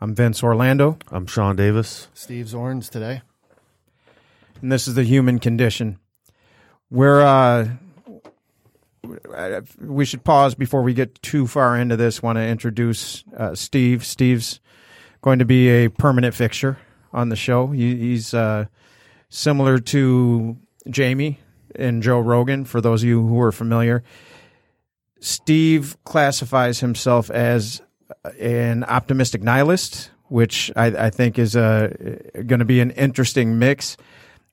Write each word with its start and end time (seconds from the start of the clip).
I'm 0.00 0.12
Vince 0.12 0.42
Orlando, 0.42 0.98
I'm 1.12 1.26
Sean 1.26 1.54
Davis. 1.54 2.08
Steve 2.12 2.46
Zorns 2.46 2.90
today. 2.90 3.22
and 4.60 4.72
this 4.72 4.88
is 4.88 4.96
the 4.96 5.04
human 5.04 5.38
condition. 5.38 6.00
We're 6.90 7.20
uh, 7.20 7.68
we 9.80 10.04
should 10.04 10.24
pause 10.24 10.56
before 10.56 10.82
we 10.82 10.92
get 10.92 11.22
too 11.22 11.46
far 11.46 11.78
into 11.78 11.96
this. 11.96 12.20
Want 12.20 12.34
to 12.36 12.42
introduce 12.42 13.22
uh, 13.36 13.54
Steve. 13.54 14.04
Steve's 14.04 14.58
going 15.22 15.38
to 15.38 15.44
be 15.44 15.68
a 15.68 15.88
permanent 15.88 16.34
fixture 16.34 16.78
on 17.12 17.28
the 17.28 17.36
show. 17.36 17.68
He, 17.68 17.94
he's 17.94 18.34
uh, 18.34 18.64
similar 19.28 19.78
to 19.78 20.56
Jamie 20.90 21.38
and 21.74 22.02
Joe 22.02 22.20
Rogan. 22.20 22.64
For 22.64 22.80
those 22.80 23.02
of 23.02 23.08
you 23.08 23.26
who 23.26 23.40
are 23.40 23.52
familiar, 23.52 24.02
Steve 25.20 25.96
classifies 26.04 26.80
himself 26.80 27.30
as 27.30 27.82
an 28.38 28.84
optimistic 28.84 29.42
nihilist, 29.42 30.10
which 30.28 30.70
I, 30.76 30.86
I 30.86 31.10
think 31.10 31.38
is 31.38 31.56
uh, 31.56 32.18
going 32.46 32.60
to 32.60 32.64
be 32.64 32.80
an 32.80 32.90
interesting 32.92 33.58
mix. 33.58 33.96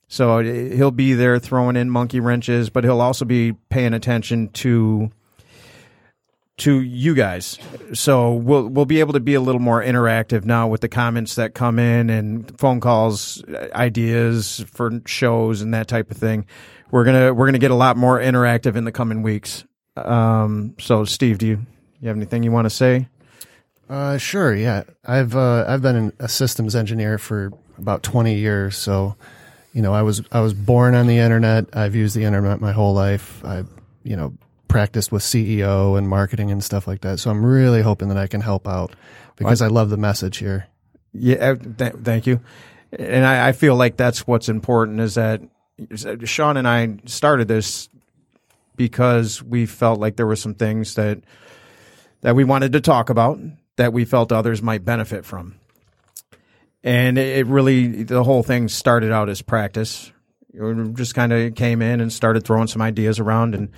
So 0.07 0.43
he'll 0.43 0.91
be 0.91 1.13
there 1.13 1.39
throwing 1.39 1.75
in 1.75 1.89
monkey 1.89 2.19
wrenches, 2.19 2.69
but 2.69 2.83
he'll 2.83 3.01
also 3.01 3.25
be 3.25 3.53
paying 3.69 3.93
attention 3.93 4.49
to 4.49 5.11
to 6.57 6.81
you 6.81 7.15
guys. 7.15 7.57
So 7.93 8.33
we'll 8.33 8.67
we'll 8.67 8.85
be 8.85 8.99
able 8.99 9.13
to 9.13 9.19
be 9.19 9.33
a 9.33 9.41
little 9.41 9.61
more 9.61 9.83
interactive 9.83 10.45
now 10.45 10.67
with 10.67 10.81
the 10.81 10.89
comments 10.89 11.33
that 11.35 11.55
come 11.55 11.79
in 11.79 12.11
and 12.11 12.59
phone 12.59 12.79
calls, 12.79 13.43
ideas 13.73 14.63
for 14.67 15.01
shows 15.07 15.61
and 15.61 15.73
that 15.73 15.87
type 15.87 16.11
of 16.11 16.17
thing. 16.17 16.45
We're 16.93 17.05
gonna 17.05 17.33
we're 17.33 17.47
gonna 17.47 17.57
get 17.57 17.71
a 17.71 17.75
lot 17.75 17.97
more 17.97 18.19
interactive 18.19 18.75
in 18.75 18.83
the 18.83 18.91
coming 18.91 19.23
weeks. 19.23 19.65
Um, 19.97 20.75
so 20.77 21.05
Steve, 21.05 21.39
do 21.39 21.47
you 21.47 21.65
you 21.99 22.07
have 22.07 22.15
anything 22.15 22.43
you 22.43 22.51
want 22.51 22.65
to 22.65 22.69
say? 22.69 23.07
Uh, 23.89 24.19
sure. 24.19 24.53
Yeah, 24.53 24.83
I've 25.03 25.35
uh, 25.35 25.65
I've 25.67 25.81
been 25.81 25.95
an- 25.95 26.13
a 26.19 26.29
systems 26.29 26.75
engineer 26.75 27.17
for 27.17 27.51
about 27.79 28.03
twenty 28.03 28.35
years. 28.35 28.77
So, 28.77 29.15
you 29.73 29.81
know, 29.81 29.91
I 29.91 30.03
was 30.03 30.21
I 30.31 30.41
was 30.41 30.53
born 30.53 30.93
on 30.93 31.07
the 31.07 31.17
internet. 31.17 31.65
I've 31.75 31.95
used 31.95 32.15
the 32.15 32.25
internet 32.25 32.61
my 32.61 32.73
whole 32.73 32.93
life. 32.93 33.43
I, 33.43 33.63
you 34.03 34.15
know, 34.15 34.35
practiced 34.67 35.11
with 35.11 35.23
SEO 35.23 35.97
and 35.97 36.07
marketing 36.07 36.51
and 36.51 36.63
stuff 36.63 36.87
like 36.87 37.01
that. 37.01 37.17
So 37.17 37.31
I'm 37.31 37.43
really 37.43 37.81
hoping 37.81 38.09
that 38.09 38.17
I 38.17 38.27
can 38.27 38.41
help 38.41 38.67
out 38.67 38.95
because 39.35 39.63
I 39.63 39.67
love 39.67 39.89
the 39.89 39.97
message 39.97 40.37
here. 40.37 40.67
Yeah, 41.11 41.37
uh, 41.37 41.55
th- 41.55 41.93
thank 42.03 42.27
you. 42.27 42.39
And 42.91 43.25
I, 43.25 43.47
I 43.47 43.51
feel 43.53 43.75
like 43.75 43.97
that's 43.97 44.27
what's 44.27 44.47
important 44.47 44.99
is 44.99 45.15
that 45.15 45.41
Sean 46.25 46.57
and 46.57 46.67
I 46.67 46.97
started 47.05 47.47
this 47.47 47.89
because 48.75 49.41
we 49.41 49.65
felt 49.65 49.99
like 49.99 50.15
there 50.15 50.27
were 50.27 50.35
some 50.35 50.55
things 50.55 50.95
that 50.95 51.19
that 52.21 52.35
we 52.35 52.43
wanted 52.43 52.73
to 52.73 52.81
talk 52.81 53.09
about 53.09 53.39
that 53.75 53.91
we 53.91 54.05
felt 54.05 54.31
others 54.31 54.61
might 54.61 54.85
benefit 54.85 55.25
from. 55.25 55.55
And 56.83 57.17
it 57.17 57.47
really, 57.47 58.03
the 58.03 58.23
whole 58.23 58.43
thing 58.43 58.67
started 58.67 59.11
out 59.11 59.29
as 59.29 59.41
practice. 59.41 60.11
We 60.53 60.91
just 60.93 61.15
kind 61.15 61.33
of 61.33 61.55
came 61.55 61.81
in 61.81 61.99
and 62.01 62.11
started 62.11 62.43
throwing 62.43 62.67
some 62.67 62.81
ideas 62.81 63.19
around 63.19 63.55
and 63.55 63.71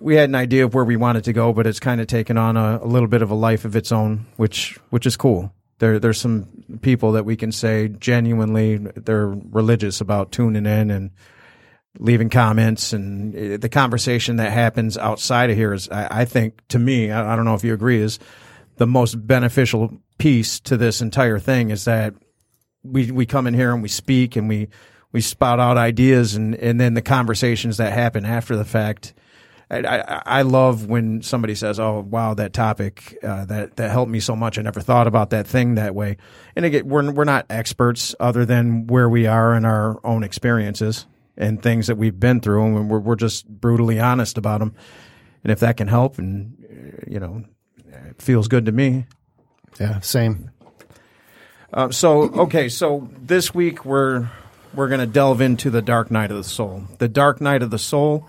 we 0.00 0.16
had 0.16 0.30
an 0.30 0.34
idea 0.34 0.64
of 0.64 0.74
where 0.74 0.84
we 0.84 0.96
wanted 0.96 1.24
to 1.24 1.32
go, 1.32 1.52
but 1.52 1.66
it's 1.66 1.78
kind 1.78 2.00
of 2.00 2.06
taken 2.06 2.38
on 2.38 2.56
a, 2.56 2.80
a 2.82 2.86
little 2.86 3.08
bit 3.08 3.20
of 3.20 3.30
a 3.30 3.34
life 3.34 3.66
of 3.66 3.76
its 3.76 3.92
own, 3.92 4.26
which 4.36 4.78
which 4.88 5.06
is 5.06 5.16
cool. 5.16 5.52
There 5.80 5.98
there's 5.98 6.20
some 6.20 6.46
people 6.80 7.12
that 7.12 7.24
we 7.24 7.36
can 7.36 7.52
say 7.52 7.88
genuinely 7.88 8.76
they're 8.76 9.26
religious 9.26 10.00
about 10.00 10.30
tuning 10.30 10.66
in 10.66 10.90
and 10.90 11.10
leaving 11.98 12.30
comments. 12.30 12.92
And 12.92 13.34
uh, 13.34 13.56
the 13.56 13.68
conversation 13.68 14.36
that 14.36 14.52
happens 14.52 14.96
outside 14.96 15.50
of 15.50 15.56
here 15.56 15.72
is 15.72 15.88
I, 15.88 16.20
I 16.22 16.24
think 16.24 16.66
to 16.68 16.78
me 16.78 17.10
I, 17.10 17.32
I 17.32 17.36
don't 17.36 17.44
know 17.44 17.54
if 17.54 17.64
you 17.64 17.74
agree 17.74 18.00
is 18.00 18.18
the 18.76 18.86
most 18.86 19.14
beneficial 19.26 20.00
piece 20.18 20.60
to 20.60 20.76
this 20.76 21.00
entire 21.00 21.38
thing 21.38 21.70
is 21.70 21.84
that 21.86 22.14
we 22.82 23.10
we 23.10 23.26
come 23.26 23.46
in 23.46 23.54
here 23.54 23.72
and 23.72 23.82
we 23.82 23.88
speak 23.88 24.36
and 24.36 24.48
we 24.48 24.68
we 25.12 25.20
spout 25.20 25.60
out 25.60 25.76
ideas 25.76 26.34
and 26.34 26.54
and 26.54 26.80
then 26.80 26.94
the 26.94 27.02
conversations 27.02 27.78
that 27.78 27.92
happen 27.92 28.24
after 28.24 28.56
the 28.56 28.64
fact 28.64 29.12
I, 29.70 29.78
I, 29.78 30.22
I 30.26 30.42
love 30.42 30.86
when 30.86 31.22
somebody 31.22 31.54
says, 31.54 31.78
"Oh, 31.78 32.00
wow, 32.00 32.34
that 32.34 32.52
topic 32.52 33.16
uh, 33.22 33.44
that 33.46 33.76
that 33.76 33.90
helped 33.90 34.10
me 34.10 34.18
so 34.20 34.34
much. 34.34 34.58
I 34.58 34.62
never 34.62 34.80
thought 34.80 35.06
about 35.06 35.30
that 35.30 35.46
thing 35.46 35.76
that 35.76 35.94
way." 35.94 36.16
And 36.56 36.64
again, 36.64 36.88
we're 36.88 37.10
we're 37.12 37.24
not 37.24 37.46
experts, 37.48 38.14
other 38.18 38.44
than 38.44 38.88
where 38.88 39.08
we 39.08 39.26
are 39.26 39.54
in 39.54 39.64
our 39.64 40.04
own 40.04 40.24
experiences 40.24 41.06
and 41.36 41.62
things 41.62 41.86
that 41.86 41.96
we've 41.96 42.18
been 42.18 42.40
through, 42.40 42.64
and 42.64 42.90
we're 42.90 42.98
we're 42.98 43.16
just 43.16 43.48
brutally 43.48 44.00
honest 44.00 44.38
about 44.38 44.58
them. 44.58 44.74
And 45.44 45.52
if 45.52 45.60
that 45.60 45.76
can 45.76 45.86
help, 45.86 46.18
and 46.18 47.04
you 47.06 47.20
know, 47.20 47.44
it 47.76 48.20
feels 48.20 48.48
good 48.48 48.66
to 48.66 48.72
me. 48.72 49.06
Yeah, 49.78 50.00
same. 50.00 50.50
Uh, 51.72 51.90
so 51.90 52.22
okay, 52.22 52.68
so 52.68 53.08
this 53.20 53.54
week 53.54 53.84
we're 53.84 54.28
we're 54.74 54.88
going 54.88 55.00
to 55.00 55.06
delve 55.06 55.40
into 55.40 55.70
the 55.70 55.82
dark 55.82 56.10
night 56.10 56.30
of 56.30 56.36
the 56.36 56.44
soul. 56.44 56.84
The 56.98 57.08
dark 57.08 57.40
night 57.40 57.62
of 57.62 57.70
the 57.70 57.78
soul 57.78 58.26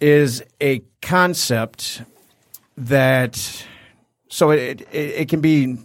is 0.00 0.42
a 0.60 0.82
concept 1.02 2.02
that 2.76 3.66
so 4.28 4.50
it 4.50 4.80
it, 4.92 4.94
it 4.94 5.28
can 5.28 5.40
be 5.40 5.78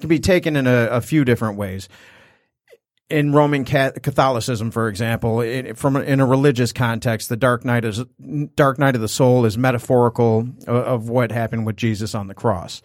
can 0.00 0.08
be 0.08 0.18
taken 0.18 0.56
in 0.56 0.66
a, 0.66 0.88
a 0.90 1.00
few 1.00 1.24
different 1.24 1.56
ways. 1.56 1.88
In 3.10 3.32
Roman 3.32 3.64
Catholicism, 3.64 4.70
for 4.70 4.88
example, 4.88 5.40
it, 5.42 5.76
from 5.76 5.96
in 5.96 6.20
a 6.20 6.26
religious 6.26 6.72
context, 6.72 7.28
the 7.28 7.36
dark 7.36 7.64
night 7.64 7.84
is 7.84 8.02
dark 8.54 8.78
night 8.78 8.94
of 8.94 9.02
the 9.02 9.08
soul 9.08 9.44
is 9.44 9.58
metaphorical 9.58 10.48
of, 10.66 10.76
of 10.76 11.08
what 11.08 11.30
happened 11.30 11.66
with 11.66 11.76
Jesus 11.76 12.14
on 12.14 12.28
the 12.28 12.34
cross. 12.34 12.80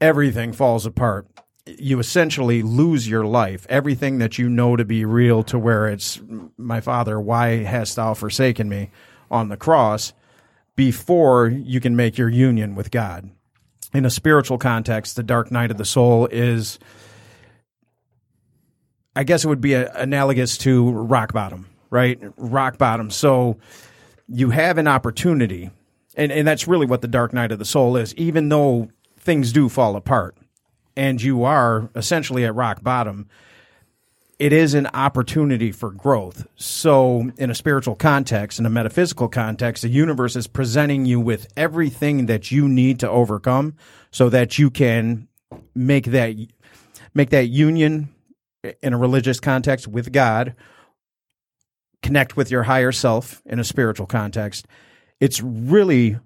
Everything 0.00 0.52
falls 0.52 0.84
apart. 0.84 1.28
You 1.66 2.00
essentially 2.00 2.62
lose 2.62 3.08
your 3.08 3.24
life, 3.24 3.66
everything 3.68 4.18
that 4.18 4.38
you 4.38 4.48
know 4.48 4.76
to 4.76 4.84
be 4.84 5.04
real, 5.04 5.42
to 5.44 5.58
where 5.58 5.86
it's 5.86 6.20
my 6.56 6.80
Father, 6.80 7.20
why 7.20 7.62
hast 7.62 7.96
thou 7.96 8.14
forsaken 8.14 8.68
me? 8.68 8.90
On 9.30 9.48
the 9.48 9.56
cross 9.56 10.12
before 10.76 11.48
you 11.48 11.80
can 11.80 11.96
make 11.96 12.18
your 12.18 12.28
union 12.28 12.74
with 12.74 12.90
God. 12.90 13.30
In 13.92 14.04
a 14.04 14.10
spiritual 14.10 14.58
context, 14.58 15.16
the 15.16 15.22
dark 15.22 15.50
night 15.50 15.70
of 15.70 15.78
the 15.78 15.84
soul 15.84 16.26
is, 16.26 16.78
I 19.14 19.24
guess 19.24 19.44
it 19.44 19.48
would 19.48 19.60
be 19.60 19.74
a, 19.74 19.92
analogous 19.94 20.56
to 20.58 20.90
rock 20.90 21.32
bottom, 21.32 21.66
right? 21.90 22.18
Rock 22.36 22.78
bottom. 22.78 23.10
So 23.10 23.58
you 24.28 24.50
have 24.50 24.78
an 24.78 24.86
opportunity, 24.86 25.70
and, 26.16 26.30
and 26.30 26.46
that's 26.46 26.68
really 26.68 26.86
what 26.86 27.02
the 27.02 27.08
dark 27.08 27.32
night 27.32 27.52
of 27.52 27.58
the 27.58 27.64
soul 27.64 27.96
is, 27.96 28.14
even 28.14 28.48
though 28.48 28.88
things 29.18 29.52
do 29.52 29.68
fall 29.68 29.96
apart 29.96 30.36
and 30.96 31.22
you 31.22 31.44
are 31.44 31.90
essentially 31.94 32.44
at 32.44 32.54
rock 32.54 32.82
bottom 32.82 33.28
it 34.40 34.54
is 34.54 34.72
an 34.72 34.86
opportunity 34.94 35.70
for 35.70 35.90
growth. 35.90 36.46
So, 36.56 37.30
in 37.36 37.50
a 37.50 37.54
spiritual 37.54 37.94
context, 37.94 38.58
in 38.58 38.64
a 38.64 38.70
metaphysical 38.70 39.28
context, 39.28 39.82
the 39.82 39.90
universe 39.90 40.34
is 40.34 40.46
presenting 40.46 41.04
you 41.04 41.20
with 41.20 41.46
everything 41.58 42.24
that 42.26 42.50
you 42.50 42.66
need 42.66 43.00
to 43.00 43.10
overcome 43.10 43.76
so 44.10 44.30
that 44.30 44.58
you 44.58 44.70
can 44.70 45.28
make 45.74 46.06
that 46.06 46.34
make 47.12 47.28
that 47.30 47.48
union 47.48 48.08
in 48.82 48.94
a 48.94 48.98
religious 48.98 49.40
context 49.40 49.86
with 49.86 50.10
God, 50.10 50.54
connect 52.02 52.34
with 52.34 52.50
your 52.50 52.62
higher 52.62 52.92
self 52.92 53.42
in 53.44 53.58
a 53.60 53.64
spiritual 53.64 54.06
context. 54.06 54.66
It's 55.20 55.42
really 55.42 56.18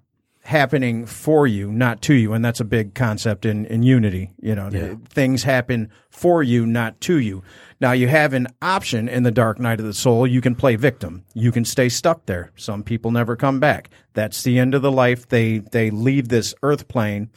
happening 0.45 1.07
for 1.07 1.47
you, 1.47 1.71
not 1.71 2.03
to 2.03 2.13
you. 2.13 2.31
And 2.33 2.45
that's 2.45 2.59
a 2.59 2.65
big 2.65 2.93
concept 2.93 3.45
in, 3.45 3.65
in 3.65 3.81
unity. 3.81 4.31
You 4.39 4.53
know, 4.53 4.69
things 5.09 5.41
happen 5.41 5.89
for 6.11 6.43
you, 6.43 6.67
not 6.67 7.01
to 7.01 7.17
you. 7.17 7.43
Now 7.81 7.93
you 7.93 8.07
have 8.07 8.33
an 8.33 8.47
option 8.61 9.09
in 9.09 9.23
the 9.23 9.31
dark 9.31 9.59
night 9.59 9.79
of 9.79 9.87
the 9.87 9.93
soul. 9.93 10.27
You 10.27 10.41
can 10.41 10.55
play 10.55 10.75
victim. 10.75 11.25
You 11.33 11.51
can 11.51 11.65
stay 11.65 11.89
stuck 11.89 12.27
there. 12.27 12.51
Some 12.55 12.83
people 12.83 13.09
never 13.09 13.35
come 13.35 13.59
back. 13.59 13.89
That's 14.13 14.43
the 14.43 14.59
end 14.59 14.75
of 14.75 14.83
the 14.83 14.91
life. 14.91 15.27
They, 15.27 15.59
they 15.59 15.89
leave 15.89 16.27
this 16.27 16.53
earth 16.61 16.87
plane 16.87 17.31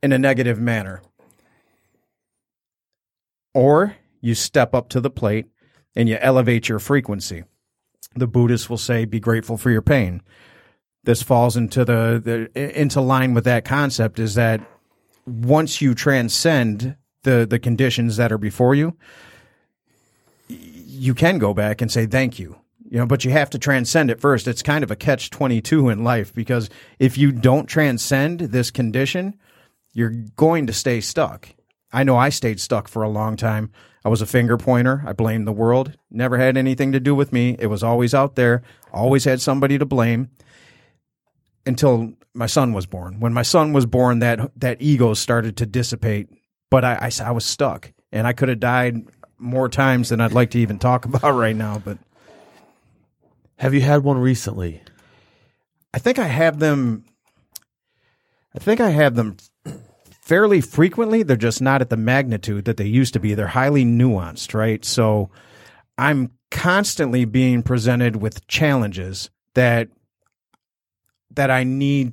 in 0.00 0.12
a 0.12 0.18
negative 0.18 0.60
manner. 0.60 1.02
Or 3.52 3.96
you 4.20 4.36
step 4.36 4.76
up 4.76 4.88
to 4.90 5.00
the 5.00 5.10
plate 5.10 5.46
and 5.96 6.08
you 6.08 6.18
elevate 6.20 6.68
your 6.68 6.78
frequency. 6.78 7.42
The 8.14 8.28
Buddhists 8.28 8.70
will 8.70 8.78
say, 8.78 9.04
be 9.04 9.18
grateful 9.18 9.56
for 9.56 9.70
your 9.70 9.82
pain 9.82 10.22
this 11.04 11.22
falls 11.22 11.56
into 11.56 11.84
the, 11.84 12.20
the 12.54 12.80
into 12.80 13.00
line 13.00 13.34
with 13.34 13.44
that 13.44 13.64
concept 13.64 14.18
is 14.18 14.34
that 14.34 14.60
once 15.26 15.80
you 15.80 15.94
transcend 15.94 16.96
the 17.22 17.46
the 17.48 17.58
conditions 17.58 18.16
that 18.16 18.32
are 18.32 18.38
before 18.38 18.74
you 18.74 18.96
you 20.48 21.14
can 21.14 21.38
go 21.38 21.52
back 21.52 21.80
and 21.80 21.92
say 21.92 22.06
thank 22.06 22.38
you 22.38 22.56
you 22.88 22.98
know 22.98 23.06
but 23.06 23.24
you 23.24 23.30
have 23.30 23.50
to 23.50 23.58
transcend 23.58 24.10
it 24.10 24.20
first 24.20 24.48
it's 24.48 24.62
kind 24.62 24.82
of 24.82 24.90
a 24.90 24.96
catch 24.96 25.30
22 25.30 25.88
in 25.88 26.04
life 26.04 26.32
because 26.32 26.70
if 26.98 27.18
you 27.18 27.32
don't 27.32 27.66
transcend 27.66 28.40
this 28.40 28.70
condition 28.70 29.34
you're 29.92 30.14
going 30.36 30.66
to 30.66 30.72
stay 30.72 31.00
stuck 31.00 31.48
i 31.92 32.02
know 32.02 32.16
i 32.16 32.28
stayed 32.28 32.60
stuck 32.60 32.88
for 32.88 33.02
a 33.02 33.08
long 33.08 33.36
time 33.36 33.70
I 34.04 34.10
was 34.10 34.22
a 34.22 34.26
finger 34.26 34.56
pointer. 34.56 35.02
I 35.06 35.12
blamed 35.12 35.46
the 35.46 35.52
world. 35.52 35.98
Never 36.10 36.38
had 36.38 36.56
anything 36.56 36.92
to 36.92 37.00
do 37.00 37.14
with 37.14 37.30
me. 37.32 37.56
It 37.58 37.66
was 37.66 37.82
always 37.82 38.14
out 38.14 38.36
there. 38.36 38.62
Always 38.90 39.24
had 39.24 39.40
somebody 39.40 39.76
to 39.76 39.84
blame 39.84 40.30
until 41.68 42.14
my 42.34 42.46
son 42.46 42.72
was 42.72 42.86
born. 42.86 43.20
When 43.20 43.32
my 43.32 43.42
son 43.42 43.72
was 43.72 43.86
born, 43.86 44.18
that 44.20 44.50
that 44.60 44.80
ego 44.80 45.14
started 45.14 45.56
to 45.58 45.66
dissipate. 45.66 46.28
But 46.70 46.84
I, 46.84 47.10
I, 47.20 47.28
I 47.28 47.30
was 47.30 47.44
stuck, 47.44 47.92
and 48.12 48.26
I 48.26 48.32
could 48.32 48.48
have 48.48 48.60
died 48.60 49.06
more 49.38 49.68
times 49.68 50.08
than 50.08 50.20
I'd 50.20 50.32
like 50.32 50.50
to 50.50 50.58
even 50.58 50.78
talk 50.78 51.04
about 51.06 51.32
right 51.34 51.56
now. 51.56 51.78
But 51.78 51.98
Have 53.58 53.74
you 53.74 53.80
had 53.80 54.02
one 54.02 54.18
recently? 54.18 54.82
I 55.94 55.98
think 55.98 56.18
I 56.18 56.26
have 56.26 56.58
them. 56.58 57.04
I 58.54 58.58
think 58.58 58.80
I 58.80 58.90
have 58.90 59.14
them 59.14 59.36
fairly 60.22 60.60
frequently. 60.60 61.22
They're 61.22 61.36
just 61.36 61.62
not 61.62 61.80
at 61.80 61.90
the 61.90 61.96
magnitude 61.96 62.64
that 62.66 62.76
they 62.76 62.86
used 62.86 63.14
to 63.14 63.20
be. 63.20 63.34
They're 63.34 63.46
highly 63.46 63.84
nuanced, 63.84 64.54
right? 64.54 64.84
So 64.84 65.30
I'm 65.96 66.32
constantly 66.50 67.24
being 67.24 67.62
presented 67.62 68.16
with 68.16 68.46
challenges 68.46 69.30
that 69.54 69.88
that 71.38 71.50
I 71.50 71.62
need 71.64 72.12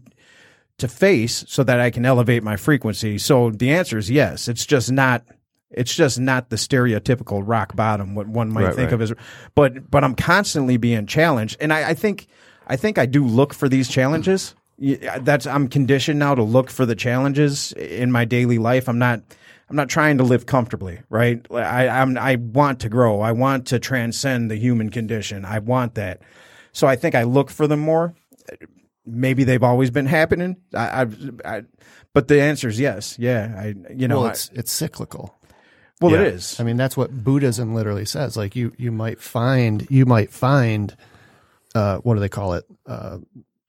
to 0.78 0.88
face 0.88 1.44
so 1.48 1.64
that 1.64 1.80
I 1.80 1.90
can 1.90 2.06
elevate 2.06 2.44
my 2.44 2.58
frequency. 2.58 3.18
So 3.18 3.50
the 3.50 3.72
answer 3.72 3.98
is 3.98 4.10
yes. 4.10 4.48
It's 4.48 4.66
just 4.66 4.92
not 4.92 5.24
it's 5.72 5.94
just 5.94 6.20
not 6.20 6.50
the 6.52 6.56
stereotypical 6.56 7.42
rock 7.44 7.76
bottom 7.76 8.14
what 8.16 8.28
one 8.28 8.50
might 8.54 8.66
Right, 8.66 8.76
think 8.76 8.92
right. 8.92 8.94
of 8.94 9.02
as 9.02 9.14
but 9.56 9.90
but 9.90 10.04
I'm 10.04 10.16
constantly 10.16 10.78
being 10.78 11.08
challenged 11.08 11.58
and 11.60 11.74
I, 11.74 11.90
I 11.90 11.94
think 11.96 12.28
I 12.68 12.76
think 12.78 12.98
I 12.98 13.06
do 13.08 13.26
look 13.26 13.54
for 13.54 13.68
these 13.68 13.90
challenges. 13.90 14.56
That's 14.78 15.48
I'm 15.48 15.68
conditioned 15.68 16.20
now 16.20 16.36
to 16.36 16.44
look 16.44 16.70
for 16.70 16.86
the 16.86 16.96
challenges 16.96 17.72
in 17.74 18.12
my 18.12 18.26
daily 18.26 18.60
life. 18.60 18.88
I'm 18.88 19.00
not 19.00 19.22
I'm 19.70 19.76
not 19.76 19.90
trying 19.90 20.20
to 20.20 20.24
live 20.24 20.46
comfortably, 20.46 21.00
right? 21.10 21.44
I 21.52 21.88
I'm 21.88 22.16
I 22.18 22.36
want 22.36 22.80
to 22.82 22.90
grow. 22.90 23.22
I 23.22 23.32
want 23.32 23.66
to 23.68 23.80
transcend 23.80 24.52
the 24.52 24.58
human 24.58 24.92
condition. 24.92 25.46
I 25.46 25.60
want 25.60 25.96
that. 25.96 26.22
So 26.74 26.86
I 26.86 26.96
think 26.96 27.16
I 27.16 27.24
look 27.24 27.50
for 27.50 27.66
them 27.68 27.80
more 27.80 28.14
maybe 29.06 29.44
they've 29.44 29.64
always 29.64 29.92
been 29.92 30.06
happening. 30.06 30.58
I, 30.74 31.04
I, 31.04 31.08
I 31.58 31.62
but 32.14 32.28
the 32.28 32.42
answer 32.42 32.68
is 32.70 32.80
yes. 32.80 33.18
Yeah, 33.20 33.54
I, 33.58 33.74
you 33.94 34.08
know, 34.08 34.20
well, 34.22 34.28
I- 34.28 34.32
it's 34.32 34.50
it's 34.54 34.72
cyclical. 34.72 35.36
well, 36.02 36.12
Yeah. 36.12 36.22
it 36.22 36.34
is. 36.34 36.60
I 36.60 36.64
mean, 36.64 36.78
that's 36.78 36.96
what 36.98 37.12
Buddhism 37.12 37.74
literally 37.74 38.06
says. 38.06 38.36
Like 38.38 38.56
you, 38.56 38.74
you 38.78 38.92
might 38.92 39.20
find, 39.22 39.86
you 39.90 40.06
might 40.06 40.32
find, 40.32 40.96
uh, 41.74 41.98
what 42.00 42.14
do 42.16 42.20
they 42.20 42.30
call 42.30 42.54
it? 42.54 42.66
Uh, 42.86 43.18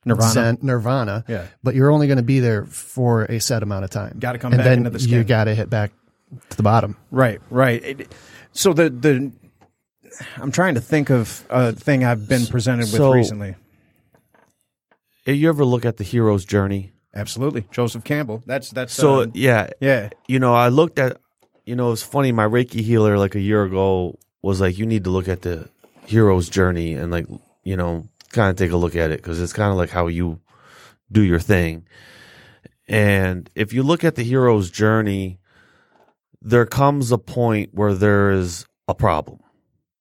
Nirvana. 0.05 0.33
Zen, 0.33 0.59
nirvana. 0.63 1.25
Yeah. 1.27 1.47
But 1.65 1.75
you're 1.75 1.91
only 1.91 2.07
going 2.07 2.19
to 2.19 2.23
be 2.23 2.39
there 2.39 2.65
for 2.67 3.25
a 3.25 3.41
set 3.41 3.65
amount 3.65 3.85
of 3.85 3.91
time. 3.91 4.17
Gotta 4.21 4.39
come 4.39 4.53
and 4.53 4.63
back 4.63 4.77
into 4.77 4.91
the 4.91 5.01
You 5.01 5.05
skin. 5.07 5.27
got 5.27 5.45
to 5.45 5.55
hit 5.57 5.69
back 5.69 5.91
to 6.51 6.57
the 6.57 6.63
bottom. 6.63 6.97
Right, 7.11 7.41
right. 7.51 7.83
It- 7.85 8.15
so 8.53 8.73
the 8.73 8.89
the 8.89 9.33
I'm 10.39 10.51
trying 10.53 10.77
to 10.77 10.81
think 10.81 11.11
of 11.11 11.45
a 11.51 11.73
thing 11.73 12.05
I've 12.05 12.29
been 12.29 12.47
presented 12.47 12.83
with 12.85 12.97
So- 12.97 13.13
recently. 13.13 13.57
You 15.27 15.49
ever 15.49 15.65
look 15.65 15.85
at 15.85 15.97
the 15.97 16.05
hero's 16.05 16.45
journey? 16.45 16.93
Absolutely, 17.15 17.67
Joseph 17.71 18.05
Campbell. 18.05 18.43
That's 18.47 18.71
that's 18.71 18.93
So 18.93 19.23
uh, 19.23 19.27
yeah, 19.35 19.69
yeah. 19.81 20.11
you 20.29 20.39
know, 20.39 20.55
I 20.55 20.69
looked 20.69 20.99
at, 20.99 21.19
you 21.65 21.75
know, 21.75 21.93
it's 21.93 22.03
funny. 22.03 22.31
My 22.33 22.47
Reiki 22.47 22.81
healer 22.83 23.19
like 23.19 23.35
a 23.35 23.41
year 23.41 23.65
ago 23.65 24.19
was 24.43 24.61
like, 24.61 24.79
you 24.79 24.87
need 24.87 25.05
to 25.05 25.11
look 25.11 25.27
at 25.29 25.43
the 25.43 25.69
hero's 26.07 26.49
journey 26.49 26.93
and 26.95 27.11
like, 27.11 27.27
you 27.65 27.77
know, 27.77 28.07
kind 28.33 28.51
of 28.51 28.57
take 28.57 28.71
a 28.71 28.77
look 28.77 28.95
at 28.95 29.11
it 29.11 29.17
because 29.23 29.41
it's 29.41 29.53
kind 29.53 29.71
of 29.73 29.77
like 29.79 29.91
how 29.91 30.07
you 30.09 30.41
do 31.11 31.23
your 31.23 31.41
thing. 31.41 31.87
And 32.87 33.51
if 33.55 33.73
you 33.73 33.83
look 33.83 34.05
at 34.05 34.15
the 34.15 34.23
hero's 34.23 34.71
journey, 34.71 35.41
there 36.43 36.67
comes 36.67 37.11
a 37.11 37.19
point 37.19 37.71
where 37.75 37.95
there 37.95 38.31
is 38.31 38.67
a 38.87 38.95
problem, 38.95 39.41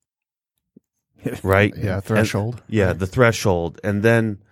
right? 1.44 1.74
Yeah. 1.76 1.96
And- 1.96 2.04
Threshold. 2.04 2.62
yeah, 2.68 2.94
the 2.94 3.08
threshold, 3.08 3.80
and 3.84 4.04
then, 4.04 4.44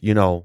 you 0.00 0.14
know, 0.14 0.44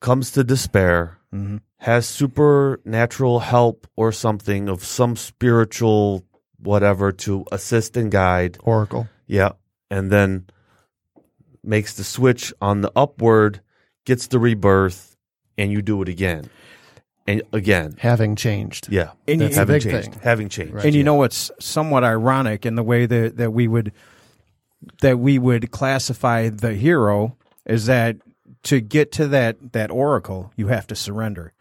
comes 0.00 0.30
to 0.32 0.44
despair, 0.44 1.18
Mhm. 1.32 1.60
has 1.78 2.06
supernatural 2.06 3.40
help 3.40 3.86
or 3.96 4.12
something 4.12 4.68
of 4.68 4.84
some 4.84 5.16
spiritual 5.16 6.24
whatever 6.58 7.10
to 7.12 7.44
assist 7.50 7.96
and 7.96 8.10
guide. 8.10 8.56
Oracle. 8.62 9.08
Yeah, 9.26 9.52
and 9.90 10.10
then 10.12 10.46
makes 11.64 11.94
the 11.94 12.04
switch 12.04 12.52
on 12.60 12.80
the 12.82 12.92
upward, 12.96 13.60
gets 14.04 14.26
the 14.28 14.38
rebirth, 14.38 15.16
and 15.56 15.70
you 15.72 15.80
do 15.82 16.02
it 16.02 16.08
again, 16.08 16.44
and 17.26 17.42
again. 17.52 17.94
Having 17.98 18.36
changed. 18.36 18.88
Yeah, 18.90 19.10
And 19.28 19.40
you- 19.40 19.46
That's 19.46 19.54
the 19.54 19.60
having 19.60 19.74
big 19.74 19.82
changed, 19.82 20.12
thing. 20.12 20.20
having 20.22 20.48
changed. 20.48 20.74
Right. 20.74 20.84
and 20.86 20.94
you 20.94 21.04
know 21.04 21.14
what's 21.14 21.50
somewhat 21.60 22.04
ironic 22.04 22.66
in 22.66 22.74
the 22.74 22.82
way 22.82 23.06
that, 23.06 23.36
that 23.36 23.52
we 23.52 23.66
would 23.68 23.92
that 25.00 25.20
we 25.20 25.38
would 25.38 25.70
classify 25.70 26.48
the 26.48 26.74
hero 26.74 27.36
is 27.64 27.86
that 27.86 28.16
to 28.64 28.80
get 28.80 29.12
to 29.12 29.28
that 29.28 29.72
that 29.72 29.90
oracle 29.90 30.52
you 30.56 30.68
have 30.68 30.86
to 30.88 30.96
surrender. 30.96 31.52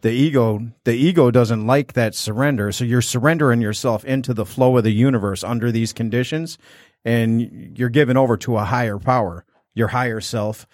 The 0.00 0.10
ego 0.10 0.72
the 0.84 0.94
ego 0.94 1.30
doesn't 1.30 1.66
like 1.66 1.94
that 1.94 2.14
surrender. 2.14 2.72
So 2.72 2.84
you're 2.84 3.02
surrendering 3.02 3.60
yourself 3.60 4.04
into 4.04 4.34
the 4.34 4.46
flow 4.46 4.76
of 4.76 4.84
the 4.84 4.92
universe 4.92 5.42
under 5.42 5.72
these 5.72 5.92
conditions 5.92 6.58
and 7.04 7.76
you're 7.76 7.88
given 7.88 8.16
over 8.16 8.36
to 8.38 8.56
a 8.56 8.64
higher 8.64 8.98
power 8.98 9.44
your 9.74 9.88
higher 9.88 10.20
self. 10.20 10.66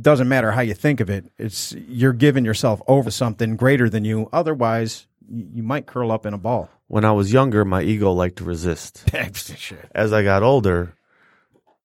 Doesn't 0.00 0.28
matter 0.28 0.50
how 0.50 0.62
you 0.62 0.74
think 0.74 0.98
of 0.98 1.08
it. 1.08 1.30
It's 1.38 1.72
you're 1.72 2.12
giving 2.12 2.44
yourself 2.44 2.82
over 2.88 3.10
something 3.10 3.56
greater 3.56 3.88
than 3.88 4.04
you. 4.04 4.28
Otherwise 4.32 5.06
you 5.28 5.46
you 5.52 5.62
might 5.62 5.86
curl 5.86 6.12
up 6.12 6.26
in 6.26 6.34
a 6.34 6.38
ball. 6.38 6.68
When 6.88 7.04
I 7.04 7.12
was 7.12 7.32
younger, 7.32 7.64
my 7.64 7.82
ego 7.82 8.12
liked 8.12 8.38
to 8.38 8.44
resist. 8.44 9.04
as 9.94 10.12
I 10.12 10.22
got 10.22 10.42
older, 10.42 10.94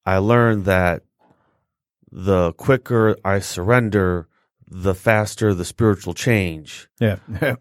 I 0.06 0.18
learned 0.18 0.66
that 0.66 1.04
the 2.12 2.54
quicker 2.54 3.16
I 3.24 3.40
surrender, 3.40 4.28
the 4.68 4.94
faster 4.96 5.54
the 5.54 5.66
spiritual 5.66 6.14
change. 6.14 6.88
yeah 7.00 7.18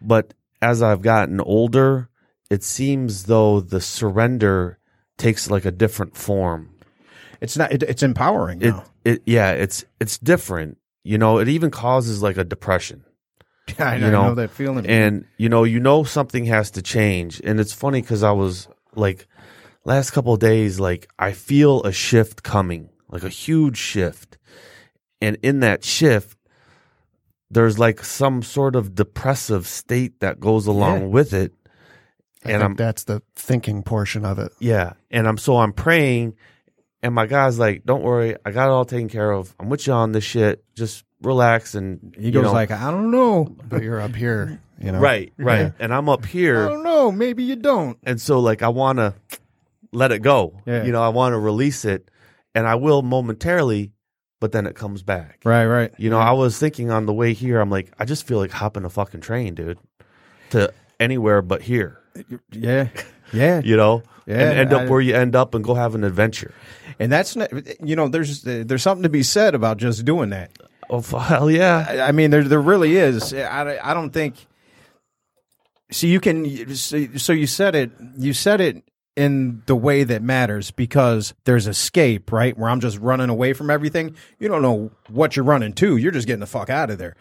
But 0.00 0.34
as 0.62 0.82
I've 0.82 1.02
gotten 1.02 1.40
older, 1.40 2.08
it 2.50 2.62
seems 2.62 3.24
though 3.24 3.60
the 3.60 3.80
surrender 3.80 4.78
takes 5.16 5.50
like 5.50 5.64
a 5.64 5.70
different 5.72 6.16
form. 6.16 6.70
it's 7.40 7.56
not 7.56 7.72
it, 7.72 7.82
it's 7.82 8.02
empowering 8.02 8.60
It, 8.62 8.70
now. 8.70 8.84
it, 9.04 9.22
yeah, 9.26 9.50
it's 9.52 9.84
it's 10.00 10.18
different. 10.18 10.78
You 11.04 11.18
know, 11.18 11.38
it 11.38 11.48
even 11.48 11.70
causes 11.70 12.22
like 12.22 12.36
a 12.36 12.44
depression. 12.44 13.04
I, 13.78 13.96
you 13.96 14.06
I 14.06 14.10
know, 14.10 14.28
know, 14.28 14.34
that 14.36 14.50
feeling 14.50 14.86
and 14.86 15.24
you 15.36 15.48
know 15.48 15.64
you 15.64 15.80
know 15.80 16.02
something 16.04 16.44
has 16.46 16.70
to 16.72 16.82
change 16.82 17.40
and 17.44 17.60
it's 17.60 17.74
funny 17.74 18.00
because 18.00 18.22
i 18.22 18.30
was 18.32 18.66
like 18.94 19.26
last 19.84 20.12
couple 20.12 20.32
of 20.32 20.40
days 20.40 20.80
like 20.80 21.06
i 21.18 21.32
feel 21.32 21.82
a 21.82 21.92
shift 21.92 22.42
coming 22.42 22.88
like 23.10 23.22
a 23.24 23.28
huge 23.28 23.76
shift 23.76 24.38
and 25.20 25.36
in 25.42 25.60
that 25.60 25.84
shift 25.84 26.38
there's 27.50 27.78
like 27.78 28.04
some 28.04 28.42
sort 28.42 28.76
of 28.76 28.94
depressive 28.94 29.66
state 29.66 30.20
that 30.20 30.38
goes 30.40 30.66
along 30.66 31.00
Yeah. 31.00 31.06
with 31.06 31.32
it 31.32 31.52
I 32.44 32.52
And 32.52 32.62
I'm- 32.62 32.74
that's 32.76 33.04
the 33.04 33.22
thinking 33.34 33.82
portion 33.82 34.24
of 34.24 34.38
it. 34.38 34.52
yeah 34.60 34.92
and 35.10 35.26
i'm 35.26 35.38
so 35.38 35.56
i'm 35.56 35.72
praying 35.72 36.34
and 37.02 37.14
my 37.14 37.26
guy's 37.26 37.58
like 37.58 37.84
don't 37.84 38.02
worry 38.02 38.36
i 38.44 38.50
got 38.50 38.66
it 38.66 38.70
all 38.70 38.84
taken 38.84 39.08
care 39.08 39.30
of 39.32 39.54
i'm 39.58 39.68
with 39.68 39.86
you 39.86 39.92
on 39.92 40.12
this 40.12 40.24
shit 40.24 40.62
just 40.74 41.04
relax 41.22 41.74
and 41.74 42.14
he 42.18 42.30
goes 42.30 42.44
know- 42.44 42.52
like 42.52 42.70
i 42.70 42.90
don't 42.90 43.10
know 43.10 43.44
But 43.68 43.82
you're 43.82 44.00
up 44.00 44.14
here, 44.14 44.60
you 44.80 44.92
know. 44.92 45.00
right 45.00 45.32
right 45.36 45.60
Yeah. 45.60 45.70
and 45.80 45.92
i'm 45.92 46.08
up 46.08 46.24
here. 46.26 46.64
i 46.66 46.68
don't 46.68 46.84
know 46.84 47.10
maybe 47.10 47.42
you 47.42 47.56
don't 47.56 47.98
and 48.04 48.20
so 48.20 48.38
like 48.40 48.62
I 48.62 48.68
want 48.68 48.98
to 48.98 49.14
let 49.90 50.12
it 50.12 50.20
go. 50.20 50.60
Yeah. 50.66 50.84
You 50.84 50.92
know, 50.92 51.02
I 51.02 51.08
want 51.08 51.32
to 51.32 51.38
release 51.38 51.86
it, 51.86 52.10
and 52.54 52.66
I 52.66 52.74
will 52.76 53.02
momentarily, 53.02 53.92
but 54.40 54.52
then 54.52 54.66
it 54.66 54.74
comes 54.74 55.02
back. 55.02 55.40
right 55.44 55.66
right 55.66 55.92
You 55.98 56.10
know, 56.10 56.18
I 56.18 56.32
was 56.32 56.58
thinking 56.58 56.90
on 56.90 57.06
the 57.06 57.12
way 57.14 57.32
here, 57.34 57.60
I'm 57.60 57.70
like, 57.70 57.92
I 57.98 58.04
just 58.04 58.26
feel 58.26 58.38
like 58.38 58.50
hopping 58.50 58.84
a 58.84 58.90
fucking 58.90 59.20
train, 59.20 59.54
dude, 59.54 59.78
to 60.50 60.72
anywhere 61.00 61.42
but 61.42 61.62
here. 61.62 62.00
yeah 62.52 62.88
yeah 63.32 63.60
You 63.64 63.76
know, 63.76 64.02
Yeah, 64.26 64.36
and 64.50 64.58
end 64.58 64.72
up 64.72 64.82
I- 64.82 64.90
where 64.90 65.00
you 65.00 65.14
end 65.14 65.36
up 65.36 65.54
and 65.54 65.62
go 65.64 65.74
have 65.74 65.94
an 65.94 66.04
adventure. 66.04 66.52
and 66.98 67.12
that's 67.12 67.36
not 67.36 67.50
you 67.86 67.94
know 67.96 68.08
there's 68.08 68.42
there's 68.42 68.82
something 68.82 69.02
to 69.04 69.08
be 69.08 69.22
said 69.22 69.54
about 69.54 69.76
just 69.76 70.04
doing 70.04 70.30
that 70.30 70.50
Oh 70.90 71.02
hell 71.02 71.50
yeah! 71.50 71.84
I 71.86 72.08
I 72.08 72.12
mean, 72.12 72.30
there 72.30 72.42
there 72.42 72.62
really 72.62 72.96
is. 72.96 73.34
I, 73.34 73.78
I 73.84 73.92
don't 73.92 74.08
think. 74.10 74.46
So 75.90 76.06
you 76.06 76.18
can. 76.18 76.74
So 76.74 77.06
so 77.16 77.32
you 77.34 77.46
said 77.46 77.74
it. 77.74 77.90
You 78.16 78.32
said 78.32 78.62
it 78.62 78.82
in 79.18 79.62
the 79.66 79.74
way 79.74 80.04
that 80.04 80.22
matters 80.22 80.70
because 80.70 81.34
there's 81.44 81.66
escape, 81.66 82.30
right? 82.30 82.56
Where 82.56 82.70
I'm 82.70 82.78
just 82.78 82.98
running 82.98 83.28
away 83.28 83.52
from 83.52 83.68
everything. 83.68 84.14
You 84.38 84.46
don't 84.46 84.62
know 84.62 84.92
what 85.08 85.34
you're 85.34 85.44
running 85.44 85.72
to. 85.74 85.96
You're 85.96 86.12
just 86.12 86.28
getting 86.28 86.40
the 86.40 86.46
fuck 86.46 86.70
out 86.70 86.88
of 86.88 86.98
there. 86.98 87.16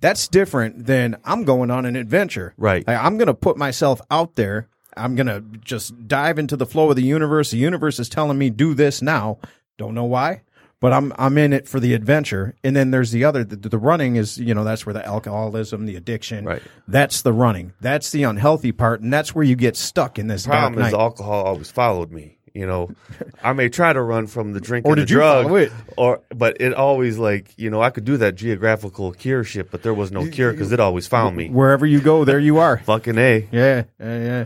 That's 0.00 0.26
different 0.26 0.86
than 0.86 1.16
I'm 1.24 1.44
going 1.44 1.70
on 1.70 1.86
an 1.86 1.94
adventure. 1.94 2.52
Right. 2.58 2.84
Like, 2.84 2.98
I'm 2.98 3.16
going 3.16 3.28
to 3.28 3.34
put 3.34 3.56
myself 3.56 4.00
out 4.10 4.34
there. 4.34 4.68
I'm 4.96 5.14
going 5.14 5.28
to 5.28 5.40
just 5.64 6.08
dive 6.08 6.36
into 6.36 6.56
the 6.56 6.66
flow 6.66 6.90
of 6.90 6.96
the 6.96 7.04
universe. 7.04 7.52
The 7.52 7.58
universe 7.58 8.00
is 8.00 8.08
telling 8.08 8.36
me 8.36 8.50
do 8.50 8.74
this 8.74 9.00
now. 9.00 9.38
Don't 9.78 9.94
know 9.94 10.04
why, 10.04 10.42
but 10.80 10.92
I'm 10.92 11.12
I'm 11.18 11.38
in 11.38 11.52
it 11.52 11.68
for 11.68 11.78
the 11.78 11.94
adventure. 11.94 12.54
And 12.64 12.74
then 12.74 12.90
there's 12.90 13.12
the 13.12 13.24
other 13.24 13.44
the, 13.44 13.56
the 13.68 13.78
running 13.78 14.16
is 14.16 14.38
you 14.38 14.54
know 14.54 14.64
that's 14.64 14.84
where 14.84 14.94
the 14.94 15.06
alcoholism, 15.06 15.86
the 15.86 15.96
addiction, 15.96 16.46
Right. 16.46 16.62
That's 16.88 17.22
the 17.22 17.32
running. 17.32 17.74
That's 17.80 18.10
the 18.10 18.24
unhealthy 18.24 18.72
part, 18.72 19.00
and 19.02 19.12
that's 19.12 19.34
where 19.34 19.44
you 19.44 19.56
get 19.56 19.76
stuck 19.76 20.18
in 20.18 20.26
this 20.26 20.44
dark 20.44 20.58
problem 20.58 20.86
is 20.86 20.94
alcohol 20.94 21.44
always 21.44 21.70
followed 21.70 22.10
me. 22.10 22.38
You 22.54 22.66
know, 22.66 22.90
I 23.44 23.52
may 23.52 23.68
try 23.68 23.92
to 23.92 24.02
run 24.02 24.26
from 24.26 24.54
the 24.54 24.60
drink 24.60 24.86
Or 24.86 24.96
the 24.96 25.04
drug, 25.04 25.70
or 25.96 26.22
but 26.34 26.60
it 26.60 26.74
always 26.74 27.18
like 27.18 27.52
you 27.56 27.70
know 27.70 27.80
I 27.80 27.90
could 27.90 28.04
do 28.04 28.16
that 28.16 28.34
geographical 28.34 29.12
cure 29.12 29.44
shit, 29.44 29.70
but 29.70 29.82
there 29.82 29.94
was 29.94 30.10
no 30.10 30.26
cure 30.26 30.50
because 30.50 30.72
it 30.72 30.80
always 30.80 31.06
found 31.06 31.36
me. 31.36 31.48
Wherever 31.48 31.86
you 31.86 32.00
go, 32.00 32.24
there 32.24 32.40
you 32.40 32.58
are. 32.58 32.78
Fucking 32.84 33.18
a. 33.18 33.46
Yeah, 33.52 33.84
yeah, 34.00 34.18
yeah. 34.18 34.44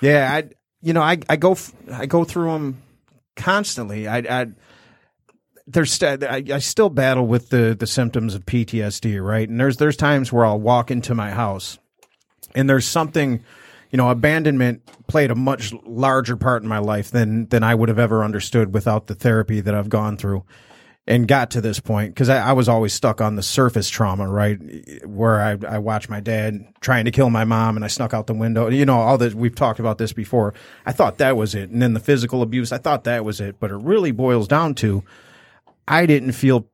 Yeah, 0.00 0.32
I 0.32 0.50
you 0.82 0.92
know 0.92 1.00
I 1.00 1.18
I 1.28 1.36
go 1.36 1.56
I 1.90 2.06
go 2.06 2.24
through 2.24 2.52
them 2.52 2.82
constantly. 3.36 4.06
I 4.06 4.18
I 4.18 4.46
there's 5.66 5.92
st- 5.92 6.24
I, 6.24 6.42
I 6.52 6.58
still 6.58 6.90
battle 6.90 7.26
with 7.26 7.50
the 7.50 7.76
the 7.78 7.86
symptoms 7.86 8.34
of 8.34 8.44
PTSD, 8.44 9.24
right? 9.24 9.48
And 9.48 9.58
there's 9.58 9.76
there's 9.78 9.96
times 9.96 10.32
where 10.32 10.44
I'll 10.44 10.60
walk 10.60 10.90
into 10.90 11.14
my 11.14 11.30
house 11.30 11.78
and 12.54 12.68
there's 12.68 12.86
something 12.86 13.42
you 13.90 13.96
know 13.96 14.10
abandonment 14.10 14.82
played 15.06 15.30
a 15.30 15.34
much 15.34 15.72
larger 15.84 16.36
part 16.36 16.62
in 16.62 16.68
my 16.68 16.78
life 16.78 17.10
than 17.10 17.46
than 17.48 17.62
I 17.62 17.74
would 17.74 17.88
have 17.88 17.98
ever 17.98 18.22
understood 18.22 18.74
without 18.74 19.06
the 19.06 19.14
therapy 19.14 19.60
that 19.60 19.74
I've 19.74 19.88
gone 19.88 20.16
through 20.16 20.44
and 21.06 21.28
got 21.28 21.50
to 21.50 21.60
this 21.60 21.80
point 21.80 22.14
because 22.14 22.28
I, 22.28 22.38
I 22.48 22.52
was 22.52 22.68
always 22.68 22.94
stuck 22.94 23.20
on 23.20 23.36
the 23.36 23.42
surface 23.42 23.90
trauma, 23.90 24.28
right? 24.28 24.58
Where 25.04 25.40
I, 25.40 25.74
I 25.74 25.78
watched 25.78 26.08
my 26.08 26.20
dad 26.20 26.66
trying 26.80 27.04
to 27.04 27.10
kill 27.10 27.28
my 27.28 27.44
mom 27.44 27.76
and 27.76 27.84
I 27.84 27.88
snuck 27.88 28.14
out 28.14 28.26
the 28.26 28.34
window. 28.34 28.68
You 28.68 28.86
know, 28.86 28.98
all 28.98 29.18
that 29.18 29.34
we've 29.34 29.54
talked 29.54 29.80
about 29.80 29.98
this 29.98 30.14
before. 30.14 30.54
I 30.86 30.92
thought 30.92 31.18
that 31.18 31.36
was 31.36 31.54
it. 31.54 31.68
And 31.68 31.82
then 31.82 31.92
the 31.92 32.00
physical 32.00 32.40
abuse, 32.40 32.72
I 32.72 32.78
thought 32.78 33.04
that 33.04 33.24
was 33.24 33.40
it. 33.40 33.60
But 33.60 33.70
it 33.70 33.76
really 33.76 34.12
boils 34.12 34.48
down 34.48 34.74
to 34.76 35.04
I 35.86 36.06
didn't 36.06 36.32
feel 36.32 36.66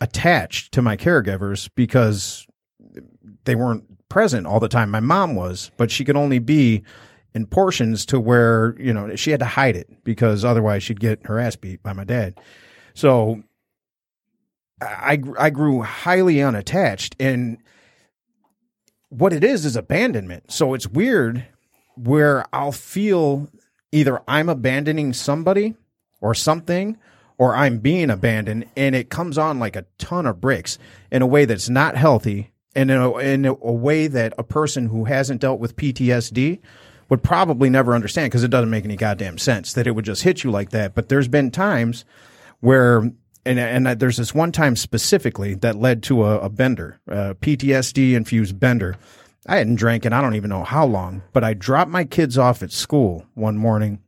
attached 0.00 0.72
to 0.72 0.82
my 0.82 0.96
caregivers 0.96 1.68
because 1.74 2.46
they 3.44 3.54
weren't 3.54 3.84
present 4.08 4.46
all 4.46 4.60
the 4.60 4.68
time. 4.68 4.90
My 4.90 5.00
mom 5.00 5.34
was, 5.34 5.70
but 5.76 5.90
she 5.90 6.04
could 6.04 6.16
only 6.16 6.38
be 6.38 6.82
in 7.34 7.46
portions 7.46 8.04
to 8.06 8.20
where, 8.20 8.76
you 8.78 8.92
know, 8.92 9.14
she 9.16 9.30
had 9.30 9.40
to 9.40 9.46
hide 9.46 9.76
it 9.76 10.04
because 10.04 10.44
otherwise 10.44 10.82
she'd 10.82 11.00
get 11.00 11.26
her 11.26 11.38
ass 11.38 11.56
beat 11.56 11.82
by 11.82 11.92
my 11.92 12.04
dad. 12.04 12.38
So 12.94 13.42
I 14.82 15.22
I 15.38 15.50
grew 15.50 15.82
highly 15.82 16.42
unattached 16.42 17.16
and 17.18 17.58
what 19.08 19.32
it 19.32 19.44
is 19.44 19.64
is 19.64 19.76
abandonment. 19.76 20.50
So 20.50 20.74
it's 20.74 20.88
weird 20.88 21.46
where 21.96 22.44
I'll 22.52 22.72
feel 22.72 23.48
either 23.92 24.22
I'm 24.26 24.48
abandoning 24.48 25.12
somebody 25.12 25.74
or 26.20 26.34
something 26.34 26.98
or 27.42 27.56
I'm 27.56 27.78
being 27.78 28.08
abandoned 28.08 28.66
and 28.76 28.94
it 28.94 29.10
comes 29.10 29.36
on 29.36 29.58
like 29.58 29.74
a 29.74 29.84
ton 29.98 30.26
of 30.26 30.40
bricks 30.40 30.78
in 31.10 31.22
a 31.22 31.26
way 31.26 31.44
that's 31.44 31.68
not 31.68 31.96
healthy 31.96 32.52
and 32.76 32.88
in 32.88 32.96
a, 32.96 33.18
in 33.18 33.44
a 33.46 33.52
way 33.52 34.06
that 34.06 34.32
a 34.38 34.44
person 34.44 34.86
who 34.86 35.06
hasn't 35.06 35.40
dealt 35.40 35.58
with 35.58 35.74
PTSD 35.74 36.60
would 37.08 37.24
probably 37.24 37.68
never 37.68 37.96
understand 37.96 38.30
because 38.30 38.44
it 38.44 38.52
doesn't 38.52 38.70
make 38.70 38.84
any 38.84 38.94
goddamn 38.94 39.38
sense 39.38 39.72
that 39.72 39.88
it 39.88 39.90
would 39.90 40.04
just 40.04 40.22
hit 40.22 40.44
you 40.44 40.52
like 40.52 40.70
that. 40.70 40.94
But 40.94 41.08
there's 41.08 41.26
been 41.26 41.50
times 41.50 42.04
where 42.60 42.98
and 43.44 43.58
and 43.58 43.88
there's 43.98 44.18
this 44.18 44.32
one 44.32 44.52
time 44.52 44.76
specifically 44.76 45.54
that 45.54 45.74
led 45.74 46.04
to 46.04 46.22
a, 46.22 46.38
a 46.42 46.48
bender, 46.48 47.00
uh, 47.10 47.30
a 47.30 47.34
PTSD 47.34 48.12
infused 48.12 48.60
bender. 48.60 48.96
I 49.48 49.56
hadn't 49.56 49.74
drank 49.74 50.04
and 50.04 50.14
I 50.14 50.20
don't 50.20 50.36
even 50.36 50.50
know 50.50 50.62
how 50.62 50.86
long, 50.86 51.22
but 51.32 51.42
I 51.42 51.54
dropped 51.54 51.90
my 51.90 52.04
kids 52.04 52.38
off 52.38 52.62
at 52.62 52.70
school 52.70 53.26
one 53.34 53.56
morning, 53.56 53.98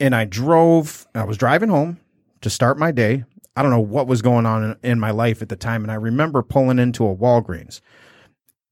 and 0.00 0.16
I 0.16 0.24
drove. 0.24 1.06
I 1.14 1.22
was 1.22 1.36
driving 1.36 1.68
home 1.68 2.00
to 2.42 2.50
start 2.50 2.78
my 2.78 2.90
day. 2.92 3.24
I 3.56 3.62
don't 3.62 3.70
know 3.72 3.80
what 3.80 4.06
was 4.06 4.22
going 4.22 4.46
on 4.46 4.62
in, 4.64 4.76
in 4.92 5.00
my 5.00 5.10
life 5.10 5.42
at 5.42 5.48
the 5.48 5.56
time, 5.56 5.82
and 5.82 5.90
I 5.90 5.96
remember 5.96 6.42
pulling 6.42 6.78
into 6.78 7.06
a 7.08 7.14
Walgreens, 7.16 7.80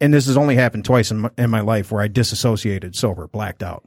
and 0.01 0.15
this 0.15 0.27
has 0.27 0.37
only 0.37 0.55
happened 0.55 0.85
twice 0.85 1.11
in 1.11 1.19
my, 1.19 1.31
in 1.37 1.51
my 1.51 1.61
life 1.61 1.91
where 1.91 2.03
I 2.03 2.09
disassociated, 2.09 2.95
sober, 2.95 3.27
blacked 3.27 3.63
out. 3.63 3.85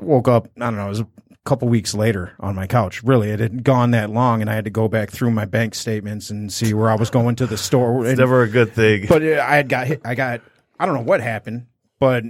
I 0.00 0.04
woke 0.04 0.28
up. 0.28 0.48
I 0.56 0.64
don't 0.66 0.76
know. 0.76 0.86
It 0.86 0.88
was 0.88 1.00
a 1.00 1.06
couple 1.44 1.68
weeks 1.68 1.94
later 1.94 2.34
on 2.40 2.54
my 2.54 2.66
couch. 2.66 3.02
Really, 3.02 3.30
it 3.30 3.38
had 3.40 3.64
gone 3.64 3.90
that 3.90 4.08
long, 4.10 4.40
and 4.40 4.48
I 4.48 4.54
had 4.54 4.64
to 4.64 4.70
go 4.70 4.88
back 4.88 5.10
through 5.10 5.30
my 5.32 5.44
bank 5.44 5.74
statements 5.74 6.30
and 6.30 6.50
see 6.52 6.72
where 6.72 6.88
I 6.90 6.94
was 6.94 7.10
going 7.10 7.36
to 7.36 7.46
the 7.46 7.58
store. 7.58 8.00
It's 8.00 8.10
And- 8.10 8.18
never 8.18 8.42
a 8.42 8.48
good 8.48 8.72
thing. 8.72 9.06
but 9.08 9.22
I 9.22 9.56
had 9.56 9.68
got 9.68 9.86
hit. 9.88 10.00
I 10.04 10.14
got. 10.14 10.40
I 10.80 10.86
don't 10.86 10.94
know 10.94 11.02
what 11.02 11.20
happened, 11.20 11.66
but 12.00 12.24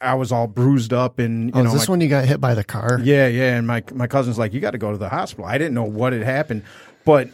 I 0.00 0.14
was 0.14 0.32
all 0.32 0.46
bruised 0.46 0.92
up 0.92 1.18
and 1.18 1.48
you 1.48 1.52
Oh, 1.54 1.62
know. 1.62 1.68
is 1.68 1.74
this 1.80 1.88
my- 1.88 1.92
when 1.92 2.00
you 2.00 2.08
got 2.08 2.24
hit 2.24 2.40
by 2.40 2.54
the 2.54 2.64
car? 2.64 3.00
yeah, 3.02 3.26
yeah. 3.26 3.56
And 3.56 3.66
my 3.66 3.82
my 3.92 4.06
cousin's 4.06 4.38
like, 4.38 4.52
you 4.54 4.60
got 4.60 4.70
to 4.72 4.78
go 4.78 4.90
to 4.92 4.98
the 4.98 5.08
hospital. 5.08 5.44
I 5.44 5.58
didn't 5.58 5.74
know 5.74 5.84
what 5.84 6.12
had 6.12 6.22
happened, 6.22 6.62
but 7.04 7.28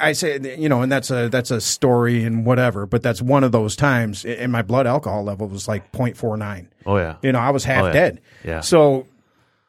I 0.00 0.12
say, 0.12 0.56
you 0.58 0.68
know, 0.68 0.80
and 0.82 0.90
that's 0.90 1.10
a 1.10 1.28
that's 1.28 1.50
a 1.50 1.60
story 1.60 2.22
and 2.24 2.46
whatever. 2.46 2.86
But 2.86 3.02
that's 3.02 3.20
one 3.20 3.44
of 3.44 3.52
those 3.52 3.76
times, 3.76 4.24
and 4.24 4.50
my 4.52 4.62
blood 4.62 4.86
alcohol 4.86 5.24
level 5.24 5.46
was 5.48 5.68
like 5.68 5.92
0.49. 5.92 6.68
oh 6.86 6.96
yeah. 6.96 7.16
You 7.22 7.32
know, 7.32 7.38
I 7.38 7.50
was 7.50 7.64
half 7.64 7.82
Oh, 7.82 7.86
yeah. 7.88 7.92
dead. 7.92 8.20
Yeah. 8.44 8.60
So, 8.60 9.06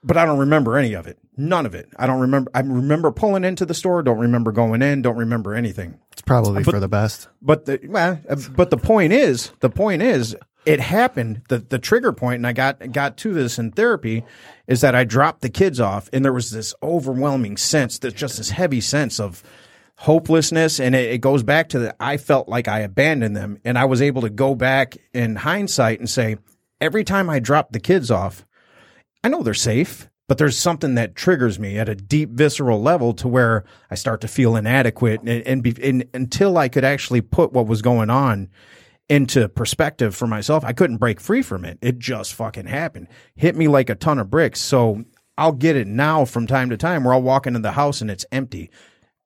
but 0.04 0.16
I 0.16 0.26
don't 0.26 0.40
remember 0.40 0.78
any 0.78 0.94
of 0.94 1.08
it. 1.08 1.18
None 1.38 1.66
of 1.66 1.76
it. 1.76 1.90
I 1.98 2.08
don't 2.08 2.22
remember. 2.22 2.50
I 2.56 2.62
remember 2.62 3.12
pulling 3.12 3.44
into 3.44 3.66
the 3.66 3.74
store. 3.74 4.02
Don't 4.04 4.20
remember 4.20 4.54
going 4.54 4.82
in. 4.82 5.02
Don't 5.02 5.18
remember 5.18 5.54
anything. 5.54 6.00
It's 6.14 6.22
probably 6.22 6.64
for 6.64 6.80
the 6.80 6.88
best. 6.88 7.28
But 7.42 7.66
the 7.66 7.80
well, 7.90 8.20
uh, 8.30 8.38
but 8.56 8.70
the 8.70 8.78
point 8.78 9.12
is, 9.12 9.52
the 9.60 9.70
point 9.70 10.02
is, 10.02 10.34
it 10.66 10.80
happened. 10.80 11.42
The 11.50 11.60
the 11.60 11.80
trigger 11.80 12.12
point, 12.12 12.38
and 12.38 12.48
I 12.48 12.54
got 12.54 12.92
got 12.92 13.18
to 13.18 13.34
this 13.34 13.60
in 13.60 13.72
therapy, 13.72 14.24
is 14.68 14.82
that 14.82 14.96
I 14.96 15.04
dropped 15.04 15.42
the 15.42 15.50
kids 15.50 15.80
off, 15.80 16.10
and 16.12 16.24
there 16.24 16.34
was 16.34 16.52
this 16.52 16.74
overwhelming 16.82 17.58
sense, 17.58 18.00
that 18.00 18.16
just 18.16 18.38
this 18.38 18.50
heavy 18.52 18.82
sense 18.82 19.20
of 19.20 19.44
hopelessness, 19.98 20.80
and 20.80 20.94
it, 20.96 21.14
it 21.14 21.22
goes 21.22 21.44
back 21.44 21.70
to 21.70 21.80
that 21.80 21.96
I 22.00 22.18
felt 22.18 22.50
like 22.50 22.68
I 22.68 22.80
abandoned 22.80 23.36
them, 23.36 23.60
and 23.64 23.78
I 23.78 23.86
was 23.86 24.02
able 24.02 24.22
to 24.24 24.30
go 24.30 24.56
back 24.56 24.98
in 25.14 25.38
hindsight 25.38 26.00
and 26.00 26.10
say, 26.10 26.38
every 26.82 27.04
time 27.04 27.30
I 27.30 27.40
dropped 27.40 27.74
the 27.74 27.80
kids 27.80 28.12
off, 28.12 28.46
I 29.24 29.30
know 29.30 29.42
they're 29.42 29.54
safe, 29.54 30.10
but 30.28 30.38
there's 30.38 30.58
something 30.58 30.96
that 30.96 31.16
triggers 31.16 31.60
me 31.60 31.78
at 31.78 31.88
a 31.88 31.96
deep 31.96 32.32
visceral 32.32 32.82
level 32.82 33.14
to 33.14 33.28
where 33.28 33.64
I 33.90 33.96
start 33.96 34.22
to 34.22 34.28
feel 34.28 34.56
inadequate 34.56 35.22
and, 35.22 35.30
and, 35.30 35.64
be, 35.64 35.74
and 35.82 36.06
until 36.14 36.58
I 36.58 36.68
could 36.68 36.84
actually 36.84 37.22
put 37.22 37.54
what 37.54 37.68
was 37.68 37.82
going 37.82 38.10
on 38.10 38.50
into 39.10 39.48
perspective 39.48 40.16
for 40.16 40.28
myself, 40.28 40.64
I 40.64 40.74
couldn't 40.74 40.98
break 40.98 41.20
free 41.20 41.42
from 41.42 41.66
it. 41.66 41.78
It 41.82 42.00
just 42.00 42.34
fucking 42.34 42.68
happened. 42.68 43.08
Hit 43.36 43.56
me 43.56 43.68
like 43.68 43.90
a 43.90 43.96
ton 43.96 44.20
of 44.20 44.30
bricks. 44.30 44.60
So 44.60 45.04
I'll 45.38 45.52
get 45.52 45.76
it 45.76 45.88
now 45.88 46.26
from 46.26 46.48
time 46.48 46.70
to 46.70 46.78
time 46.78 47.04
where 47.04 47.14
I'll 47.14 47.22
walk 47.22 47.46
into 47.46 47.60
the 47.60 47.74
house 47.74 48.02
and 48.02 48.10
it's 48.10 48.26
empty. 48.32 48.72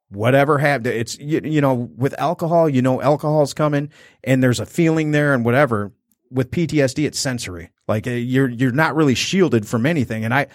Whatever 0.10 0.58
happened, 0.58 0.88
it's, 0.88 1.18
you, 1.20 1.40
you 1.44 1.62
know, 1.62 1.74
with 1.74 2.20
alcohol, 2.20 2.68
you 2.68 2.82
know, 2.82 3.02
alcohol's 3.02 3.54
coming 3.54 3.90
and 4.24 4.44
there's 4.44 4.60
a 4.60 4.66
feeling 4.66 5.12
there 5.12 5.34
and 5.34 5.46
whatever. 5.46 5.94
With 6.32 6.52
PTSD, 6.52 7.08
it's 7.08 7.20
sensory. 7.20 7.72
Like 7.88 8.06
uh, 8.06 8.12
you're, 8.12 8.50
you're 8.50 8.72
not 8.72 8.96
really 8.96 9.16
shielded 9.16 9.68
from 9.68 9.86
anything. 9.86 10.26
And 10.26 10.34
I, 10.34 10.48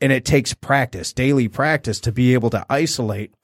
and 0.00 0.12
it 0.12 0.24
takes 0.24 0.54
practice, 0.54 1.12
daily 1.12 1.48
practice 1.48 2.00
to 2.00 2.12
be 2.12 2.34
able 2.34 2.50
to 2.50 2.64
isolate 2.68 3.34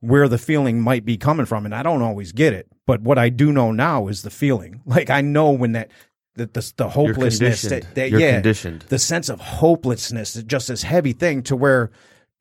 where 0.00 0.28
the 0.28 0.38
feeling 0.38 0.80
might 0.80 1.04
be 1.04 1.16
coming 1.16 1.46
from. 1.46 1.64
And 1.64 1.74
I 1.74 1.82
don't 1.82 2.02
always 2.02 2.32
get 2.32 2.52
it, 2.52 2.70
but 2.86 3.02
what 3.02 3.18
I 3.18 3.28
do 3.28 3.52
know 3.52 3.72
now 3.72 4.08
is 4.08 4.22
the 4.22 4.30
feeling. 4.30 4.80
Like 4.86 5.10
I 5.10 5.20
know 5.20 5.50
when 5.50 5.72
that, 5.72 5.90
that 6.36 6.54
the, 6.54 6.72
the 6.76 6.84
You're 6.84 6.90
hopelessness 6.90 7.62
that, 7.62 7.94
that 7.94 8.10
You're 8.10 8.20
yeah, 8.20 8.34
conditioned. 8.34 8.82
the 8.82 8.98
sense 8.98 9.28
of 9.28 9.40
hopelessness 9.40 10.36
is 10.36 10.44
just 10.44 10.68
this 10.68 10.82
heavy 10.82 11.12
thing 11.12 11.42
to 11.44 11.56
where 11.56 11.90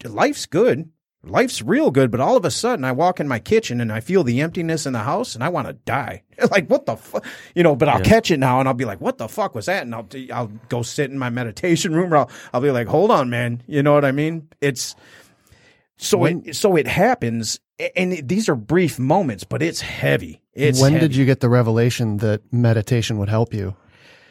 life's 0.04 0.46
good. 0.46 0.90
Life's 1.24 1.64
real 1.64 1.90
good, 1.90 2.12
but 2.12 2.20
all 2.20 2.38
of 2.38 2.46
a 2.46 2.52
sudden 2.52 2.86
I 2.86 2.92
walk 2.92 3.20
in 3.20 3.28
my 3.28 3.40
kitchen 3.40 3.82
and 3.82 3.92
I 3.92 4.00
feel 4.00 4.24
the 4.24 4.42
emptiness 4.42 4.86
in 4.86 4.94
the 4.94 5.00
house 5.00 5.34
and 5.34 5.44
I 5.44 5.50
want 5.50 5.66
to 5.68 5.74
die. 5.74 6.22
like 6.52 6.68
what 6.68 6.86
the 6.86 6.96
fuck, 6.96 7.25
you 7.56 7.64
know? 7.64 7.75
But 7.75 7.90
I'll 7.90 8.02
catch 8.02 8.30
it 8.30 8.38
now 8.38 8.60
and 8.60 8.70
I'll 8.70 8.75
be 8.75 8.86
like, 8.86 9.02
"What 9.02 9.18
the 9.18 9.28
fuck 9.28 9.56
was 9.56 9.66
that?" 9.66 9.82
And 9.82 9.96
I'll 9.96 10.08
I'll 10.32 10.52
go 10.70 10.84
sit 10.84 11.10
in 11.10 11.18
my 11.18 11.32
meditation 11.32 11.96
room. 11.96 12.14
Or 12.14 12.18
I'll 12.18 12.32
I'll 12.54 12.62
be 12.62 12.70
like, 12.70 12.88
"Hold 12.88 13.10
on, 13.10 13.32
man." 13.32 13.64
You 13.66 13.82
know 13.82 13.94
what 13.94 14.06
I 14.06 14.12
mean? 14.12 14.50
It's 14.62 14.96
so 15.98 16.25
it 16.25 16.56
so 16.56 16.75
it 16.75 16.88
happens, 16.88 17.60
and 17.96 18.27
these 18.27 18.48
are 18.50 18.55
brief 18.55 19.00
moments, 19.00 19.44
but 19.44 19.62
it's 19.62 19.82
heavy. 19.82 20.41
It's 20.53 20.82
when 20.82 20.94
heavy. 20.94 21.08
did 21.08 21.15
you 21.15 21.25
get 21.25 21.39
the 21.41 21.50
revelation 21.50 22.17
that 22.17 22.41
meditation 22.51 23.17
would 23.17 23.29
help 23.29 23.53
you 23.53 23.75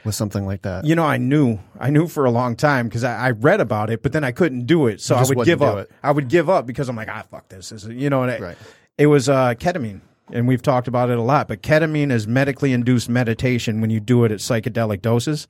with 0.05 0.15
something 0.15 0.47
like 0.47 0.63
that? 0.63 0.85
You 0.87 0.95
know, 0.95 1.05
I 1.05 1.19
knew, 1.19 1.59
I 1.79 1.91
knew 1.91 2.09
for 2.09 2.25
a 2.25 2.31
long 2.31 2.57
time 2.57 2.89
because 2.89 3.05
I, 3.05 3.27
I 3.29 3.31
read 3.33 3.61
about 3.61 3.91
it, 3.91 4.03
but 4.03 4.13
then 4.13 4.25
I 4.25 4.33
couldn't 4.33 4.65
do 4.67 4.87
it. 4.87 5.01
So 5.01 5.15
I 5.15 5.25
would 5.25 5.45
give 5.45 5.63
up. 5.63 5.79
it. 5.79 5.91
I 6.03 6.11
would 6.13 6.29
give 6.29 6.49
up 6.49 6.67
because 6.67 6.89
I'm 6.89 6.97
like, 6.97 7.09
ah, 7.11 7.25
fuck 7.31 7.49
this. 7.49 7.69
this 7.69 7.85
is, 7.85 7.91
you 7.91 8.09
know, 8.11 8.25
it, 8.25 8.41
Right. 8.41 8.57
it 8.97 9.07
was 9.09 9.29
uh, 9.29 9.55
ketamine, 9.55 10.01
and 10.33 10.49
we've 10.49 10.63
talked 10.63 10.89
about 10.89 11.11
it 11.11 11.19
a 11.19 11.23
lot. 11.23 11.47
But 11.49 11.63
ketamine 11.63 12.11
is 12.11 12.27
medically 12.27 12.73
induced 12.73 13.11
meditation 13.11 13.81
when 13.83 13.91
you 13.91 14.01
do 14.01 14.25
it 14.25 14.33
at 14.33 14.39
psychedelic 14.39 15.03
doses. 15.03 15.47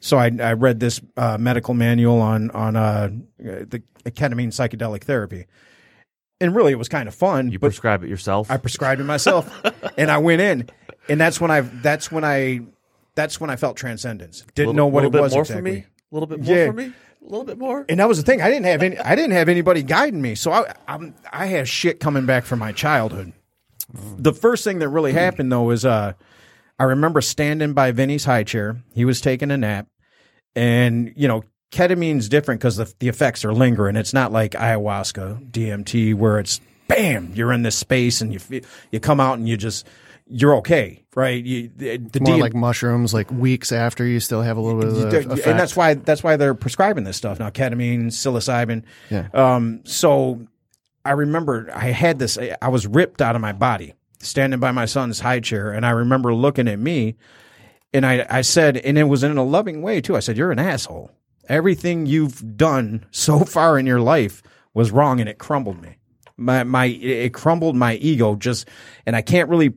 So 0.00 0.18
I, 0.18 0.30
I 0.38 0.52
read 0.52 0.80
this 0.80 1.00
uh, 1.16 1.38
medical 1.38 1.72
manual 1.72 2.20
on 2.20 2.50
on 2.50 2.76
uh, 2.76 3.08
the 3.38 3.82
ketamine 4.10 4.48
psychedelic 4.48 5.04
therapy, 5.04 5.46
and 6.44 6.54
really 6.54 6.72
it 6.72 6.76
was 6.78 6.88
kind 6.88 7.08
of 7.08 7.14
fun. 7.14 7.50
You 7.50 7.58
prescribe 7.58 8.04
it 8.04 8.08
yourself. 8.08 8.50
I 8.50 8.56
prescribed 8.58 9.00
it 9.00 9.04
myself, 9.04 9.50
and 9.98 10.10
I 10.10 10.18
went 10.18 10.40
in, 10.40 10.68
and 11.08 11.20
that's 11.20 11.40
when 11.40 11.50
I 11.50 11.62
that's 11.62 12.12
when 12.12 12.24
I 12.24 12.60
that's 13.14 13.40
when 13.40 13.50
I 13.50 13.56
felt 13.56 13.76
transcendence. 13.76 14.42
Didn't 14.54 14.68
Little- 14.68 14.74
know 14.74 14.86
what 14.86 15.04
it 15.04 15.12
was 15.12 15.32
more 15.32 15.42
exactly. 15.42 15.70
for 15.70 15.76
me. 15.78 15.84
A 16.12 16.14
little 16.14 16.26
bit 16.26 16.40
more 16.40 16.56
Yeah. 16.56 16.66
for 16.66 16.72
me. 16.72 16.84
A 16.86 17.24
little 17.24 17.44
bit 17.44 17.58
more. 17.58 17.86
and 17.88 18.00
that 18.00 18.06
was 18.08 18.18
the 18.18 18.22
thing. 18.24 18.42
I 18.42 18.48
didn't 18.50 18.66
have 18.66 18.82
any. 18.82 18.98
I 18.98 19.14
didn't 19.14 19.32
have 19.32 19.48
anybody 19.48 19.82
guiding 19.82 20.20
me, 20.20 20.34
so 20.34 20.52
I 20.52 20.74
I'm, 20.86 21.14
I 21.32 21.46
have 21.46 21.68
shit 21.68 21.98
coming 21.98 22.26
back 22.26 22.44
from 22.44 22.58
my 22.58 22.72
childhood. 22.72 23.32
The 24.18 24.32
first 24.32 24.62
thing 24.64 24.78
that 24.80 24.88
really 24.88 25.12
happened 25.12 25.50
though 25.52 25.70
is 25.70 25.84
uh, 25.84 26.12
I 26.78 26.84
remember 26.84 27.20
standing 27.20 27.72
by 27.72 27.92
Vinny's 27.92 28.24
high 28.26 28.44
chair. 28.44 28.82
He 28.94 29.04
was 29.04 29.20
taking 29.20 29.50
a 29.50 29.56
nap, 29.56 29.86
and 30.54 31.12
you 31.16 31.28
know 31.28 31.44
ketamine's 31.74 32.28
different 32.28 32.60
because 32.60 32.76
the 32.76 32.92
the 33.00 33.08
effects 33.08 33.44
are 33.44 33.52
lingering. 33.52 33.96
It's 33.96 34.14
not 34.14 34.32
like 34.32 34.52
ayahuasca, 34.52 35.50
DMT, 35.50 36.14
where 36.14 36.38
it's 36.38 36.60
bam, 36.88 37.32
you're 37.34 37.52
in 37.52 37.62
this 37.62 37.76
space 37.76 38.20
and 38.20 38.32
you 38.32 38.60
you 38.90 39.00
come 39.00 39.20
out 39.20 39.38
and 39.38 39.48
you 39.48 39.56
just 39.56 39.86
you're 40.26 40.54
okay, 40.56 41.02
right? 41.14 41.44
You, 41.44 41.70
the 41.76 41.98
the 41.98 42.20
More 42.20 42.36
DM 42.36 42.40
like 42.40 42.54
mushrooms, 42.54 43.12
like 43.12 43.30
weeks 43.30 43.72
after 43.72 44.06
you 44.06 44.20
still 44.20 44.40
have 44.42 44.56
a 44.56 44.60
little 44.60 44.80
bit 44.80 44.88
of 44.88 44.96
the 44.96 45.08
effect. 45.32 45.46
and 45.46 45.58
that's 45.58 45.76
why 45.76 45.94
that's 45.94 46.22
why 46.22 46.36
they're 46.36 46.54
prescribing 46.54 47.04
this 47.04 47.16
stuff 47.16 47.38
now 47.38 47.50
ketamine 47.50 48.06
psilocybin 48.06 48.84
Yeah. 49.10 49.28
um 49.34 49.80
so 49.84 50.46
i 51.04 51.10
remember 51.10 51.68
i 51.74 51.90
had 51.90 52.18
this 52.18 52.38
i 52.62 52.68
was 52.68 52.86
ripped 52.86 53.20
out 53.20 53.34
of 53.36 53.42
my 53.42 53.52
body 53.52 53.92
standing 54.20 54.60
by 54.60 54.70
my 54.72 54.86
son's 54.86 55.20
high 55.20 55.40
chair 55.40 55.70
and 55.72 55.84
i 55.84 55.90
remember 55.90 56.32
looking 56.34 56.66
at 56.68 56.78
me 56.78 57.16
and 57.92 58.06
i 58.06 58.24
i 58.30 58.40
said 58.40 58.78
and 58.78 58.96
it 58.96 59.04
was 59.04 59.22
in 59.22 59.36
a 59.36 59.44
loving 59.44 59.82
way 59.82 60.00
too 60.00 60.16
i 60.16 60.20
said 60.20 60.38
you're 60.38 60.50
an 60.52 60.58
asshole 60.58 61.10
everything 61.48 62.06
you've 62.06 62.56
done 62.56 63.04
so 63.10 63.40
far 63.44 63.78
in 63.78 63.86
your 63.86 64.00
life 64.00 64.42
was 64.72 64.90
wrong 64.90 65.20
and 65.20 65.28
it 65.28 65.38
crumbled 65.38 65.80
me 65.80 65.96
my 66.36 66.64
my 66.64 66.86
it 66.86 67.32
crumbled 67.32 67.76
my 67.76 67.94
ego 67.96 68.34
just 68.34 68.68
and 69.06 69.14
i 69.14 69.22
can't 69.22 69.48
really 69.48 69.72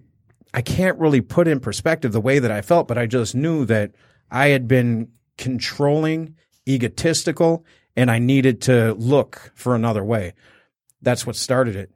I 0.53 0.61
can't 0.61 0.97
really 0.97 1.21
put 1.21 1.47
in 1.47 1.59
perspective 1.59 2.11
the 2.11 2.21
way 2.21 2.39
that 2.39 2.51
I 2.51 2.61
felt, 2.61 2.87
but 2.87 2.97
I 2.97 3.05
just 3.05 3.35
knew 3.35 3.65
that 3.65 3.91
I 4.31 4.47
had 4.47 4.67
been 4.67 5.09
controlling, 5.37 6.35
egotistical, 6.67 7.65
and 7.95 8.09
I 8.09 8.19
needed 8.19 8.61
to 8.63 8.93
look 8.93 9.51
for 9.55 9.75
another 9.75 10.03
way. 10.03 10.33
That's 11.01 11.27
what 11.27 11.35
started 11.35 11.75
it. 11.75 11.91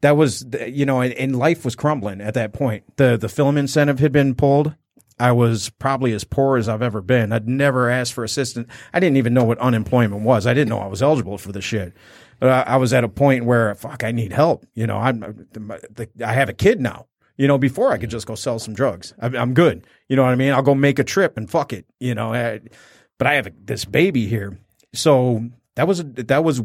That 0.00 0.16
was, 0.16 0.46
you 0.66 0.86
know, 0.86 1.02
and, 1.02 1.36
life 1.36 1.62
was 1.62 1.76
crumbling 1.76 2.22
at 2.22 2.32
that 2.34 2.54
point. 2.54 2.84
The 2.96 3.18
the 3.18 3.28
film 3.28 3.58
incentive 3.58 3.98
had 3.98 4.12
been 4.12 4.34
pulled. 4.34 4.74
I 5.20 5.32
was 5.32 5.70
probably 5.70 6.12
as 6.12 6.24
poor 6.24 6.56
as 6.56 6.68
I've 6.68 6.82
ever 6.82 7.00
been. 7.00 7.32
I'd 7.32 7.48
never 7.48 7.88
asked 7.90 8.12
for 8.14 8.24
assistance. 8.24 8.72
I 8.92 9.00
didn't 9.00 9.16
even 9.18 9.34
know 9.34 9.44
what 9.44 9.58
unemployment 9.58 10.22
was. 10.22 10.46
I 10.46 10.54
didn't 10.54 10.70
know 10.70 10.78
I 10.80 10.86
was 10.86 11.02
eligible 11.02 11.38
for 11.38 11.52
the 11.52 11.60
shit. 11.60 11.92
But 12.38 12.66
I, 12.68 12.74
I 12.74 12.76
was 12.78 12.92
at 12.92 13.04
a 13.04 13.08
point 13.08 13.44
where, 13.44 13.74
fuck, 13.74 14.02
I 14.02 14.12
need 14.12 14.32
help. 14.32 14.64
You 14.74 14.86
know, 14.86 14.96
I'm, 14.96 15.46
I 16.24 16.32
have 16.32 16.48
a 16.48 16.54
kid 16.54 16.80
now. 16.80 17.06
You 17.36 17.46
know, 17.48 17.58
before 17.58 17.92
I 17.92 17.98
could 17.98 18.10
just 18.10 18.26
go 18.26 18.34
sell 18.34 18.58
some 18.58 18.74
drugs. 18.74 19.14
I'm, 19.20 19.34
I'm 19.36 19.54
good. 19.54 19.86
You 20.08 20.16
know 20.16 20.22
what 20.24 20.32
I 20.32 20.36
mean? 20.36 20.52
I'll 20.52 20.62
go 20.62 20.74
make 20.74 20.98
a 20.98 21.04
trip 21.04 21.36
and 21.36 21.50
fuck 21.50 21.72
it. 21.72 21.86
You 21.98 22.14
know, 22.14 22.32
I- 22.34 22.60
but 23.18 23.26
I 23.26 23.34
have 23.34 23.46
a, 23.46 23.52
this 23.64 23.84
baby 23.84 24.26
here, 24.26 24.58
so 24.94 25.44
that 25.76 25.86
was 25.86 26.02
that 26.04 26.42
was 26.42 26.62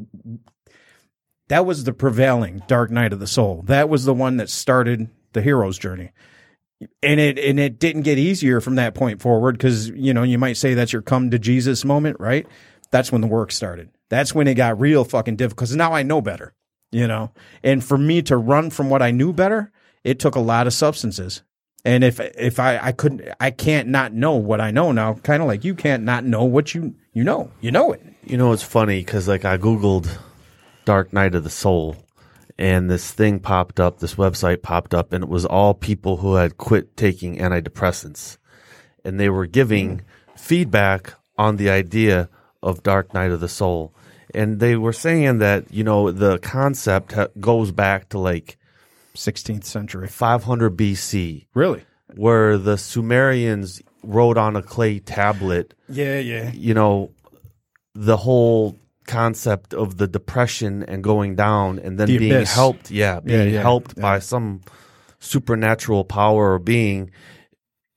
that 1.50 1.66
was 1.66 1.84
the 1.84 1.94
prevailing 1.94 2.64
dark 2.68 2.90
night 2.92 3.14
of 3.14 3.20
the 3.20 3.28
soul. 3.28 3.62
That 3.68 3.90
was 3.90 4.06
the 4.06 4.14
one 4.14 4.38
that 4.38 4.50
started 4.50 5.10
the 5.34 5.42
hero's 5.42 5.78
journey. 5.78 6.12
And 7.02 7.20
it 7.20 7.40
and 7.40 7.60
it 7.60 7.80
didn't 7.80 8.02
get 8.02 8.18
easier 8.18 8.60
from 8.60 8.76
that 8.76 8.96
point 8.96 9.22
forward 9.22 9.58
because 9.58 9.90
you 9.90 10.14
know 10.14 10.24
you 10.24 10.38
might 10.38 10.58
say 10.58 10.74
that's 10.74 10.92
your 10.92 11.02
come 11.02 11.32
to 11.32 11.40
Jesus 11.40 11.86
moment, 11.86 12.18
right? 12.20 12.46
That's 12.92 13.12
when 13.12 13.22
the 13.22 13.28
work 13.28 13.52
started. 13.52 13.90
That's 14.10 14.36
when 14.36 14.48
it 14.48 14.56
got 14.56 14.80
real 14.80 15.04
fucking 15.04 15.38
difficult 15.38 15.70
because 15.70 15.76
now 15.76 15.94
I 15.94 16.04
know 16.04 16.22
better, 16.22 16.54
you 16.92 17.08
know. 17.08 17.32
And 17.64 17.84
for 17.84 17.98
me 17.98 18.22
to 18.24 18.38
run 18.38 18.70
from 18.70 18.90
what 18.90 19.02
I 19.02 19.12
knew 19.12 19.32
better, 19.32 19.72
it 20.04 20.20
took 20.20 20.36
a 20.36 20.42
lot 20.42 20.68
of 20.68 20.74
substances. 20.74 21.44
And 21.86 22.04
if 22.04 22.20
if 22.20 22.60
I 22.60 22.80
I 22.82 22.92
couldn't 22.92 23.22
I 23.40 23.52
can't 23.52 23.88
not 23.88 24.12
know 24.14 24.34
what 24.34 24.60
I 24.60 24.72
know 24.72 24.92
now, 24.92 25.14
kind 25.14 25.42
of 25.42 25.48
like 25.48 25.64
you 25.64 25.76
can't 25.76 26.04
not 26.04 26.26
know 26.26 26.44
what 26.44 26.76
you 26.76 26.96
you 27.14 27.24
know. 27.24 27.52
You 27.62 27.72
know 27.72 27.94
it. 27.94 28.02
You 28.26 28.38
know, 28.38 28.52
it's 28.52 28.64
funny 28.64 29.00
because 29.00 29.28
like 29.28 29.46
I 29.46 29.58
googled 29.58 30.10
Dark 30.84 31.14
Night 31.14 31.36
of 31.36 31.44
the 31.44 31.50
Soul, 31.50 31.96
and 32.58 32.90
this 32.90 33.12
thing 33.12 33.40
popped 33.40 33.80
up. 33.80 34.00
This 34.00 34.16
website 34.16 34.62
popped 34.62 34.94
up, 34.94 35.14
and 35.14 35.24
it 35.24 35.30
was 35.30 35.46
all 35.46 35.74
people 35.74 36.18
who 36.18 36.36
had 36.36 36.58
quit 36.58 36.96
taking 36.96 37.38
antidepressants, 37.38 38.38
and 39.04 39.20
they 39.20 39.30
were 39.30 39.46
giving 39.46 40.00
hmm. 40.00 40.36
feedback 40.36 41.14
on 41.38 41.58
the 41.58 41.70
idea 41.70 42.30
of 42.64 42.84
Dark 42.84 43.14
Night 43.14 43.32
of 43.32 43.40
the 43.40 43.50
Soul, 43.50 43.94
and 44.34 44.60
they 44.60 44.76
were 44.76 44.94
saying 44.94 45.40
that 45.40 45.72
you 45.72 45.84
know 45.84 46.12
the 46.12 46.38
concept 46.40 47.14
ha- 47.14 47.28
goes 47.40 47.72
back 47.72 48.10
to 48.10 48.20
like 48.20 48.58
16th 49.16 49.64
century. 49.66 50.08
500 50.08 50.76
BC, 50.76 51.48
Really? 51.54 51.84
where 52.16 52.58
the 52.58 52.78
Sumerians 52.78 53.82
wrote 54.04 54.38
on 54.38 54.56
a 54.56 54.62
clay 54.62 55.00
tablet 55.00 55.74
Yeah, 55.90 56.20
yeah. 56.20 56.52
you 56.54 56.74
know, 56.74 57.12
the 57.94 58.18
whole 58.18 58.78
concept 59.08 59.74
of 59.74 59.98
the 59.98 60.08
depression 60.08 60.84
and 60.84 61.04
going 61.04 61.36
down 61.36 61.80
and 61.80 62.00
then 62.00 62.08
The 62.08 62.18
being 62.18 62.32
abyss. 62.34 62.54
helped, 62.54 62.92
yeah, 62.92 63.20
being 63.20 63.54
yeah, 63.54 63.62
helped 63.62 63.94
yeah. 63.98 64.02
by 64.02 64.20
some 64.20 64.62
supernatural 65.20 66.04
power 66.06 66.54
or 66.54 66.60
being 66.60 67.12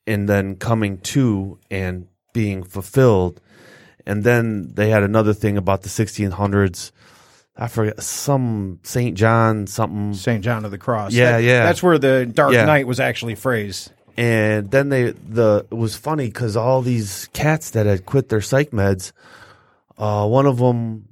and 0.07 0.29
then 0.29 0.57
coming 0.57 0.99
to 0.99 1.59
and 1.71 2.07
being 2.33 2.63
fulfilled. 2.63 3.41
And 4.07 4.25
then 4.25 4.71
they 4.75 4.89
had 4.91 5.03
another 5.03 5.35
thing 5.35 5.57
about 5.59 5.83
the 5.83 5.89
1600s. 5.91 6.93
I 7.57 7.67
forget 7.69 8.01
some 8.03 8.79
St. 8.85 9.17
John 9.17 9.67
something 9.67 10.15
St. 10.15 10.43
John 10.45 10.65
of 10.65 10.71
the 10.71 10.79
Cross. 10.79 11.13
Yeah, 11.13 11.33
That- 11.33 11.43
yeah. 11.43 11.65
That's 11.65 11.83
where 11.83 11.99
the 11.99 12.25
Dark 12.25 12.53
Yeah. 12.53 12.65
Night 12.65 12.87
was 12.87 13.01
actually 13.01 13.35
phrased. 13.35 13.91
and 14.17 14.71
then 14.71 14.89
they 14.89 15.11
the 15.13 15.67
it 15.71 15.75
was 15.77 15.95
funny 15.97 16.27
because 16.27 16.57
all 16.57 16.83
these 16.83 17.29
cats 17.35 17.71
that 17.71 17.87
had 17.87 18.07
quit 18.07 18.29
their 18.31 18.41
psych 18.41 18.71
meds, 18.71 19.13
uh, 19.99 20.27
one 20.27 20.47
of 20.47 20.57
them 20.59 21.09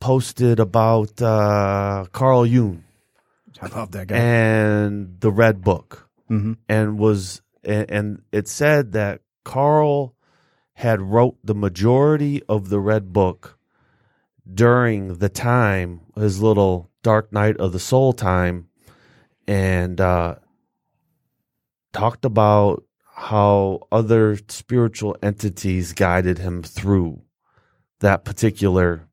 posted 0.00 0.58
about 0.60 1.20
uh, 1.20 2.06
Carl 2.12 2.46
Jung 2.46 2.84
I 3.60 3.66
love 3.68 3.90
that 3.92 4.08
guy. 4.08 4.16
and 4.16 5.20
the 5.20 5.30
Red 5.30 5.62
Book, 5.62 6.08
Mhm. 6.30 6.56
and 6.68 6.98
was 6.98 7.42
and, 7.64 7.90
and 7.90 8.22
it 8.32 8.48
said 8.48 8.92
that 8.92 9.20
Carl 9.44 10.14
had 10.74 11.00
wrote 11.00 11.36
the 11.44 11.54
majority 11.54 12.42
of 12.48 12.70
the 12.70 12.80
Red 12.80 13.12
Book 13.12 13.58
during 14.52 15.18
the 15.18 15.28
time 15.28 16.00
his 16.16 16.42
little 16.42 16.90
Dark 17.04 17.32
Night 17.32 17.56
of 17.58 17.72
the 17.72 17.78
Soul 17.78 18.12
time, 18.12 18.68
and 19.46 20.00
uh, 20.00 20.36
talked 21.92 22.24
about 22.24 22.82
how 23.14 23.80
other 23.92 24.38
spiritual 24.48 25.16
entities 25.22 25.92
guided 25.92 26.38
him 26.38 26.62
through 26.62 27.22
that 28.02 28.24
particular 28.24 29.08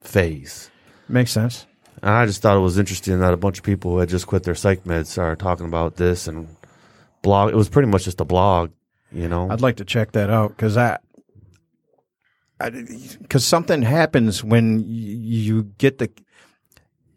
phase. 0.00 0.70
Makes 1.08 1.32
sense. 1.32 1.66
And 2.02 2.10
I 2.10 2.26
just 2.26 2.40
thought 2.40 2.56
it 2.56 2.60
was 2.60 2.78
interesting 2.78 3.18
that 3.18 3.34
a 3.34 3.36
bunch 3.36 3.58
of 3.58 3.64
people 3.64 3.90
who 3.90 3.98
had 3.98 4.08
just 4.08 4.26
quit 4.26 4.44
their 4.44 4.54
psych 4.54 4.84
meds 4.84 5.18
are 5.18 5.34
talking 5.34 5.66
about 5.66 5.96
this 5.96 6.28
and 6.28 6.48
blog. 7.22 7.52
It 7.52 7.56
was 7.56 7.68
pretty 7.68 7.88
much 7.88 8.04
just 8.04 8.20
a 8.20 8.24
blog, 8.24 8.70
you 9.10 9.28
know. 9.28 9.50
I'd 9.50 9.60
like 9.60 9.76
to 9.76 9.84
check 9.84 10.12
that 10.12 10.30
out 10.30 10.50
because 10.50 10.76
I, 10.76 10.98
because 13.20 13.44
something 13.44 13.82
happens 13.82 14.44
when 14.44 14.84
you 14.86 15.64
get 15.78 15.98
the 15.98 16.10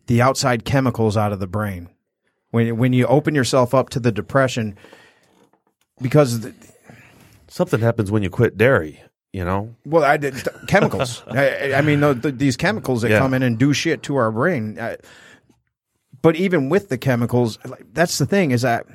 the 0.07 0.21
outside 0.21 0.65
chemicals 0.65 1.15
out 1.15 1.31
of 1.31 1.39
the 1.39 1.47
brain 1.47 1.87
when 2.49 2.75
when 2.77 2.91
you 2.91 3.05
open 3.07 3.33
yourself 3.33 3.73
up 3.73 3.89
to 3.89 3.99
the 3.99 4.11
depression 4.11 4.75
because 6.01 6.41
the, 6.41 6.53
Something 7.51 7.81
happens 7.81 8.09
when 8.09 8.23
you 8.23 8.29
quit 8.29 8.57
dairy, 8.57 9.03
you 9.33 9.45
know. 9.45 9.73
well 9.85 10.03
I 10.03 10.17
did 10.17 10.35
chemicals 10.67 11.23
I, 11.27 11.73
I 11.73 11.81
mean 11.81 11.99
the, 12.01 12.13
the, 12.13 12.31
these 12.31 12.57
chemicals 12.57 13.01
that 13.03 13.11
Yeah. 13.11 13.19
come 13.19 13.33
in 13.33 13.43
and 13.43 13.57
do 13.57 13.73
shit 13.73 14.03
to 14.03 14.15
our 14.17 14.31
brain 14.31 14.77
I, 14.79 14.97
but 16.21 16.35
even 16.35 16.69
with 16.69 16.89
the 16.89 16.97
chemicals 16.97 17.57
like, 17.65 17.85
that's 17.93 18.17
the 18.17 18.25
thing 18.25 18.51
is 18.51 18.61
that 18.63 18.85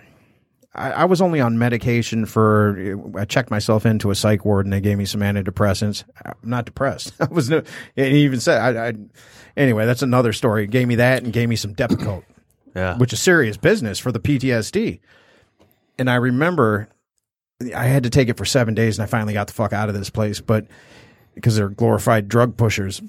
I, 0.74 0.90
I 0.92 1.04
was 1.06 1.22
only 1.22 1.40
on 1.40 1.56
medication 1.58 2.26
for. 2.26 3.00
I 3.18 3.24
checked 3.24 3.50
myself 3.50 3.86
into 3.86 4.10
a 4.10 4.14
psych 4.14 4.44
ward 4.44 4.66
and 4.66 4.72
they 4.74 4.80
gave 4.82 4.98
me 4.98 5.06
some 5.06 5.22
antidepressants. 5.22 6.04
I'm 6.22 6.34
not 6.42 6.66
depressed. 6.66 7.14
I 7.20 7.24
was 7.30 7.48
no. 7.48 7.62
And 7.96 8.12
he 8.12 8.24
even 8.24 8.40
said, 8.40 8.76
I, 8.76 8.88
I, 8.88 8.92
anyway, 9.56 9.86
that's 9.86 10.02
another 10.02 10.34
story. 10.34 10.64
He 10.64 10.66
gave 10.66 10.86
me 10.86 10.96
that 10.96 11.22
and 11.22 11.32
gave 11.32 11.48
me 11.48 11.56
some 11.56 11.74
Depakote, 11.74 12.24
Yeah. 12.74 12.98
which 12.98 13.14
is 13.14 13.22
serious 13.22 13.56
business 13.56 13.98
for 13.98 14.12
the 14.12 14.20
PTSD. 14.20 15.00
And 15.98 16.10
I 16.10 16.16
remember 16.16 16.90
I 17.74 17.84
had 17.86 18.02
to 18.02 18.10
take 18.10 18.28
it 18.28 18.36
for 18.36 18.44
seven 18.44 18.74
days 18.74 18.98
and 18.98 19.04
I 19.04 19.06
finally 19.06 19.32
got 19.32 19.46
the 19.46 19.52
fuck 19.54 19.72
out 19.72 19.88
of 19.88 19.94
this 19.94 20.10
place, 20.10 20.40
but 20.40 20.66
because 21.34 21.56
they're 21.56 21.68
glorified 21.68 22.28
drug 22.28 22.56
pushers. 22.56 23.00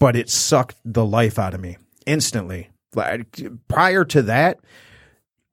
But 0.00 0.14
it 0.16 0.30
sucked 0.30 0.76
the 0.84 1.04
life 1.04 1.38
out 1.38 1.54
of 1.54 1.60
me 1.60 1.76
instantly. 2.06 2.70
Like 2.94 3.26
prior 3.68 4.04
to 4.06 4.22
that, 4.22 4.58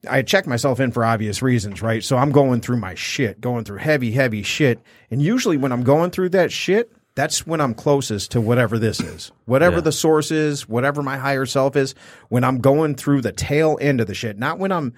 I 0.09 0.21
checked 0.21 0.47
myself 0.47 0.79
in 0.79 0.91
for 0.91 1.03
obvious 1.03 1.41
reasons, 1.41 1.81
right? 1.81 2.03
So 2.03 2.15
I'm 2.15 2.31
going 2.31 2.61
through 2.61 2.77
my 2.77 2.93
shit, 2.95 3.41
going 3.41 3.63
through 3.65 3.77
heavy, 3.79 4.11
heavy 4.11 4.43
shit. 4.43 4.79
And 5.09 5.21
usually 5.21 5.57
when 5.57 5.71
I'm 5.71 5.83
going 5.83 6.11
through 6.11 6.29
that 6.29 6.51
shit, 6.51 6.91
that's 7.15 7.47
when 7.47 7.59
I'm 7.59 7.73
closest 7.73 8.31
to 8.31 8.41
whatever 8.41 8.77
this 8.77 8.99
is. 8.99 9.31
Whatever 9.45 9.77
Yeah. 9.77 9.81
the 9.81 9.91
source 9.91 10.31
is, 10.31 10.69
whatever 10.69 11.01
my 11.01 11.17
higher 11.17 11.45
self 11.45 11.75
is, 11.75 11.95
when 12.29 12.43
I'm 12.43 12.59
going 12.59 12.95
through 12.95 13.21
the 13.21 13.31
tail 13.31 13.77
end 13.81 13.99
of 13.99 14.07
the 14.07 14.13
shit, 14.13 14.37
not 14.37 14.59
when 14.59 14.71
I'm 14.71 14.93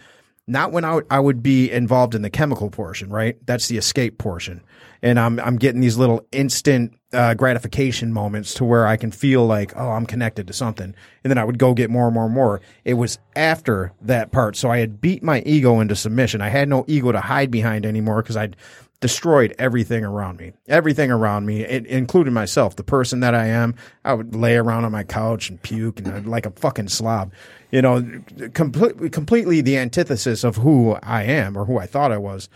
not 0.48 0.72
when 0.72 0.86
I 0.86 0.96
would, 0.96 1.06
I 1.12 1.20
would 1.20 1.44
be 1.44 1.70
involved 1.70 2.16
in 2.16 2.22
the 2.22 2.30
chemical 2.30 2.70
portion, 2.70 3.10
right? 3.10 3.38
That's 3.46 3.68
the 3.68 3.78
escape 3.78 4.18
portion. 4.18 4.62
And 5.02 5.20
I'm, 5.20 5.40
I'm 5.42 5.58
getting 5.58 5.82
these 5.82 5.98
little 5.98 6.26
instant 6.32 6.98
uh, 7.14 7.34
gratification 7.34 8.14
moments 8.14 8.54
to 8.56 8.66
where 8.66 8.88
I 8.88 8.98
can 8.98 9.12
feel 9.12 9.46
like, 9.46 9.74
oh, 9.76 9.90
I'm 9.90 10.06
connected 10.06 10.48
to 10.48 10.54
something. 10.54 10.96
And 11.24 11.32
then 11.32 11.38
I 11.38 11.44
would 11.44 11.60
go 11.60 11.74
get 11.74 11.90
more 11.90 12.06
and 12.06 12.14
more 12.14 12.26
and 12.26 12.34
more. 12.34 12.62
It 12.86 12.96
was 12.96 13.20
after 13.36 13.94
that 14.02 14.32
part. 14.32 14.56
So 14.56 14.72
I 14.72 14.80
had 14.80 15.02
beat 15.02 15.22
my 15.22 15.42
ego 15.42 15.80
into 15.82 15.96
submission. 15.96 16.42
I 16.42 16.50
had 16.50 16.70
no 16.70 16.86
ego 16.88 17.12
to 17.12 17.22
hide 17.22 17.52
behind 17.52 17.86
anymore 17.86 18.22
because 18.22 18.38
I'd 18.38 18.56
destroyed 19.00 19.54
everything 19.60 20.04
around 20.04 20.40
me, 20.40 20.54
everything 20.68 21.12
around 21.12 21.46
me, 21.46 21.62
it, 21.62 21.86
including 21.86 22.34
myself, 22.34 22.76
the 22.76 22.84
person 22.84 23.20
that 23.20 23.36
I 23.36 23.48
am. 23.48 23.76
I 24.04 24.14
would 24.14 24.36
lay 24.36 24.56
around 24.56 24.86
on 24.86 24.92
my 24.92 25.04
couch 25.04 25.50
and 25.50 25.62
puke 25.62 26.00
and 26.00 26.08
I'd 26.08 26.26
like 26.26 26.46
a 26.46 26.52
fucking 26.52 26.88
slob, 26.88 27.32
you 27.72 27.82
know, 27.82 28.22
completely, 28.54 29.10
completely 29.10 29.62
the 29.62 29.78
antithesis 29.78 30.44
of 30.44 30.58
who 30.58 30.98
I 31.04 31.24
am 31.24 31.56
or 31.58 31.66
who 31.66 31.78
I 31.78 31.86
thought 31.86 32.12
I 32.12 32.18
was. 32.18 32.50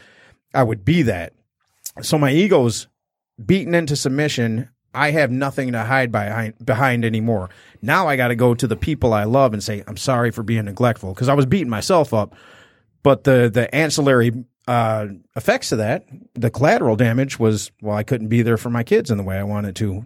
I 0.53 0.63
would 0.63 0.83
be 0.83 1.03
that. 1.03 1.33
So 2.01 2.17
my 2.17 2.31
ego's 2.31 2.87
beaten 3.43 3.75
into 3.75 3.95
submission. 3.95 4.69
I 4.93 5.11
have 5.11 5.31
nothing 5.31 5.71
to 5.73 5.83
hide 5.83 6.11
behind, 6.11 6.53
behind 6.65 7.05
anymore. 7.05 7.49
Now 7.81 8.07
I 8.07 8.15
got 8.15 8.29
to 8.29 8.35
go 8.35 8.55
to 8.55 8.67
the 8.67 8.75
people 8.75 9.13
I 9.13 9.25
love 9.25 9.53
and 9.53 9.63
say, 9.63 9.83
I'm 9.87 9.95
sorry 9.95 10.31
for 10.31 10.43
being 10.43 10.65
neglectful 10.65 11.13
because 11.13 11.29
I 11.29 11.33
was 11.33 11.45
beating 11.45 11.69
myself 11.69 12.13
up. 12.13 12.35
But 13.03 13.23
the, 13.23 13.49
the 13.51 13.73
ancillary 13.73 14.45
uh, 14.67 15.07
effects 15.35 15.71
of 15.71 15.79
that, 15.79 16.05
the 16.33 16.49
collateral 16.49 16.95
damage 16.95 17.39
was, 17.39 17.71
well, 17.81 17.95
I 17.95 18.03
couldn't 18.03 18.27
be 18.27 18.41
there 18.41 18.57
for 18.57 18.69
my 18.69 18.83
kids 18.83 19.11
in 19.11 19.17
the 19.17 19.23
way 19.23 19.37
I 19.37 19.43
wanted 19.43 19.75
to 19.77 20.05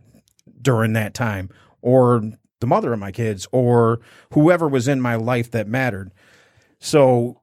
during 0.62 0.94
that 0.94 1.14
time, 1.14 1.50
or 1.82 2.22
the 2.60 2.68
mother 2.68 2.94
of 2.94 3.00
my 3.00 3.12
kids, 3.12 3.48
or 3.52 4.00
whoever 4.34 4.68
was 4.68 4.88
in 4.88 5.02
my 5.02 5.16
life 5.16 5.52
that 5.52 5.68
mattered. 5.68 6.12
So 6.80 7.42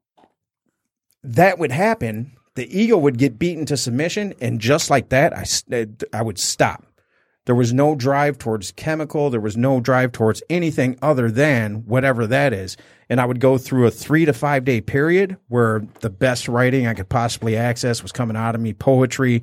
that 1.22 1.58
would 1.58 1.72
happen. 1.72 2.32
The 2.54 2.80
ego 2.80 2.98
would 2.98 3.18
get 3.18 3.38
beaten 3.38 3.66
to 3.66 3.76
submission, 3.76 4.34
and 4.40 4.60
just 4.60 4.90
like 4.90 5.10
that, 5.10 5.32
I 5.36 5.86
I 6.12 6.22
would 6.22 6.38
stop. 6.38 6.84
There 7.44 7.54
was 7.56 7.72
no 7.72 7.96
drive 7.96 8.38
towards 8.38 8.70
chemical. 8.72 9.28
There 9.28 9.40
was 9.40 9.56
no 9.56 9.80
drive 9.80 10.12
towards 10.12 10.42
anything 10.48 10.96
other 11.02 11.30
than 11.30 11.84
whatever 11.86 12.26
that 12.28 12.52
is. 12.52 12.76
And 13.08 13.20
I 13.20 13.26
would 13.26 13.40
go 13.40 13.58
through 13.58 13.86
a 13.86 13.90
three 13.90 14.24
to 14.24 14.32
five 14.32 14.64
day 14.64 14.80
period 14.80 15.36
where 15.48 15.82
the 16.00 16.10
best 16.10 16.46
writing 16.46 16.86
I 16.86 16.94
could 16.94 17.08
possibly 17.08 17.56
access 17.56 18.02
was 18.02 18.12
coming 18.12 18.36
out 18.36 18.54
of 18.54 18.60
me, 18.60 18.72
poetry, 18.72 19.42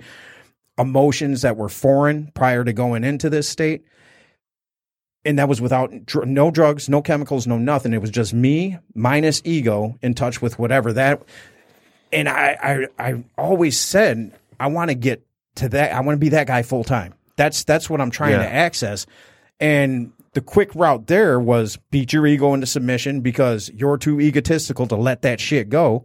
emotions 0.78 1.42
that 1.42 1.58
were 1.58 1.68
foreign 1.68 2.32
prior 2.34 2.64
to 2.64 2.72
going 2.72 3.04
into 3.04 3.30
this 3.30 3.50
state. 3.50 3.84
And 5.26 5.38
that 5.38 5.50
was 5.50 5.60
without 5.60 5.92
no 6.26 6.50
drugs, 6.50 6.88
no 6.88 7.02
chemicals, 7.02 7.46
no 7.46 7.58
nothing. 7.58 7.94
It 7.94 8.00
was 8.00 8.10
just 8.10 8.34
me 8.34 8.78
minus 8.96 9.42
ego 9.44 10.00
in 10.02 10.14
touch 10.14 10.42
with 10.42 10.58
whatever 10.58 10.94
that. 10.94 11.22
And 12.14 12.30
I, 12.30 12.88
I, 12.98 13.08
I 13.10 13.24
always 13.38 13.78
said, 13.78 14.32
I 14.58 14.68
want 14.68 14.90
to 14.90 14.96
get 14.96 15.26
to 15.56 15.68
that. 15.70 15.94
I 15.94 16.00
want 16.00 16.16
to 16.16 16.20
be 16.20 16.30
that 16.30 16.48
guy 16.48 16.64
full 16.64 16.86
time. 16.86 17.14
That's 17.40 17.64
that's 17.64 17.90
what 17.90 18.02
I'm 18.02 18.12
trying 18.12 18.34
Yeah. 18.34 18.40
to 18.44 18.54
access. 18.54 19.06
And 19.62 20.12
the 20.34 20.42
quick 20.42 20.76
route 20.76 21.08
there 21.08 21.40
was 21.40 21.78
beat 21.90 22.12
your 22.12 22.28
ego 22.28 22.54
into 22.54 22.68
submission 22.68 23.22
because 23.22 23.72
you're 23.74 23.98
too 23.98 24.20
egotistical 24.20 24.88
to 24.88 24.98
let 24.98 25.22
that 25.22 25.40
shit 25.40 25.70
go. 25.70 26.04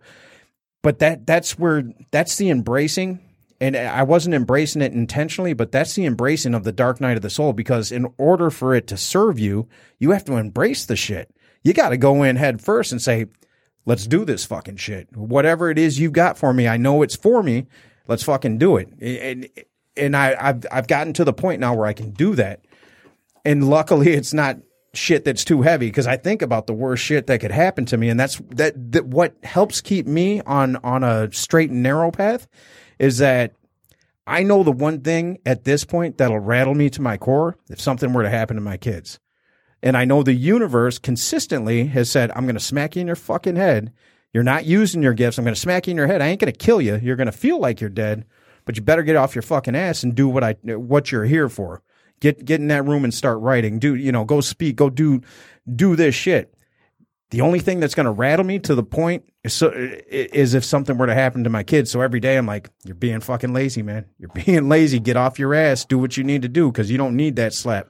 But 0.83 1.01
that 1.01 1.27
that's 1.27 1.59
where 1.59 1.83
that's 2.13 2.37
the 2.37 2.51
embracing. 2.51 3.19
And 3.61 3.77
I 3.77 4.05
wasn't 4.05 4.37
embracing 4.37 4.81
it 4.81 4.93
intentionally, 4.93 5.55
but 5.55 5.73
that's 5.73 5.95
the 5.95 6.05
embracing 6.07 6.55
of 6.55 6.63
the 6.63 6.73
dark 6.73 7.01
night 7.01 7.17
of 7.17 7.23
the 7.23 7.31
soul 7.31 7.53
because 7.53 7.91
in 7.91 8.07
order 8.17 8.49
for 8.51 8.75
it 8.75 8.87
to 8.89 8.97
serve 8.97 9.39
you, 9.41 9.69
you 9.99 10.13
have 10.13 10.25
to 10.27 10.35
embrace 10.37 10.85
the 10.87 10.97
shit. 10.97 11.35
You 11.65 11.73
got 11.73 11.89
to 11.89 11.97
go 11.97 12.23
in 12.23 12.37
head 12.37 12.61
first 12.61 12.93
and 12.93 13.03
say, 13.03 13.27
let's 13.87 14.07
do 14.07 14.25
this 14.25 14.45
fucking 14.45 14.77
shit. 14.77 15.17
Whatever 15.17 15.69
it 15.71 15.79
is 15.79 15.99
you've 15.99 16.13
got 16.13 16.39
for 16.39 16.53
me, 16.53 16.69
I 16.69 16.77
know 16.77 17.03
it's 17.03 17.17
for 17.17 17.43
me. 17.43 17.67
Let's 18.07 18.23
fucking 18.23 18.59
do 18.59 18.77
it. 18.77 18.89
And 19.01 19.49
and 19.97 20.17
I, 20.17 20.37
I've 20.39 20.65
I've 20.71 20.87
gotten 20.87 21.13
to 21.15 21.25
the 21.25 21.33
point 21.33 21.61
now 21.61 21.75
where 21.75 21.87
I 21.87 21.93
can 21.93 22.11
do 22.11 22.35
that. 22.37 22.61
And 23.45 23.69
luckily, 23.69 24.13
it's 24.13 24.33
not 24.35 24.59
shit 24.93 25.25
that's 25.25 25.45
too 25.45 25.63
heavy 25.63 25.87
because 25.89 26.07
I 26.07 26.17
think 26.17 26.41
about 26.41 26.67
the 26.67 26.73
worst 26.73 27.03
shit 27.03 27.27
that 27.27 27.41
could 27.41 27.51
happen 27.51 27.85
to 27.87 27.97
me, 27.97 28.09
and 28.09 28.19
that's 28.19 28.41
that. 28.51 28.93
that 28.93 29.07
what 29.07 29.35
helps 29.43 29.81
keep 29.81 30.07
me 30.07 30.41
on 30.43 30.77
on 30.77 31.05
a 31.05 31.33
straight 31.33 31.71
and 31.71 31.83
narrow 31.83 32.11
path 32.11 32.47
is 32.99 33.19
that 33.19 33.55
I 34.27 34.43
know 34.43 34.63
the 34.63 34.73
one 34.73 35.01
thing 35.01 35.39
at 35.45 35.65
this 35.65 35.85
point 35.85 36.19
that'll 36.19 36.39
rattle 36.39 36.75
me 36.75 36.89
to 36.91 37.03
my 37.03 37.17
core 37.17 37.57
if 37.69 37.81
something 37.81 38.13
were 38.13 38.23
to 38.23 38.31
happen 38.31 38.57
to 38.57 38.63
my 38.63 38.77
kids. 38.77 39.19
And 39.83 39.99
I 39.99 40.07
know 40.07 40.23
the 40.23 40.33
universe 40.33 40.99
consistently 40.99 41.87
has 41.89 42.11
said, 42.11 42.31
I'm 42.35 42.47
going 42.47 42.55
to 42.55 42.61
smack 42.61 42.97
you 42.97 43.03
in 43.03 43.07
your 43.07 43.17
fucking 43.17 43.57
head. 43.57 43.93
You're 44.33 44.43
not 44.43 44.65
using 44.65 45.03
your 45.03 45.13
gifts. 45.13 45.37
I'm 45.37 45.45
going 45.45 45.55
to 45.55 45.61
smack 45.61 45.87
you 45.87 45.91
in 45.91 45.99
your 45.99 46.07
head. 46.07 46.23
I 46.23 46.29
ain't 46.29 46.41
going 46.41 46.53
to 46.53 46.59
kill 46.59 46.81
you. 46.81 46.97
You're 46.97 47.17
going 47.17 47.27
to 47.27 47.33
feel 47.33 47.61
like 47.61 47.83
you're 47.83 47.91
dead, 47.91 48.25
but 48.65 48.77
you 48.77 48.83
better 48.83 49.03
get 49.03 49.17
off 49.17 49.35
your 49.35 49.43
fucking 49.43 49.77
ass 49.77 50.03
and 50.03 50.15
do 50.15 50.29
what 50.29 50.45
I, 50.45 50.53
what 50.63 51.13
you're 51.13 51.25
here 51.25 51.49
for. 51.49 51.83
Get, 52.21 52.45
get 52.45 52.61
in 52.61 52.69
that 52.69 52.85
room 52.85 53.05
and 53.05 53.13
start 53.13 53.41
writing. 53.41 53.79
Do, 53.79 53.95
you 53.95 54.13
know, 54.13 54.25
go 54.25 54.41
speak, 54.41 54.77
go 54.77 54.89
do, 54.89 55.21
do 55.75 55.97
this 55.97 56.15
shit. 56.15 56.55
The 57.31 57.41
only 57.41 57.59
thing 57.59 57.81
that's 57.81 57.95
going 57.95 58.07
to 58.07 58.13
rattle 58.13 58.45
me 58.47 58.61
to 58.61 58.75
the 58.75 58.85
point 58.85 59.25
is, 59.43 59.53
so, 59.53 59.71
is 59.75 60.55
if 60.55 60.65
something 60.65 60.97
were 60.97 61.07
to 61.07 61.15
happen 61.15 61.45
to 61.45 61.51
my 61.51 61.63
kids. 61.65 61.91
So 61.91 62.01
every 62.01 62.21
day 62.21 62.37
I'm 62.37 62.47
like, 62.47 62.71
you're 62.85 62.95
being 62.95 63.21
fucking 63.21 63.53
lazy, 63.53 63.83
man. 63.83 64.07
You're 64.19 64.31
being 64.47 64.69
lazy. 64.69 65.01
Get 65.01 65.17
off 65.17 65.39
your 65.39 65.53
ass. 65.55 65.85
Do 65.85 65.99
what 65.99 66.17
you 66.17 66.23
need 66.25 66.43
to 66.43 66.49
do 66.49 66.71
because 66.71 66.91
you 66.91 66.97
don't 66.97 67.17
need 67.17 67.37
that 67.37 67.53
slap. 67.53 67.89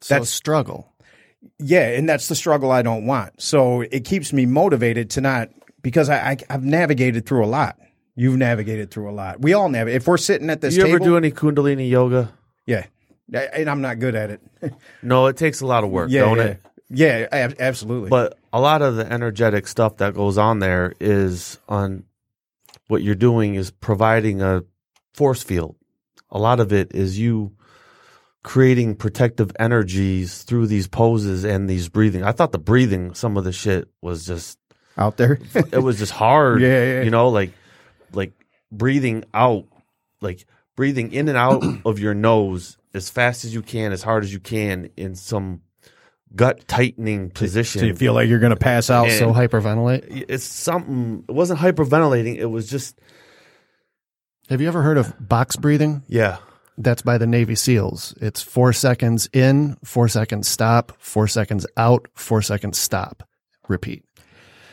So 0.00 0.14
That's- 0.14 0.30
struggle. 0.30 0.88
Yeah, 1.58 1.88
and 1.88 2.08
that's 2.08 2.28
the 2.28 2.34
struggle 2.34 2.70
I 2.70 2.82
don't 2.82 3.06
want. 3.06 3.40
So 3.40 3.80
it 3.82 4.04
keeps 4.04 4.32
me 4.32 4.46
motivated 4.46 5.10
to 5.10 5.20
not 5.20 5.48
because 5.80 6.08
I, 6.08 6.30
I 6.32 6.36
I've 6.50 6.64
navigated 6.64 7.26
through 7.26 7.44
a 7.44 7.46
lot. 7.46 7.78
You've 8.14 8.36
navigated 8.36 8.90
through 8.90 9.10
a 9.10 9.12
lot. 9.12 9.40
We 9.40 9.54
all 9.54 9.68
navigate. 9.68 10.02
If 10.02 10.06
we're 10.06 10.18
sitting 10.18 10.50
at 10.50 10.60
this 10.60 10.76
you 10.76 10.82
table, 10.82 10.96
ever 10.96 11.04
do 11.04 11.16
any 11.16 11.30
Kundalini 11.30 11.88
yoga? 11.88 12.32
yeah, 12.66 12.84
and 13.28 13.70
I'm 13.70 13.80
not 13.80 13.98
good 13.98 14.14
at 14.14 14.30
it. 14.30 14.40
No, 15.02 15.26
it 15.26 15.36
takes 15.36 15.60
a 15.60 15.66
lot 15.66 15.82
of 15.82 15.90
work, 15.90 16.10
yeah, 16.10 16.20
don't 16.20 16.36
yeah. 16.36 16.44
it? 16.44 16.60
Yeah, 16.88 17.26
ab- 17.32 17.56
absolutely. 17.58 18.10
But 18.10 18.38
a 18.52 18.60
lot 18.60 18.82
of 18.82 18.96
the 18.96 19.10
energetic 19.10 19.66
stuff 19.66 19.96
that 19.96 20.14
goes 20.14 20.38
on 20.38 20.60
there 20.60 20.94
is 21.00 21.58
on 21.68 22.04
what 22.86 23.02
you're 23.02 23.14
doing 23.14 23.54
is 23.54 23.70
providing 23.70 24.42
a 24.42 24.62
force 25.14 25.42
field. 25.42 25.74
A 26.30 26.38
lot 26.38 26.60
of 26.60 26.72
it 26.72 26.94
is 26.94 27.18
you 27.18 27.56
creating 28.42 28.94
protective 28.94 29.50
energies 29.58 30.42
through 30.42 30.66
these 30.66 30.86
poses 30.86 31.44
and 31.44 31.68
these 31.68 31.88
breathing. 31.88 32.22
I 32.22 32.32
thought 32.32 32.52
the 32.52 32.58
breathing, 32.58 33.14
some 33.14 33.36
of 33.36 33.44
the 33.44 33.52
shit 33.52 33.88
was 34.00 34.26
just 34.26 34.58
out 34.96 35.16
there, 35.16 35.38
it 35.54 35.82
was 35.82 35.98
just 35.98 36.12
hard. 36.12 36.60
Yeah, 36.62 36.84
yeah. 36.84 37.02
You 37.02 37.10
know, 37.10 37.28
like 37.28 37.52
like 38.12 38.32
breathing 38.70 39.24
out, 39.34 39.66
like 40.20 40.46
breathing 40.76 41.12
in 41.12 41.28
and 41.28 41.36
out 41.38 41.62
of 41.84 41.98
your 41.98 42.14
nose 42.14 42.78
as 42.94 43.08
fast 43.10 43.44
as 43.44 43.54
you 43.54 43.62
can, 43.62 43.92
as 43.92 44.02
hard 44.02 44.24
as 44.24 44.32
you 44.32 44.40
can 44.40 44.90
in 44.96 45.14
some 45.14 45.62
gut 46.34 46.66
tightening 46.66 47.30
position. 47.30 47.80
so 47.80 47.86
you 47.86 47.94
feel 47.94 48.14
like 48.14 48.28
you're 48.28 48.38
gonna 48.38 48.56
pass 48.56 48.88
out. 48.90 49.08
And- 49.08 49.18
So 49.18 49.32
hyperventilate. 49.32 50.24
it's 50.28 50.44
something 50.44 51.24
it 51.28 51.32
wasn't 51.32 51.60
hyperventilating, 51.60 52.36
it 52.38 52.46
was 52.46 52.68
just 52.70 52.98
Have 54.48 54.60
you 54.60 54.68
ever 54.68 54.82
heard 54.82 54.98
of 54.98 55.14
box 55.28 55.56
breathing? 55.56 56.02
yeah. 56.08 56.38
That's 56.78 57.02
by 57.02 57.18
the 57.18 57.26
Navy 57.26 57.54
SEALs. 57.54 58.14
It's 58.18 58.40
four 58.40 58.72
seconds 58.72 59.28
in, 59.34 59.76
four 59.84 60.08
seconds 60.08 60.48
stop, 60.48 60.92
four 60.98 61.28
seconds 61.28 61.66
out, 61.76 62.08
four 62.14 62.40
seconds 62.40 62.78
stop. 62.78 63.28
Repeat. 63.68 64.04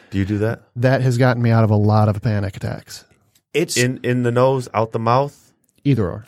Do 0.09 0.17
you 0.17 0.23
do 0.23 0.37
that? 0.37 0.63
That 0.77 1.01
has 1.01 1.17
gotten 1.17 1.43
me 1.43 1.51
out 1.51 1.65
of 1.65 1.71
a 1.71 1.75
lot 1.75 2.07
of 2.07 2.21
panic 2.21 2.55
attacks. 2.55 3.03
It's 3.53 3.77
In 3.77 3.99
in 4.03 4.23
the 4.23 4.31
nose, 4.31 4.67
out 4.73 4.91
the 4.91 4.99
mouth, 4.99 5.53
Either 5.83 6.07
or. 6.09 6.25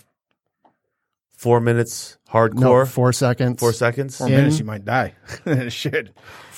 four 1.38 1.60
minutes 1.60 2.18
No, 2.28 2.40
hardcore, 2.40 2.88
four 2.88 3.12
seconds. 3.14 3.60
four 3.60 3.74
seconds. 3.74 4.18
four 4.18 4.28
in- 4.28 4.34
minutes, 4.36 4.60
you 4.60 4.66
might 4.66 4.86
die. 4.86 5.14
Shit. 5.70 6.10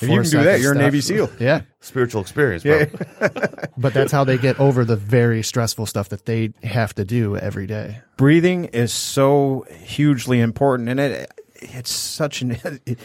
If 0.02 0.10
you 0.10 0.22
can 0.22 0.30
do 0.30 0.44
that, 0.44 0.60
you're 0.60 0.74
a. 0.74 0.78
Navy 0.78 1.00
SEAL. 1.02 1.30
Yeah. 1.40 1.62
Spiritual 1.80 2.22
experience, 2.22 2.64
bro. 2.64 2.86
But 3.78 3.94
that's 3.94 4.12
how 4.12 4.24
they 4.24 4.38
get 4.38 4.60
over 4.60 4.86
the 4.86 4.96
very 4.98 5.42
stressful 5.44 5.86
stuff 5.88 6.10
that 6.10 6.26
they 6.26 6.54
have 6.64 6.94
to 6.96 7.06
do 7.06 7.36
every 7.38 7.66
day. 7.66 8.02
breathing 8.18 8.66
is 8.66 8.94
so 8.94 9.66
hugely 9.72 10.40
important 10.42 10.90
and 10.90 11.00
it 11.00 11.32
it's 11.56 11.90
such 11.92 12.42
an 12.42 12.58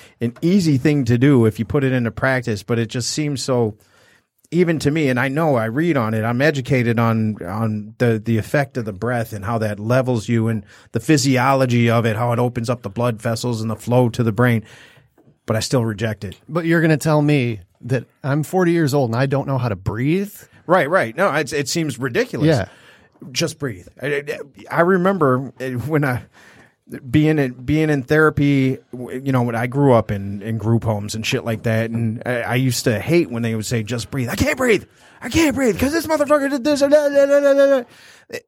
an 0.21 0.35
easy 0.43 0.77
thing 0.79 1.05
to 1.07 1.17
do 1.17 1.47
if 1.47 1.59
you 1.59 1.65
put 1.65 1.85
it 1.85 1.93
into 1.93 2.11
practice 2.11 2.63
but 2.65 2.79
it 2.79 2.87
just 2.91 3.09
seems 3.11 3.43
so 3.43 3.77
even 4.51 4.79
to 4.79 4.91
me 4.91 5.09
and 5.09 5.21
I 5.21 5.29
know 5.29 5.57
I 5.57 5.67
read 5.67 5.97
on 5.97 6.15
it 6.15 6.23
I'm 6.23 6.41
educated 6.41 6.99
on 6.99 7.37
on 7.45 7.95
the 7.99 8.19
the 8.19 8.39
effect 8.39 8.77
of 8.77 8.85
the 8.87 8.93
breath 8.93 9.33
and 9.33 9.45
how 9.45 9.59
that 9.59 9.79
levels 9.79 10.29
you 10.29 10.49
and 10.49 10.65
the 10.93 11.01
physiology 11.01 11.91
of 11.91 12.07
it 12.07 12.17
how 12.17 12.33
it 12.33 12.39
opens 12.39 12.71
up 12.71 12.83
the 12.83 12.89
blood 12.91 13.21
vessels 13.21 13.61
and 13.61 13.71
the 13.71 13.77
flow 13.77 14.09
to 14.09 14.23
the 14.23 14.33
brain 14.33 14.65
but 15.47 15.57
I 15.57 15.61
still 15.61 15.85
reject 15.85 16.25
it 16.25 16.39
But 16.49 16.65
you're 16.65 16.81
going 16.81 16.91
to 16.91 16.97
tell 16.97 17.21
me 17.23 17.61
that 17.83 18.05
I'm 18.25 18.43
40 18.43 18.73
years 18.73 18.95
old 18.95 19.11
and 19.11 19.17
I 19.21 19.27
don't 19.27 19.47
know 19.47 19.59
how 19.59 19.69
to 19.69 19.77
breathe? 19.77 20.35
right 20.67 20.89
right 20.89 21.15
no 21.17 21.33
it's, 21.35 21.53
it 21.53 21.69
seems 21.69 21.99
ridiculous 21.99 22.47
Yeah. 22.49 22.69
just 23.33 23.59
breathe. 23.59 23.89
I, 24.03 24.39
I 24.71 24.81
remember 24.81 25.53
eh, 25.61 25.73
when 25.75 26.05
I 26.05 26.23
being 27.11 27.39
in 27.39 27.53
being 27.53 27.91
in 27.91 28.03
therapy, 28.03 28.79
you 28.93 29.33
know, 29.33 29.43
when 29.43 29.55
I 29.55 29.67
grew 29.67 29.93
up 29.93 30.11
in 30.11 30.43
in 30.43 30.59
group 30.59 30.85
homes 30.85 31.15
and 31.15 31.25
shit 31.25 31.45
like 31.45 31.65
that, 31.65 31.91
and 31.91 32.23
I, 32.25 32.41
I 32.41 32.55
used 32.55 32.85
to 32.85 32.99
hate 32.99 33.31
when 33.31 33.43
they 33.43 33.55
would 33.55 33.67
say, 33.67 33.83
"Just 33.83 34.11
breathe." 34.11 34.29
I 34.29 34.37
can't 34.37 34.57
breathe. 34.57 34.85
I 35.21 35.29
can't 35.29 35.55
breathe 35.55 35.75
because 35.75 35.93
this 35.93 36.07
motherfucker 36.07 36.49
did 36.51 36.65
this. 36.65 36.81
And, 36.81 36.93
da, 36.93 37.09
da, 37.09 37.27
da, 37.27 37.41
da, 37.41 37.53
da, 37.55 37.67
da." 37.81 37.85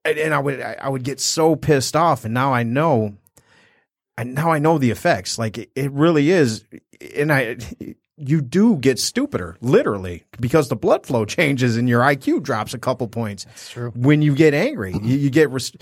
and 0.04 0.18
and 0.18 0.34
I 0.34 0.38
would 0.38 0.60
I 0.60 0.88
would 0.88 1.02
get 1.04 1.20
so 1.20 1.56
pissed 1.56 1.96
off, 1.96 2.24
and 2.24 2.32
now 2.32 2.52
I 2.52 2.62
know, 2.62 3.14
and 4.16 4.34
now 4.34 4.50
I 4.50 4.58
know 4.58 4.78
the 4.78 4.90
effects. 4.90 5.38
Like 5.38 5.58
it, 5.58 5.70
it 5.74 5.90
really 5.92 6.30
is, 6.30 6.64
and 7.16 7.32
I. 7.32 7.56
You 8.22 8.42
do 8.42 8.76
get 8.76 8.98
stupider, 8.98 9.56
literally, 9.62 10.24
because 10.38 10.68
the 10.68 10.76
blood 10.76 11.06
flow 11.06 11.24
changes 11.24 11.78
and 11.78 11.88
your 11.88 12.02
IQ 12.02 12.42
drops 12.42 12.74
a 12.74 12.78
couple 12.78 13.08
points. 13.08 13.44
That's 13.44 13.70
true. 13.70 13.92
When 13.96 14.20
you 14.20 14.34
get 14.34 14.52
angry, 14.52 14.92
you, 14.92 15.16
you 15.16 15.30
get. 15.30 15.50
Res- 15.50 15.72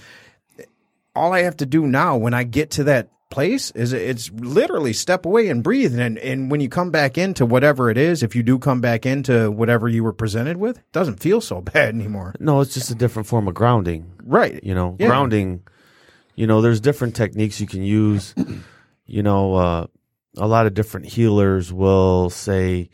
all 1.18 1.32
I 1.32 1.42
have 1.42 1.56
to 1.58 1.66
do 1.66 1.86
now 1.86 2.16
when 2.16 2.34
I 2.34 2.44
get 2.44 2.70
to 2.72 2.84
that 2.84 3.10
place 3.30 3.70
is 3.72 3.92
it's 3.92 4.30
literally 4.32 4.94
step 4.94 5.26
away 5.26 5.48
and 5.48 5.62
breathe. 5.62 5.98
And 5.98 6.18
and 6.18 6.50
when 6.50 6.60
you 6.60 6.68
come 6.70 6.90
back 6.90 7.18
into 7.18 7.44
whatever 7.44 7.90
it 7.90 7.98
is, 7.98 8.22
if 8.22 8.34
you 8.34 8.42
do 8.42 8.58
come 8.58 8.80
back 8.80 9.04
into 9.04 9.50
whatever 9.50 9.86
you 9.88 10.02
were 10.02 10.14
presented 10.14 10.56
with, 10.56 10.78
it 10.78 10.92
doesn't 10.92 11.20
feel 11.20 11.40
so 11.40 11.60
bad 11.74 11.94
anymore. 11.94 12.34
No, 12.40 12.60
it's 12.60 12.72
just 12.74 12.90
a 12.90 12.94
different 12.94 13.28
form 13.28 13.46
of 13.48 13.54
grounding. 13.54 14.10
Right. 14.22 14.62
You 14.64 14.74
know, 14.74 14.96
Yeah. 14.98 15.08
grounding. 15.08 15.62
You 16.36 16.46
know, 16.46 16.62
there's 16.62 16.80
different 16.80 17.16
techniques 17.16 17.60
you 17.60 17.66
can 17.66 17.82
use. 17.82 18.34
you 19.06 19.22
know, 19.22 19.54
uh, 19.54 19.86
a 20.36 20.46
lot 20.46 20.66
of 20.66 20.72
different 20.74 21.06
healers 21.06 21.72
will 21.72 22.30
say, 22.30 22.88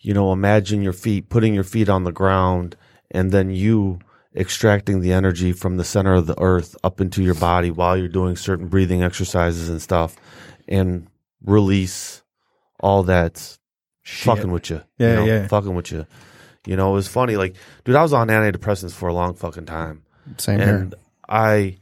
you 0.00 0.12
know, 0.14 0.32
imagine 0.32 0.82
your 0.82 0.92
feet, 0.92 1.28
putting 1.28 1.54
your 1.54 1.64
feet 1.64 1.88
on 1.88 2.04
the 2.04 2.12
ground, 2.12 2.76
and 3.10 3.30
then 3.30 3.50
you 3.50 4.00
extracting 4.38 5.00
the 5.00 5.12
energy 5.12 5.52
from 5.52 5.76
the 5.76 5.84
center 5.84 6.14
of 6.14 6.26
the 6.26 6.40
earth 6.40 6.76
up 6.84 7.00
into 7.00 7.22
your 7.22 7.34
body 7.34 7.70
while 7.70 7.96
you're 7.96 8.08
doing 8.08 8.36
certain 8.36 8.68
breathing 8.68 9.02
exercises 9.02 9.68
and 9.68 9.82
stuff, 9.82 10.16
and 10.68 11.08
release 11.44 12.22
all 12.80 13.02
that's 13.02 13.58
fucking 14.04 14.50
with 14.50 14.70
you. 14.70 14.80
Yeah, 14.98 15.08
you 15.08 15.16
know, 15.16 15.24
yeah. 15.24 15.46
Fucking 15.48 15.74
with 15.74 15.90
you. 15.90 16.06
You 16.66 16.76
know, 16.76 16.90
it 16.90 16.94
was 16.94 17.08
funny. 17.08 17.36
Like, 17.36 17.56
dude, 17.84 17.96
I 17.96 18.02
was 18.02 18.12
on 18.12 18.28
antidepressants 18.28 18.92
for 18.92 19.08
a 19.08 19.14
long 19.14 19.34
fucking 19.34 19.66
time 19.66 20.02
Same 20.36 20.60
here. 20.60 20.90
I, 21.28 21.78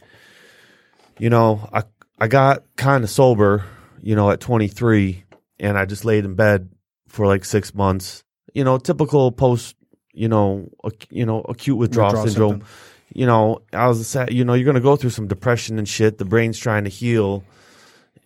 you 1.19 1.31
know, 1.31 1.69
I 1.73 1.85
I 2.19 2.29
got 2.29 2.65
kind 2.77 3.05
of 3.05 3.11
sober, 3.11 3.65
you 4.03 4.17
know, 4.17 4.31
at 4.31 4.41
23, 4.41 5.25
and 5.61 5.77
I 5.77 5.85
just 5.85 6.05
laid 6.05 6.25
in 6.25 6.35
bed 6.35 6.71
for 7.09 7.27
like 7.27 7.45
six 7.45 7.75
months. 7.75 8.25
You 8.55 8.65
know, 8.65 8.79
typical 8.79 9.33
post, 9.33 9.76
you 10.17 10.29
know, 10.29 10.69
ac- 10.85 11.09
you 11.11 11.25
know, 11.27 11.41
acute 11.43 11.77
withdrawal, 11.77 12.09
Withdrawal 12.11 12.27
syndrome. 12.29 12.51
symptom. 12.53 12.69
You 13.15 13.27
know, 13.27 13.63
I 13.73 13.87
was 13.87 14.07
sad. 14.07 14.33
You 14.33 14.45
know, 14.45 14.55
you're 14.55 14.67
gonna 14.67 14.81
go 14.81 14.97
through 14.97 15.11
some 15.11 15.29
depression 15.29 15.79
and 15.79 15.89
shit. 15.89 16.19
The 16.19 16.25
brain's 16.25 16.59
trying 16.59 16.85
to 16.85 16.91
heal, 16.91 17.45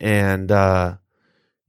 and 0.00 0.50
uh, 0.50 0.96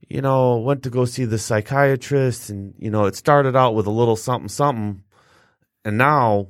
you 0.08 0.20
know, 0.22 0.58
went 0.58 0.82
to 0.84 0.90
go 0.90 1.04
see 1.04 1.24
the 1.26 1.38
psychiatrist, 1.38 2.48
and 2.50 2.74
you 2.78 2.90
know, 2.90 3.04
it 3.04 3.16
started 3.16 3.54
out 3.54 3.74
with 3.74 3.86
a 3.86 3.90
little 3.90 4.16
something, 4.16 4.48
something, 4.48 5.02
and 5.84 5.98
now 5.98 6.48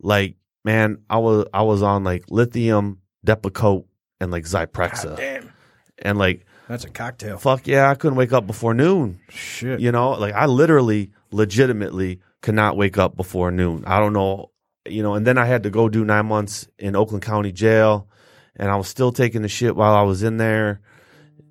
like 0.00 0.36
man, 0.64 0.98
I 1.10 1.18
was 1.18 1.46
I 1.52 1.62
was 1.62 1.82
on 1.82 2.04
like 2.04 2.24
lithium, 2.30 3.00
Depakote, 3.26 3.84
and 4.20 4.30
like 4.30 4.44
Zyprexa, 4.44 5.16
Damn. 5.16 5.52
and 5.98 6.18
like 6.18 6.46
That's 6.68 6.84
a 6.84 6.90
cocktail. 6.90 7.36
fuck 7.38 7.66
yeah, 7.66 7.90
I 7.90 7.94
couldn't 7.94 8.16
wake 8.16 8.32
up 8.32 8.46
before 8.46 8.74
noon. 8.74 9.20
Shit. 9.28 9.80
You 9.80 9.92
know, 9.92 10.12
like 10.12 10.34
I 10.34 10.46
literally, 10.46 11.12
legitimately 11.32 12.20
could 12.42 12.54
not 12.54 12.76
wake 12.76 12.98
up 12.98 13.16
before 13.16 13.50
noon. 13.50 13.84
I 13.86 13.98
don't 13.98 14.12
know, 14.12 14.50
you 14.86 15.02
know, 15.02 15.14
and 15.14 15.26
then 15.26 15.38
I 15.38 15.46
had 15.46 15.62
to 15.64 15.70
go 15.70 15.88
do 15.88 16.04
nine 16.04 16.26
months 16.26 16.68
in 16.78 16.96
Oakland 16.96 17.22
County 17.22 17.52
Jail, 17.52 18.08
and 18.56 18.70
I 18.70 18.76
was 18.76 18.88
still 18.88 19.12
taking 19.12 19.42
the 19.42 19.48
shit 19.48 19.76
while 19.76 19.94
I 19.94 20.02
was 20.02 20.22
in 20.22 20.36
there. 20.36 20.80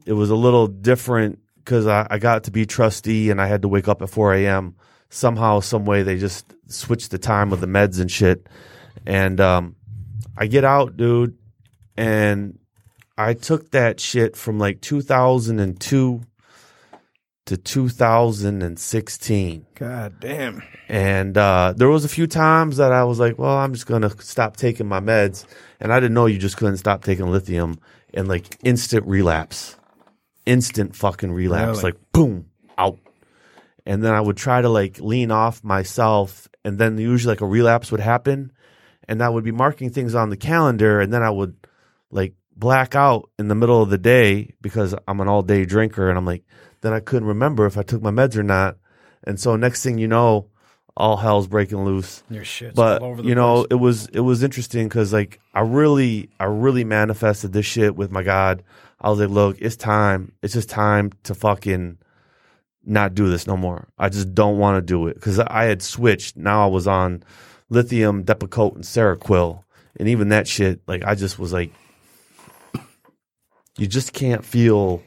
It 0.05 0.13
was 0.13 0.29
a 0.29 0.35
little 0.35 0.67
different 0.67 1.39
because 1.57 1.85
I, 1.85 2.07
I 2.09 2.17
got 2.17 2.45
to 2.45 2.51
be 2.51 2.65
trustee 2.65 3.29
and 3.29 3.39
I 3.39 3.47
had 3.47 3.61
to 3.61 3.67
wake 3.67 3.87
up 3.87 4.01
at 4.01 4.09
4 4.09 4.33
a.m. 4.33 4.75
Somehow, 5.09 5.59
some 5.59 5.85
way, 5.85 6.03
they 6.03 6.17
just 6.17 6.53
switched 6.67 7.11
the 7.11 7.17
time 7.17 7.51
of 7.51 7.61
the 7.61 7.67
meds 7.67 7.99
and 7.99 8.09
shit. 8.09 8.47
And 9.05 9.39
um, 9.39 9.75
I 10.37 10.47
get 10.47 10.63
out, 10.63 10.97
dude, 10.97 11.37
and 11.95 12.57
I 13.17 13.33
took 13.33 13.71
that 13.71 13.99
shit 13.99 14.35
from 14.35 14.59
like 14.59 14.81
2002 14.81 16.21
to 17.49 17.57
2016. 17.57 19.65
God 19.73 20.19
damn. 20.19 20.61
And 20.87 21.35
uh, 21.35 21.73
there 21.75 21.89
was 21.89 22.05
a 22.05 22.09
few 22.09 22.27
times 22.27 22.77
that 22.77 22.91
I 22.91 23.03
was 23.05 23.19
like, 23.19 23.39
well, 23.39 23.57
I'm 23.57 23.73
just 23.73 23.87
going 23.87 24.03
to 24.03 24.11
stop 24.21 24.55
taking 24.55 24.87
my 24.87 24.99
meds. 24.99 25.45
And 25.79 25.91
I 25.91 25.99
didn't 25.99 26.13
know 26.13 26.27
you 26.27 26.37
just 26.37 26.57
couldn't 26.57 26.77
stop 26.77 27.03
taking 27.03 27.31
lithium 27.31 27.79
and 28.13 28.27
like 28.27 28.55
instant 28.63 29.07
relapse. 29.07 29.77
Instant 30.45 30.95
fucking 30.95 31.31
relapse. 31.31 31.79
Really? 31.79 31.93
Like, 31.93 32.11
boom, 32.11 32.51
out. 32.77 32.99
And 33.83 34.03
then 34.03 34.13
I 34.13 34.21
would 34.21 34.37
try 34.37 34.61
to 34.61 34.69
like 34.69 34.99
lean 34.99 35.31
off 35.31 35.63
myself. 35.63 36.47
And 36.63 36.77
then 36.77 36.99
usually 36.99 37.31
like 37.31 37.41
a 37.41 37.47
relapse 37.47 37.91
would 37.91 37.99
happen. 37.99 38.51
And 39.07 39.23
I 39.23 39.29
would 39.29 39.43
be 39.43 39.51
marking 39.51 39.89
things 39.89 40.13
on 40.13 40.29
the 40.29 40.37
calendar. 40.37 41.01
And 41.01 41.11
then 41.11 41.23
I 41.23 41.31
would 41.31 41.55
like 42.11 42.35
black 42.55 42.93
out 42.93 43.31
in 43.39 43.47
the 43.47 43.55
middle 43.55 43.81
of 43.81 43.89
the 43.89 43.97
day 43.97 44.53
because 44.61 44.93
I'm 45.07 45.19
an 45.19 45.27
all 45.27 45.41
day 45.41 45.65
drinker. 45.65 46.09
And 46.09 46.17
I'm 46.17 46.27
like, 46.27 46.43
then 46.81 46.93
I 46.93 46.99
couldn't 46.99 47.27
remember 47.27 47.65
if 47.65 47.77
I 47.77 47.83
took 47.83 48.01
my 48.01 48.11
meds 48.11 48.35
or 48.35 48.43
not. 48.43 48.77
And 49.23 49.39
so 49.39 49.55
next 49.55 49.83
thing 49.83 49.97
you 49.97 50.07
know, 50.07 50.47
all 50.95 51.17
hell's 51.17 51.47
breaking 51.47 51.83
loose. 51.85 52.23
Your 52.29 52.43
shit's 52.43 52.75
But 52.75 53.01
all 53.01 53.09
over 53.11 53.21
the 53.21 53.27
you 53.27 53.35
know, 53.35 53.57
place. 53.63 53.67
it 53.71 53.75
was 53.75 54.07
it 54.07 54.19
was 54.21 54.43
interesting 54.43 54.87
because 54.87 55.13
like 55.13 55.39
I 55.53 55.61
really 55.61 56.29
I 56.39 56.45
really 56.45 56.83
manifested 56.83 57.53
this 57.53 57.65
shit 57.65 57.95
with 57.95 58.11
my 58.11 58.23
God. 58.23 58.63
I 59.01 59.09
was 59.09 59.19
like, 59.19 59.29
look, 59.29 59.57
it's 59.61 59.77
time. 59.77 60.33
It's 60.41 60.53
just 60.53 60.69
time 60.69 61.11
to 61.23 61.33
fucking 61.33 61.97
not 62.85 63.13
do 63.13 63.29
this 63.29 63.47
no 63.47 63.55
more. 63.55 63.87
I 63.97 64.09
just 64.09 64.33
don't 64.33 64.57
want 64.57 64.77
to 64.77 64.81
do 64.81 65.07
it 65.07 65.13
because 65.15 65.39
I 65.39 65.65
had 65.65 65.81
switched. 65.81 66.35
Now 66.37 66.63
I 66.63 66.67
was 66.67 66.87
on 66.87 67.23
lithium, 67.69 68.23
Depakote, 68.25 68.75
and 68.75 68.83
Seroquel, 68.83 69.63
and 69.97 70.07
even 70.09 70.29
that 70.29 70.47
shit. 70.47 70.81
Like 70.87 71.03
I 71.05 71.15
just 71.15 71.39
was 71.39 71.53
like, 71.53 71.71
you 73.77 73.87
just 73.87 74.11
can't 74.11 74.43
feel 74.43 75.01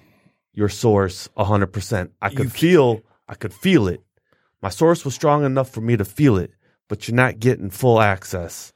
your 0.54 0.68
source 0.68 1.28
hundred 1.36 1.68
percent. 1.68 2.12
I 2.20 2.30
could 2.30 2.52
feel, 2.52 3.02
I 3.28 3.34
could 3.34 3.52
feel 3.52 3.88
it. 3.88 4.00
My 4.60 4.68
source 4.68 5.04
was 5.04 5.14
strong 5.14 5.44
enough 5.44 5.70
for 5.70 5.80
me 5.80 5.96
to 5.96 6.04
feel 6.04 6.36
it, 6.36 6.52
but 6.88 7.08
you're 7.08 7.16
not 7.16 7.40
getting 7.40 7.70
full 7.70 8.00
access. 8.00 8.72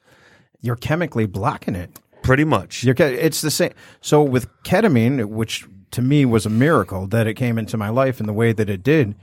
You're 0.61 0.77
chemically 0.77 1.27
blocking 1.27 1.75
it. 1.77 2.01
Pretty 2.23 2.45
much. 2.45 2.83
You're, 2.83 2.97
it's 2.99 3.41
the 3.41 3.51
same. 3.53 3.73
So 4.01 4.23
with 4.23 4.49
ketamine, 4.65 5.27
which 5.27 5.67
to 5.93 6.03
me 6.03 6.25
was 6.25 6.45
a 6.45 6.51
miracle 6.51 7.07
that 7.09 7.29
it 7.29 7.35
came 7.35 7.57
into 7.57 7.77
my 7.77 7.89
life 7.89 8.19
in 8.19 8.27
the 8.27 8.33
way 8.33 8.53
that 8.53 8.69
it 8.69 8.83
did, 8.83 9.15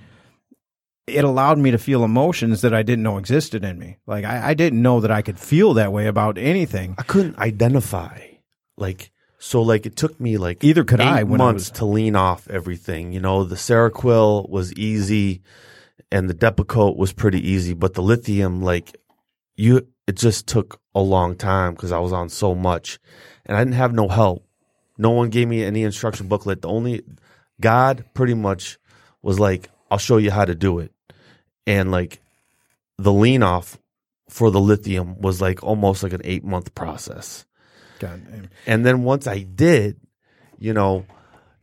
it 1.06 1.26
allowed 1.26 1.58
me 1.58 1.72
to 1.72 1.78
feel 1.78 2.06
emotions 2.06 2.62
that 2.62 2.74
I 2.74 2.82
didn't 2.82 3.04
know 3.04 3.18
existed 3.18 3.66
in 3.66 3.78
me. 3.78 3.98
Like 4.08 4.24
I, 4.24 4.52
I 4.52 4.54
didn't 4.54 4.82
know 4.82 5.02
that 5.02 5.12
I 5.12 5.22
could 5.22 5.38
feel 5.38 5.74
that 5.74 5.92
way 5.92 6.08
about 6.08 6.38
anything. 6.38 6.96
I 6.98 7.04
couldn't 7.04 7.38
identify. 7.38 8.22
Like 8.78 9.12
so 9.46 9.62
like 9.62 9.86
it 9.86 9.96
took 9.98 10.20
me 10.22 10.38
like 10.38 10.64
Either 10.64 10.84
could 10.86 11.02
eight 11.02 11.08
I 11.20 11.24
when 11.24 11.42
I 11.42 11.46
months 11.46 11.70
was- 11.70 11.80
to 11.80 11.86
lean 11.86 12.16
off 12.16 12.48
everything. 12.50 13.12
You 13.12 13.20
know, 13.20 13.44
the 13.44 13.56
Seroquel 13.56 14.50
was 14.50 14.72
easy 14.74 15.42
and 16.12 16.30
the 16.30 16.34
Depakote 16.34 16.96
was 16.96 17.12
pretty 17.12 17.46
easy, 17.48 17.74
but 17.74 17.94
the 17.94 18.02
lithium 18.02 18.62
like 18.62 18.96
you 19.58 19.86
it 20.08 20.16
just 20.16 20.48
took 20.48 20.80
a 20.96 21.02
long 21.02 21.36
time 21.36 21.74
because 21.74 21.92
I 21.92 22.00
was 22.00 22.14
on 22.14 22.30
so 22.30 22.56
much 22.56 23.00
and 23.46 23.58
I 23.58 23.62
didn't 23.62 23.76
have 23.76 23.94
no 23.94 24.08
help. 24.08 24.46
No 24.98 25.10
one 25.12 25.30
gave 25.30 25.48
me 25.48 25.64
any 25.64 25.84
instruction 25.84 26.28
booklet. 26.28 26.62
The 26.62 26.70
only 26.70 27.02
God 27.60 28.06
pretty 28.14 28.34
much 28.34 28.78
was 29.22 29.40
like, 29.40 29.70
I'll 29.92 29.98
show 29.98 30.18
you 30.18 30.32
how 30.32 30.46
to 30.46 30.56
do 30.56 30.80
it. 30.80 30.92
And 31.68 31.92
like 31.92 32.22
the 32.98 33.12
lean 33.14 33.44
off 33.44 33.78
for 34.30 34.52
the 34.52 34.60
lithium 34.62 35.20
was 35.20 35.42
like 35.42 35.64
almost 35.64 36.02
like 36.04 36.14
an 36.14 36.22
eight 36.24 36.44
month 36.46 36.74
process. 36.76 37.46
Damn. 38.08 38.50
And 38.66 38.86
then 38.86 39.04
once 39.04 39.28
I 39.28 39.39
did, 39.39 40.00
you 40.58 40.74
know, 40.74 41.06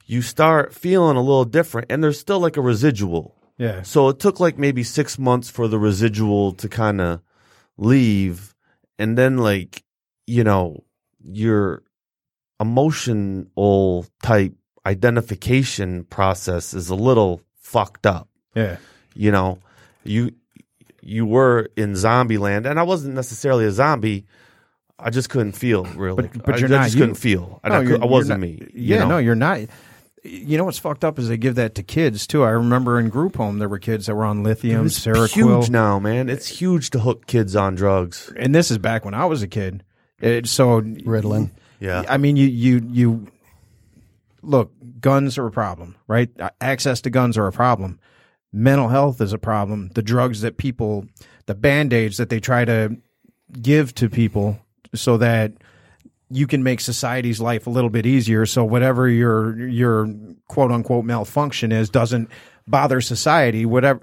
you 0.06 0.22
start 0.22 0.74
feeling 0.74 1.16
a 1.16 1.20
little 1.22 1.44
different 1.44 1.90
and 1.90 2.02
there's 2.02 2.18
still 2.18 2.40
like 2.40 2.56
a 2.56 2.60
residual. 2.60 3.36
Yeah. 3.58 3.82
So 3.82 4.08
it 4.08 4.18
took 4.18 4.40
like 4.40 4.58
maybe 4.58 4.82
six 4.82 5.18
months 5.18 5.50
for 5.50 5.68
the 5.68 5.78
residual 5.78 6.52
to 6.52 6.68
kind 6.68 7.00
of 7.00 7.20
leave. 7.76 8.54
And 8.98 9.16
then, 9.16 9.38
like, 9.38 9.84
you 10.26 10.44
know, 10.44 10.84
your 11.22 11.82
emotional 12.58 14.06
type 14.22 14.54
identification 14.86 16.04
process 16.04 16.74
is 16.74 16.88
a 16.88 16.94
little 16.94 17.42
fucked 17.56 18.06
up. 18.06 18.28
Yeah. 18.54 18.76
You 19.14 19.30
know, 19.30 19.58
you 20.04 20.32
you 21.02 21.26
were 21.26 21.68
in 21.76 21.96
zombie 21.96 22.38
land, 22.38 22.66
and 22.66 22.78
I 22.78 22.82
wasn't 22.82 23.14
necessarily 23.14 23.64
a 23.64 23.72
zombie. 23.72 24.26
I 25.02 25.10
just 25.10 25.30
couldn't 25.30 25.52
feel 25.52 25.84
really. 25.84 26.28
But- 26.28 26.44
but 26.44 26.54
I, 26.54 26.58
you're 26.58 26.68
I 26.68 26.72
not 26.72 26.82
just 26.84 26.94
you. 26.96 27.00
couldn't 27.02 27.14
feel. 27.16 27.60
No, 27.64 27.74
I, 27.74 27.78
I 28.02 28.04
wasn't 28.06 28.40
you're 28.42 28.50
me. 28.50 28.58
not- 28.60 28.74
you 28.74 28.94
Yeah, 28.94 28.98
know? 29.00 29.08
no, 29.08 29.18
you're 29.18 29.34
not. 29.34 29.60
You 30.22 30.58
know 30.58 30.64
what's 30.64 30.78
fucked 30.78 31.02
up 31.02 31.18
is 31.18 31.28
they 31.28 31.38
give 31.38 31.54
that 31.54 31.74
to 31.76 31.82
kids 31.82 32.26
too. 32.26 32.42
I 32.44 32.50
remember 32.50 33.00
in 33.00 33.08
group 33.08 33.36
home 33.36 33.58
there 33.58 33.70
were 33.70 33.78
kids 33.78 34.04
that 34.06 34.14
were 34.14 34.24
on 34.24 34.42
lithium, 34.42 34.84
It's 34.86 34.98
Seroquel, 35.00 35.28
huge 35.62 35.70
now, 35.70 35.98
man. 35.98 36.28
It's 36.28 36.46
huge 36.46 36.90
to 36.90 36.98
hook 37.00 37.26
kids 37.26 37.56
on 37.56 37.74
drugs. 37.74 38.30
and 38.36 38.54
this 38.54 38.70
is 38.70 38.76
back 38.76 39.04
when 39.06 39.14
I 39.14 39.24
was 39.24 39.42
a 39.42 39.48
kid. 39.48 39.82
It, 40.20 40.46
so 40.46 40.82
Ritalin. 40.82 41.50
Yeah. 41.80 42.04
I 42.06 42.18
mean, 42.18 42.36
you 42.36 42.46
you 42.46 42.82
you 42.90 43.26
look, 44.42 44.72
guns 45.00 45.38
are 45.38 45.46
a 45.46 45.50
problem, 45.50 45.96
right? 46.06 46.28
Access 46.60 47.00
to 47.02 47.10
guns 47.10 47.38
are 47.38 47.46
a 47.46 47.52
problem. 47.52 47.98
Mental 48.52 48.88
health 48.88 49.20
is 49.20 49.32
a 49.32 49.38
problem. 49.38 49.90
The 49.94 50.02
drugs 50.02 50.40
that 50.42 50.56
people, 50.56 51.06
the 51.46 51.54
band 51.54 51.92
aids 51.92 52.16
that 52.18 52.28
they 52.30 52.40
try 52.40 52.64
to 52.64 52.96
give 53.62 53.94
to 53.94 54.08
people 54.10 54.58
so 54.94 55.16
that 55.18 55.52
you 56.30 56.46
can 56.46 56.62
make 56.62 56.80
society's 56.80 57.40
life 57.40 57.66
a 57.66 57.70
little 57.70 57.90
bit 57.90 58.06
easier. 58.06 58.46
So 58.46 58.64
whatever 58.64 59.08
your 59.08 59.68
your 59.68 60.08
quote 60.48 60.70
unquote 60.72 61.04
malfunction 61.04 61.72
is 61.72 61.90
doesn't 61.90 62.30
bother 62.66 63.00
society. 63.00 63.66
Whatever. 63.66 64.00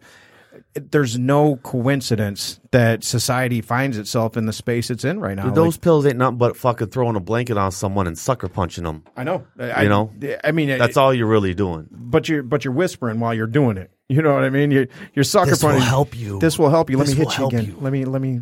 There's 0.74 1.18
no 1.18 1.56
coincidence 1.58 2.60
that 2.72 3.04
society 3.04 3.62
finds 3.62 3.98
itself 3.98 4.38
in 4.38 4.46
the 4.46 4.54
space 4.54 4.90
it's 4.92 5.04
in 5.04 5.20
right 5.20 5.36
now. 5.36 5.50
Those 5.50 5.78
pills 5.78 6.06
ain't 6.06 6.18
nothing 6.18 6.38
but 6.38 6.56
fucking 6.58 6.88
throwing 6.90 7.16
a 7.16 7.20
blanket 7.20 7.58
on 7.58 7.72
someone 7.72 8.06
and 8.08 8.18
sucker 8.18 8.48
punching 8.48 8.84
them. 8.84 9.04
I 9.16 9.24
know. 9.24 9.46
I, 9.60 9.84
You 9.84 9.90
know? 9.90 10.12
I 10.44 10.52
mean, 10.52 10.70
That's 10.78 10.98
all 10.98 11.14
you're 11.14 11.28
really 11.28 11.54
doing. 11.56 11.88
but 11.92 12.28
you're 12.30 12.44
but 12.44 12.64
you're 12.64 12.74
whispering 12.74 13.20
while 13.20 13.34
you're 13.34 13.48
doing 13.48 13.78
it. 13.78 13.90
You 14.10 14.22
know 14.22 14.34
what 14.34 14.44
I 14.44 14.50
mean? 14.50 14.70
You're 14.72 14.88
you're 15.16 15.24
sucker 15.24 15.52
This 15.52 15.64
will 15.64 15.72
punching. 15.72 15.88
help 15.88 16.16
you. 16.18 16.40
This 16.40 16.60
will 16.60 16.70
help 16.70 16.90
you. 16.90 16.98
Let 16.98 17.08
This 17.08 17.16
me 17.18 17.24
will 17.24 17.30
hit 17.32 17.40
you 17.40 17.48
again. 17.48 17.66
you. 17.66 17.78
Let 17.80 17.94
me 17.94 18.06
let 18.06 18.22
me. 18.22 18.42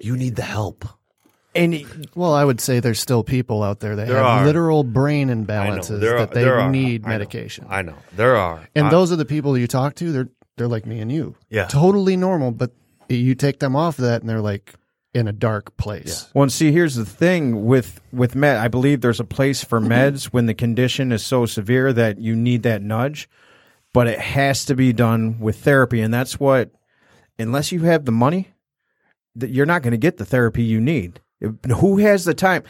You 0.00 0.16
need 0.16 0.36
the 0.36 0.42
help. 0.42 0.84
And 1.54 2.08
Well, 2.14 2.32
I 2.32 2.44
would 2.44 2.60
say 2.60 2.80
there's 2.80 3.00
still 3.00 3.22
people 3.22 3.62
out 3.62 3.80
there 3.80 3.94
that 3.96 4.08
There 4.08 4.16
have 4.16 4.24
are. 4.42 4.46
literal 4.46 4.84
brain 4.84 5.28
imbalances 5.28 6.00
There 6.00 6.16
are- 6.16 6.18
that 6.20 6.32
they 6.32 6.42
there 6.42 6.60
are. 6.60 6.70
need 6.70 7.02
I 7.04 7.08
know. 7.08 7.12
medication. 7.12 7.66
I 7.68 7.82
know. 7.82 7.94
There 8.16 8.36
are. 8.36 8.60
And 8.74 8.86
I- 8.86 8.90
those 8.90 9.12
are 9.12 9.16
the 9.16 9.24
people 9.24 9.56
you 9.58 9.66
talk 9.66 9.94
to. 9.96 10.12
They're 10.12 10.28
they're 10.56 10.68
like 10.68 10.86
me 10.86 11.00
and 11.00 11.10
you. 11.10 11.34
Yeah. 11.50 11.64
Totally 11.66 12.16
normal, 12.16 12.52
but 12.52 12.72
you 13.08 13.34
take 13.34 13.58
them 13.58 13.74
off 13.74 13.98
of 13.98 14.04
that 14.04 14.20
and 14.20 14.28
they're 14.28 14.40
like 14.40 14.74
in 15.14 15.26
a 15.28 15.32
dark 15.32 15.76
place. 15.76 16.28
Well, 16.34 16.44
and 16.44 16.52
see, 16.52 16.72
here's 16.72 16.94
the 16.94 17.04
thing 17.04 17.64
with 17.66 18.00
with 18.12 18.34
med. 18.34 18.56
I 18.58 18.68
believe 18.68 19.00
there's 19.00 19.20
a 19.20 19.24
place 19.24 19.62
for 19.64 19.80
mm-hmm. 19.80 19.92
meds 19.92 20.24
when 20.26 20.46
the 20.46 20.54
condition 20.54 21.12
is 21.12 21.24
so 21.24 21.44
severe 21.46 21.92
that 21.92 22.18
you 22.18 22.34
need 22.36 22.62
that 22.62 22.82
nudge, 22.82 23.28
but 23.92 24.06
it 24.06 24.18
has 24.18 24.64
to 24.66 24.74
be 24.74 24.92
done 24.92 25.38
with 25.38 25.56
therapy, 25.58 26.00
and 26.00 26.12
that's 26.14 26.40
what. 26.40 26.70
Unless 27.38 27.72
you 27.72 27.80
have 27.80 28.04
the 28.04 28.12
money, 28.12 28.52
that 29.34 29.50
you're 29.50 29.66
not 29.66 29.82
going 29.82 29.92
to 29.92 29.96
get 29.98 30.18
the 30.18 30.24
therapy 30.24 30.62
you 30.62 30.80
need. 30.80 31.20
Who 31.78 31.98
has 31.98 32.24
the 32.24 32.34
time? 32.34 32.62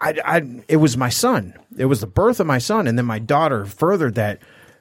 I, 0.00 0.14
I, 0.24 0.62
it 0.68 0.76
was 0.76 0.96
my 0.96 1.10
son. 1.10 1.54
It 1.76 1.86
was 1.86 2.00
the 2.00 2.06
birth 2.06 2.40
of 2.40 2.46
my 2.46 2.58
son, 2.58 2.86
and 2.86 2.96
then 2.96 3.04
my 3.06 3.18
daughter 3.18 3.66
furthered 3.66 4.14
that. 4.14 4.40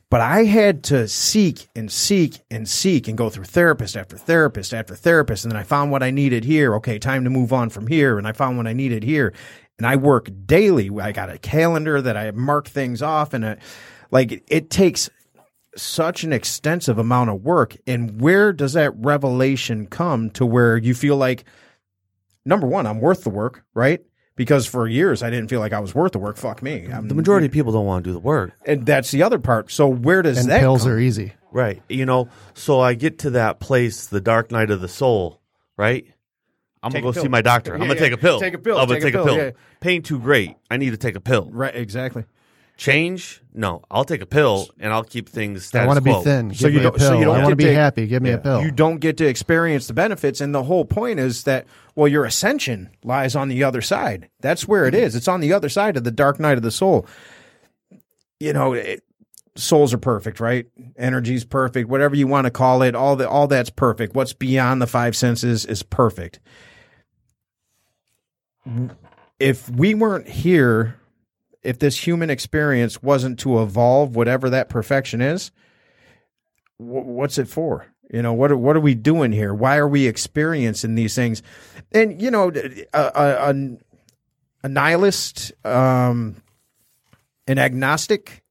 But 0.10 0.22
I 0.22 0.44
had 0.44 0.84
to 0.86 1.08
seek 1.08 1.68
and 1.76 1.92
seek 1.92 2.40
and 2.52 2.70
seek 2.70 3.08
and 3.08 3.18
go 3.18 3.30
through 3.30 3.46
therapist 3.46 3.98
after 3.98 4.16
therapist 4.16 4.74
after 4.74 4.96
therapist, 4.96 5.44
and 5.44 5.52
then 5.52 5.60
I 5.60 5.64
found 5.64 5.92
what 5.92 6.04
I 6.04 6.12
needed 6.12 6.46
here. 6.46 6.76
Okay, 6.76 7.00
time 7.00 7.24
to 7.24 7.30
move 7.30 7.52
on 7.52 7.70
from 7.70 7.88
here, 7.88 8.18
and 8.18 8.28
I 8.28 8.32
found 8.32 8.58
what 8.58 8.68
I 8.68 8.74
needed 8.74 9.04
here. 9.04 9.34
And 9.80 9.88
I 9.88 9.96
work 9.96 10.30
daily. 10.46 10.90
I 11.02 11.12
got 11.12 11.32
a 11.32 11.40
calendar 11.40 12.00
that 12.02 12.16
I 12.16 12.30
mark 12.32 12.68
things 12.68 13.02
off, 13.02 13.34
and 13.34 13.44
a, 13.44 13.58
like 14.12 14.44
it 14.48 14.70
takes 14.70 15.10
such 15.76 16.24
an 16.24 16.32
extensive 16.32 17.00
amount 17.00 17.32
of 17.32 17.44
work. 17.44 17.76
And 17.88 18.22
where 18.22 18.54
does 18.54 18.74
that 18.74 18.94
revelation 18.96 19.88
come 19.88 20.30
to 20.32 20.46
where 20.46 20.78
you 20.78 20.94
feel 20.94 21.18
like 21.18 21.44
number 22.46 22.68
one, 22.68 22.86
I'm 22.86 23.00
worth 23.00 23.24
the 23.24 23.30
work, 23.30 23.64
right? 23.74 24.02
Because 24.36 24.66
for 24.66 24.88
years 24.88 25.22
I 25.22 25.30
didn't 25.30 25.50
feel 25.50 25.60
like 25.60 25.74
I 25.74 25.80
was 25.80 25.94
worth 25.94 26.14
the 26.14 26.20
work. 26.20 26.38
Fuck 26.38 26.64
me. 26.64 26.88
I'm, 26.92 27.08
the 27.08 27.14
majority 27.16 27.46
of 27.46 27.52
people 27.52 27.72
don't 27.72 27.86
want 27.86 28.04
to 28.04 28.10
do 28.10 28.14
the 28.14 28.20
work. 28.20 28.54
and 28.66 28.86
that's 28.86 29.12
the 29.12 29.22
other 29.24 29.38
part. 29.40 29.70
So 29.72 29.88
where 29.88 30.22
does 30.24 30.38
And 30.40 30.50
that 30.50 30.60
pills 30.62 30.84
come? 30.84 30.92
are 30.94 31.00
easy. 31.00 31.34
Right. 31.52 31.84
You 31.88 32.06
know, 32.08 32.30
so 32.56 32.80
I 32.80 32.96
get 32.96 33.20
to 33.20 33.30
that 33.32 33.60
place, 33.60 34.08
the 34.08 34.20
dark 34.22 34.52
night 34.52 34.72
of 34.72 34.82
the 34.82 34.88
soul, 34.88 35.40
right? 35.78 36.08
I'm 36.82 36.92
Take 36.92 37.04
gonna 37.04 37.14
go 37.14 37.22
see 37.22 37.28
my 37.28 37.42
doctor. 37.44 37.74
I'm 37.74 37.80
gonna 37.82 37.94
yeah. 37.94 38.00
take 38.00 38.14
a 38.14 38.18
pill. 38.18 38.40
Take 38.40 38.56
a 38.56 38.58
pill. 38.58 38.78
I'm 38.80 38.88
gonna 38.88 39.00
Take 39.00 39.14
a 39.14 39.18
take 39.18 39.22
a 39.22 39.24
pill, 39.26 39.36
pill. 39.36 39.46
yeah. 39.46 39.52
Pain 39.80 40.02
too 40.02 40.20
great. 40.20 40.56
I 40.72 40.78
need 40.78 40.90
to 40.90 40.98
take 40.98 41.16
a 41.16 41.22
pill. 41.22 41.50
Right, 41.52 41.74
exactly. 41.76 42.26
Change? 42.76 43.42
No. 43.54 43.84
I'll 43.92 44.04
take 44.04 44.22
a 44.22 44.26
pill 44.26 44.68
and 44.80 44.92
I'll 44.92 45.04
keep 45.04 45.30
things 45.30 45.64
status 45.66 45.84
I 45.84 45.88
want 45.88 45.98
to 45.98 46.02
be 46.04 46.24
thin. 46.24 46.50
Give 46.50 46.58
So 46.58 46.68
you 46.68 46.80
me 46.80 46.80
a 46.80 46.84
don't- 46.90 47.00
so 47.00 47.18
you 47.20 47.26
don't 47.26 47.36
I 47.36 47.44
want 47.44 47.52
to 47.52 47.56
be 47.56 47.66
happy. 47.72 48.08
Give 48.08 48.22
me 48.24 48.32
a 48.32 48.40
pill. 48.40 48.64
You 48.64 48.72
don't 48.72 48.98
get 48.98 49.18
to 49.18 49.26
experience 49.28 49.86
the 49.88 49.94
benefits, 49.94 50.42
and 50.42 50.54
the 50.56 50.64
whole 50.64 50.84
point 50.84 51.20
is 51.20 51.44
that 51.44 51.68
well, 51.96 52.08
your 52.08 52.26
ascension 52.26 52.90
lies 53.04 53.36
on 53.36 53.48
the 53.48 53.64
other 53.64 53.82
side. 53.82 54.30
That's 54.40 54.68
where 54.68 54.86
it 54.86 54.94
mm-hmm. 54.94 55.04
is. 55.04 55.16
It's 55.16 55.28
on 55.28 55.42
the 55.42 55.54
other 55.54 55.70
side 55.70 55.98
of 55.98 56.04
the 56.04 56.12
dark 56.12 56.40
night 56.40 56.58
of 56.58 56.64
the 56.64 56.72
soul. 56.72 57.06
You 58.40 58.54
know, 58.54 58.74
it, 58.74 59.04
souls 59.56 59.94
are 59.94 60.00
perfect, 60.00 60.40
right? 60.40 60.66
Energy's 60.98 61.46
perfect, 61.46 61.90
whatever 61.90 62.16
you 62.16 62.28
want 62.28 62.46
to 62.46 62.52
call 62.52 62.82
it. 62.82 62.96
All 62.96 63.16
the 63.16 63.30
all 63.30 63.48
that's 63.48 63.70
perfect. 63.70 64.16
What's 64.16 64.34
beyond 64.34 64.82
the 64.82 64.88
five 64.88 65.16
senses 65.16 65.66
is 65.66 65.84
perfect. 65.84 66.40
If 69.40 69.70
we 69.70 69.94
weren't 69.94 70.28
here, 70.28 71.00
if 71.62 71.80
this 71.80 72.08
human 72.08 72.30
experience 72.30 73.04
wasn't 73.04 73.40
to 73.40 73.62
evolve, 73.62 74.16
whatever 74.16 74.50
that 74.50 74.70
perfection 74.70 75.22
is, 75.22 75.52
wh- 76.78 77.06
what's 77.06 77.38
it 77.38 77.48
for? 77.48 77.93
You 78.12 78.22
know, 78.22 78.34
what 78.34 78.52
are, 78.52 78.58
what 78.58 78.76
are 78.76 78.82
we 78.82 78.96
doing 78.96 79.32
here? 79.32 79.54
Why 79.54 79.78
are 79.78 79.88
we 79.88 80.08
experiencing 80.08 80.96
these 80.96 81.16
things? 81.16 81.42
And 81.92 82.22
you 82.22 82.30
know, 82.32 82.52
a, 82.94 83.00
a, 83.00 83.56
a, 84.64 84.70
nihilist, 84.70 85.52
um, 85.66 86.36
an 87.48 87.58
agnostic 87.58 88.44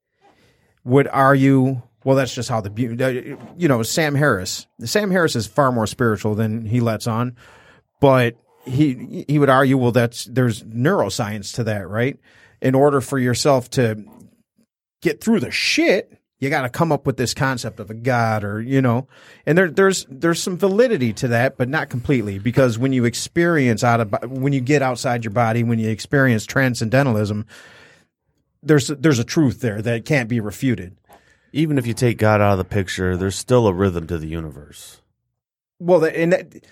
would 0.85 1.09
argue, 1.09 1.81
well, 2.05 2.17
that's 2.17 2.35
just 2.35 2.49
how 2.49 2.61
the 2.61 3.39
you 3.57 3.69
know 3.69 3.83
Sam 3.83 4.15
Harris. 4.15 4.67
Sam 4.85 5.11
Harris 5.11 5.37
is 5.37 5.47
far 5.47 5.71
more 5.71 5.87
spiritual 5.87 6.35
than 6.35 6.67
he 6.67 6.81
lets 6.81 7.07
on, 7.07 7.37
but 8.01 8.37
he 8.65 9.25
he 9.29 9.39
would 9.39 9.51
argue, 9.51 9.79
well, 9.79 9.93
that's 9.93 10.25
there's 10.25 10.63
neuroscience 10.65 11.55
to 11.55 11.65
that, 11.65 11.89
right? 11.89 12.19
In 12.61 12.75
order 12.75 13.01
for 13.01 13.19
yourself 13.19 13.71
to 13.71 14.05
get 15.01 15.21
through 15.21 15.41
the 15.41 15.51
shit, 15.51 16.19
you 16.43 16.51
got 16.51 16.63
to 16.63 16.69
come 16.69 16.91
up 16.91 17.07
with 17.07 17.17
this 17.19 17.35
concept 17.35 17.79
of 17.79 17.89
a 17.89 17.95
god, 17.95 18.43
or 18.43 18.61
you 18.61 18.83
know, 18.83 19.07
and 19.47 19.57
there 19.57 19.71
there's 19.71 20.07
there's 20.11 20.43
some 20.43 20.59
validity 20.59 21.13
to 21.13 21.29
that, 21.29 21.57
but 21.57 21.69
not 21.69 21.89
completely, 21.89 22.41
because 22.41 22.77
when 22.77 22.93
you 22.93 23.05
experience 23.05 23.85
out 23.85 24.01
of 24.01 24.13
when 24.29 24.53
you 24.53 24.61
get 24.61 24.83
outside 24.83 25.23
your 25.23 25.31
body, 25.31 25.63
when 25.63 25.79
you 25.79 25.89
experience 25.89 26.45
transcendentalism, 26.45 27.47
there's 28.61 28.89
there's 28.89 29.21
a 29.21 29.25
truth 29.25 29.61
there 29.61 29.81
that 29.83 30.05
can't 30.05 30.29
be 30.29 30.41
refuted. 30.41 30.97
Even 31.53 31.79
if 31.79 31.87
you 31.87 31.95
take 31.95 32.19
God 32.19 32.41
out 32.41 32.53
of 32.53 32.59
the 32.59 32.65
picture, 32.65 33.17
there's 33.17 33.37
still 33.37 33.69
a 33.69 33.73
rhythm 33.73 34.09
to 34.09 34.19
the 34.19 34.27
universe. 34.27 35.01
Well, 35.79 36.05
and 36.05 36.33
that, 36.33 36.67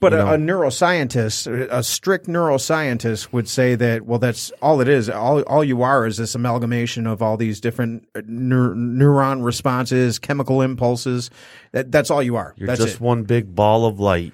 but 0.00 0.12
You 0.12 0.18
a, 0.18 0.24
know. 0.24 0.34
a 0.34 0.36
neuroscientist, 0.36 1.46
a 1.70 1.82
strict 1.82 2.26
neuroscientist, 2.26 3.32
would 3.32 3.48
say 3.48 3.74
that 3.74 4.02
well, 4.06 4.18
that's 4.18 4.50
all 4.62 4.80
it 4.80 4.88
is. 4.88 5.08
All 5.10 5.40
all 5.42 5.64
you 5.64 5.82
are 5.82 6.06
is 6.06 6.16
this 6.18 6.34
amalgamation 6.34 7.06
of 7.06 7.20
all 7.22 7.36
these 7.36 7.60
different 7.60 8.06
uh, 8.14 8.20
neur- 8.20 8.74
neuron 8.76 9.44
responses, 9.44 10.18
chemical 10.18 10.62
impulses. 10.62 11.30
That 11.72 11.90
that's 11.90 12.10
all 12.10 12.22
you 12.22 12.36
are. 12.36 12.54
You're 12.56 12.68
that's 12.68 12.80
just 12.80 12.94
it. 12.96 13.00
one 13.00 13.24
big 13.24 13.54
ball 13.54 13.86
of 13.86 13.98
light. 13.98 14.32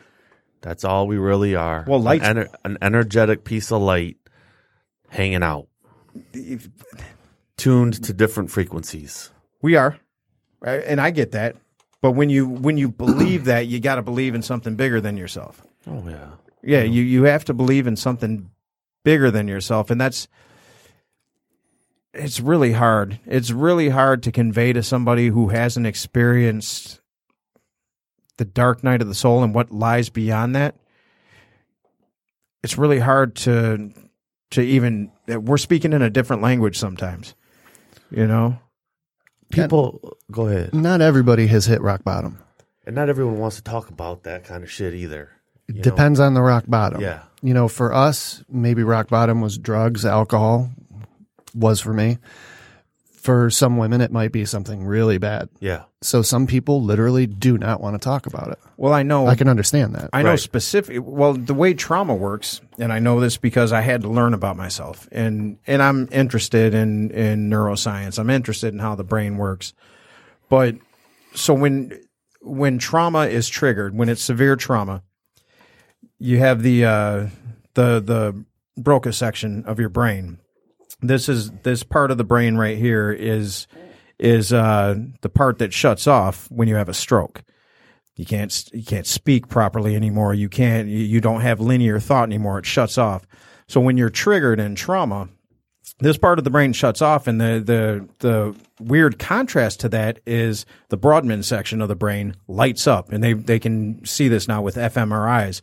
That's 0.61 0.85
all 0.85 1.07
we 1.07 1.19
really 1.19 1.55
are. 1.55 1.85
Well, 1.87 2.01
light's- 2.01 2.27
an, 2.27 2.37
ener- 2.37 2.55
an 2.65 2.79
energetic 2.83 3.45
piece 3.45 3.71
of 3.73 3.81
light 3.83 4.17
hanging 5.09 5.43
out, 5.43 5.69
tuned 7.57 8.03
to 8.05 8.13
different 8.13 8.51
frequencies. 8.51 9.31
We 9.63 9.77
are, 9.77 9.99
and 10.63 11.01
I 11.01 11.11
get 11.11 11.33
that. 11.33 11.57
But 12.05 12.11
when 12.11 12.29
you 12.29 12.47
when 12.47 12.77
you 12.77 12.91
believe 12.91 13.47
that, 13.47 13.67
you 13.67 13.81
got 13.81 13.95
to 13.95 14.03
believe 14.03 14.35
in 14.35 14.43
something 14.43 14.77
bigger 14.77 15.01
than 15.01 15.17
yourself. 15.17 15.67
Oh 15.87 16.07
yeah. 16.07 16.33
Yeah, 16.63 16.83
you 16.83 17.03
you 17.03 17.23
have 17.23 17.47
to 17.47 17.55
believe 17.55 17.87
in 17.87 17.97
something 17.97 18.51
bigger 19.05 19.31
than 19.31 19.49
yourself, 19.49 19.89
and 19.89 19.99
that's 19.99 20.29
it's 22.13 22.41
really 22.41 22.73
hard. 22.73 23.21
It's 23.25 23.51
really 23.51 23.89
hard 23.89 24.23
to 24.25 24.33
convey 24.33 24.75
to 24.75 24.83
somebody 24.83 25.29
who 25.29 25.49
hasn't 25.49 25.87
experienced 25.87 27.01
the 28.37 28.45
dark 28.45 28.85
night 28.85 29.01
of 29.01 29.09
the 29.09 29.15
soul 29.15 29.43
and 29.43 29.55
what 29.55 29.73
lies 29.73 30.11
beyond 30.11 30.55
that. 30.57 30.75
It's 32.63 32.77
really 32.77 32.99
hard 32.99 33.35
to 33.37 33.95
to 34.51 34.61
even 34.61 35.11
we're 35.27 35.57
speaking 35.57 35.95
in 35.95 36.03
a 36.03 36.11
different 36.11 36.43
language 36.43 36.77
sometimes. 36.79 37.35
You 38.11 38.27
know? 38.27 38.59
People, 39.55 40.17
go 40.31 40.49
ahead. 40.49 40.75
Not 40.75 41.01
everybody 41.01 41.47
has 41.49 41.67
hit 41.67 41.81
rock 41.81 42.05
bottom. 42.05 42.39
And 42.87 42.95
not 42.95 43.09
everyone 43.09 43.39
wants 43.39 43.57
to 43.57 43.63
talk 43.63 43.89
about 43.89 44.25
that 44.25 44.45
kind 44.45 44.63
of 44.63 44.71
shit 44.71 44.95
either. 44.95 45.31
know? 45.69 45.83
Depends 45.83 46.21
on 46.21 46.35
the 46.35 46.43
rock 46.43 46.65
bottom. 46.69 47.01
Yeah. 47.01 47.23
You 47.43 47.55
know, 47.55 47.69
for 47.69 47.93
us, 47.93 48.45
maybe 48.49 48.83
rock 48.83 49.09
bottom 49.09 49.41
was 49.41 49.59
drugs, 49.59 50.05
alcohol 50.05 50.71
was 51.55 51.81
for 51.81 51.93
me. 51.93 52.19
For 53.25 53.49
some 53.49 53.79
women, 53.79 54.03
it 54.03 54.13
might 54.13 54.33
be 54.33 54.45
something 54.45 54.85
really 54.85 55.17
bad. 55.17 55.49
Yeah. 55.59 55.85
So 56.03 56.21
some 56.21 56.47
people 56.47 56.83
literally 56.83 57.27
do 57.27 57.57
not 57.57 57.81
want 57.81 57.95
to 57.95 57.99
talk 57.99 58.27
about 58.27 58.49
it. 58.49 58.59
Well, 58.77 58.93
I 58.93 59.03
know 59.03 59.27
I 59.27 59.35
can 59.35 59.49
understand 59.49 59.95
that. 59.95 60.11
I 60.13 60.23
know 60.23 60.31
Right. 60.33 60.39
specific. 60.39 60.99
Well, 61.03 61.33
the 61.33 61.55
way 61.55 61.73
trauma 61.73 62.15
works, 62.15 62.61
and 62.79 62.93
I 62.93 62.99
know 62.99 63.21
this 63.21 63.39
because 63.39 63.73
I 63.73 63.81
had 63.81 64.03
to 64.03 64.09
learn 64.09 64.35
about 64.35 64.59
myself, 64.59 65.09
and 65.11 65.57
and 65.67 65.83
I'm 65.83 66.07
interested 66.13 66.75
in 66.75 67.11
in 67.13 67.49
neuroscience. 67.49 68.19
I'm 68.19 68.29
interested 68.29 68.75
in 68.75 68.81
how 68.81 68.95
the 68.95 69.05
brain 69.05 69.39
works. 69.39 69.73
But 70.51 70.75
so 71.35 71.55
when 71.55 71.99
when 72.43 72.77
trauma 72.77 73.25
is 73.25 73.49
triggered, 73.49 73.97
when 73.97 74.11
it's 74.11 74.23
severe 74.23 74.55
trauma, 74.55 75.03
you 76.19 76.41
have 76.41 76.63
the 76.63 76.85
uh, 76.85 77.27
the 77.73 78.01
the 78.01 78.45
Broca 78.77 79.15
section 79.15 79.65
of 79.65 79.81
your 79.81 79.89
brain 79.89 80.41
this 81.09 81.29
is 81.29 81.51
this 81.63 81.83
part 81.83 82.11
of 82.11 82.19
the 82.19 82.25
brain 82.25 82.57
right 82.57 82.79
here 82.79 83.11
is 83.11 83.67
is 84.19 84.53
uh, 84.53 84.97
the 85.21 85.29
part 85.29 85.59
that 85.59 85.73
shuts 85.73 86.07
off 86.07 86.51
when 86.51 86.69
you 86.69 86.77
have 86.77 86.89
a 86.89 86.95
stroke. 86.95 87.43
You 88.17 88.25
can't 88.25 88.71
you 88.73 88.85
can't 88.85 89.07
speak 89.07 89.49
properly 89.49 89.97
anymore. 89.97 90.35
You 90.35 90.49
can't 90.49 90.89
you 90.89 91.21
don't 91.21 91.41
have 91.41 91.61
linear 91.61 91.99
thought 91.99 92.29
anymore. 92.29 92.59
It 92.59 92.67
shuts 92.67 92.97
off. 92.97 93.27
So 93.67 93.81
when 93.81 93.97
you're 93.97 94.11
triggered 94.11 94.61
in 94.61 94.75
trauma, 94.75 95.29
this 95.99 96.19
part 96.19 96.39
of 96.39 96.45
the 96.45 96.51
brain 96.51 96.73
shuts 96.73 97.03
off, 97.03 97.27
and 97.27 97.41
the 97.41 97.63
the 97.65 98.09
the 98.21 98.57
weird 98.81 99.19
contrast 99.19 99.81
to 99.81 99.89
that 99.91 100.21
is 100.27 100.67
the 100.91 100.99
Brodmann 100.99 101.43
section 101.43 101.81
of 101.81 101.89
the 101.89 101.97
brain 101.97 102.37
lights 102.47 102.87
up, 102.87 103.13
and 103.13 103.23
they 103.23 103.33
they 103.33 103.59
can 103.59 104.05
see 104.05 104.29
this 104.29 104.47
now 104.47 104.63
with 104.63 104.77
fMRIs. 104.77 105.61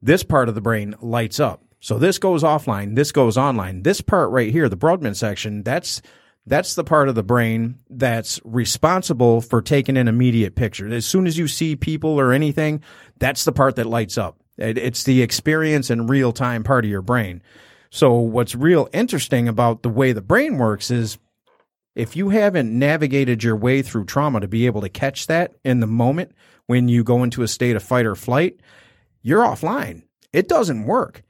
This 0.00 0.22
part 0.22 0.48
of 0.48 0.54
the 0.54 0.60
brain 0.60 0.94
lights 1.00 1.40
up. 1.40 1.62
So 1.80 1.98
this 1.98 2.18
goes 2.18 2.42
offline, 2.42 2.96
this 2.96 3.12
goes 3.12 3.36
online. 3.36 3.82
This 3.82 4.00
part 4.00 4.30
right 4.30 4.50
here, 4.50 4.68
the 4.68 4.76
Brodmann 4.76 5.14
section, 5.16 5.62
that's 5.62 6.02
that's 6.48 6.74
the 6.76 6.84
part 6.84 7.08
of 7.08 7.16
the 7.16 7.24
brain 7.24 7.80
that's 7.90 8.40
responsible 8.44 9.40
for 9.40 9.60
taking 9.60 9.96
an 9.96 10.06
immediate 10.06 10.54
picture. 10.54 10.86
As 10.92 11.04
soon 11.04 11.26
as 11.26 11.36
you 11.36 11.48
see 11.48 11.74
people 11.74 12.20
or 12.20 12.32
anything, 12.32 12.82
that's 13.18 13.44
the 13.44 13.50
part 13.52 13.74
that 13.76 13.86
lights 13.86 14.16
up. 14.16 14.38
It- 14.56 14.78
It's 14.78 15.02
the 15.02 15.22
experience 15.22 15.90
and 15.90 16.08
real 16.08 16.30
time 16.32 16.62
part 16.62 16.84
of 16.84 16.90
your 16.90 17.02
brain. 17.02 17.42
So 17.90 18.14
what's 18.14 18.54
real 18.54 18.88
interesting 18.92 19.48
about 19.48 19.82
the 19.82 19.88
way 19.88 20.12
the 20.12 20.22
brain 20.22 20.56
works 20.58 20.90
is 20.90 21.18
if 21.96 22.14
you 22.14 22.28
haven't 22.28 22.76
navigated 22.78 23.42
your 23.42 23.56
way 23.56 23.82
through 23.82 24.04
trauma 24.04 24.40
to 24.40 24.48
be 24.48 24.66
able 24.66 24.82
to 24.82 24.88
catch 24.88 25.26
that 25.26 25.54
in 25.64 25.80
the 25.80 25.86
moment 25.86 26.32
when 26.66 26.88
you 26.88 27.02
go 27.02 27.22
into 27.24 27.42
a 27.42 27.48
state 27.48 27.74
of 27.74 27.82
fight 27.82 28.06
or 28.06 28.14
flight, 28.14 28.60
you're 29.22 29.42
offline. 29.42 30.02
It 30.32 30.48
doesn't 30.48 30.84
work. 30.84 31.22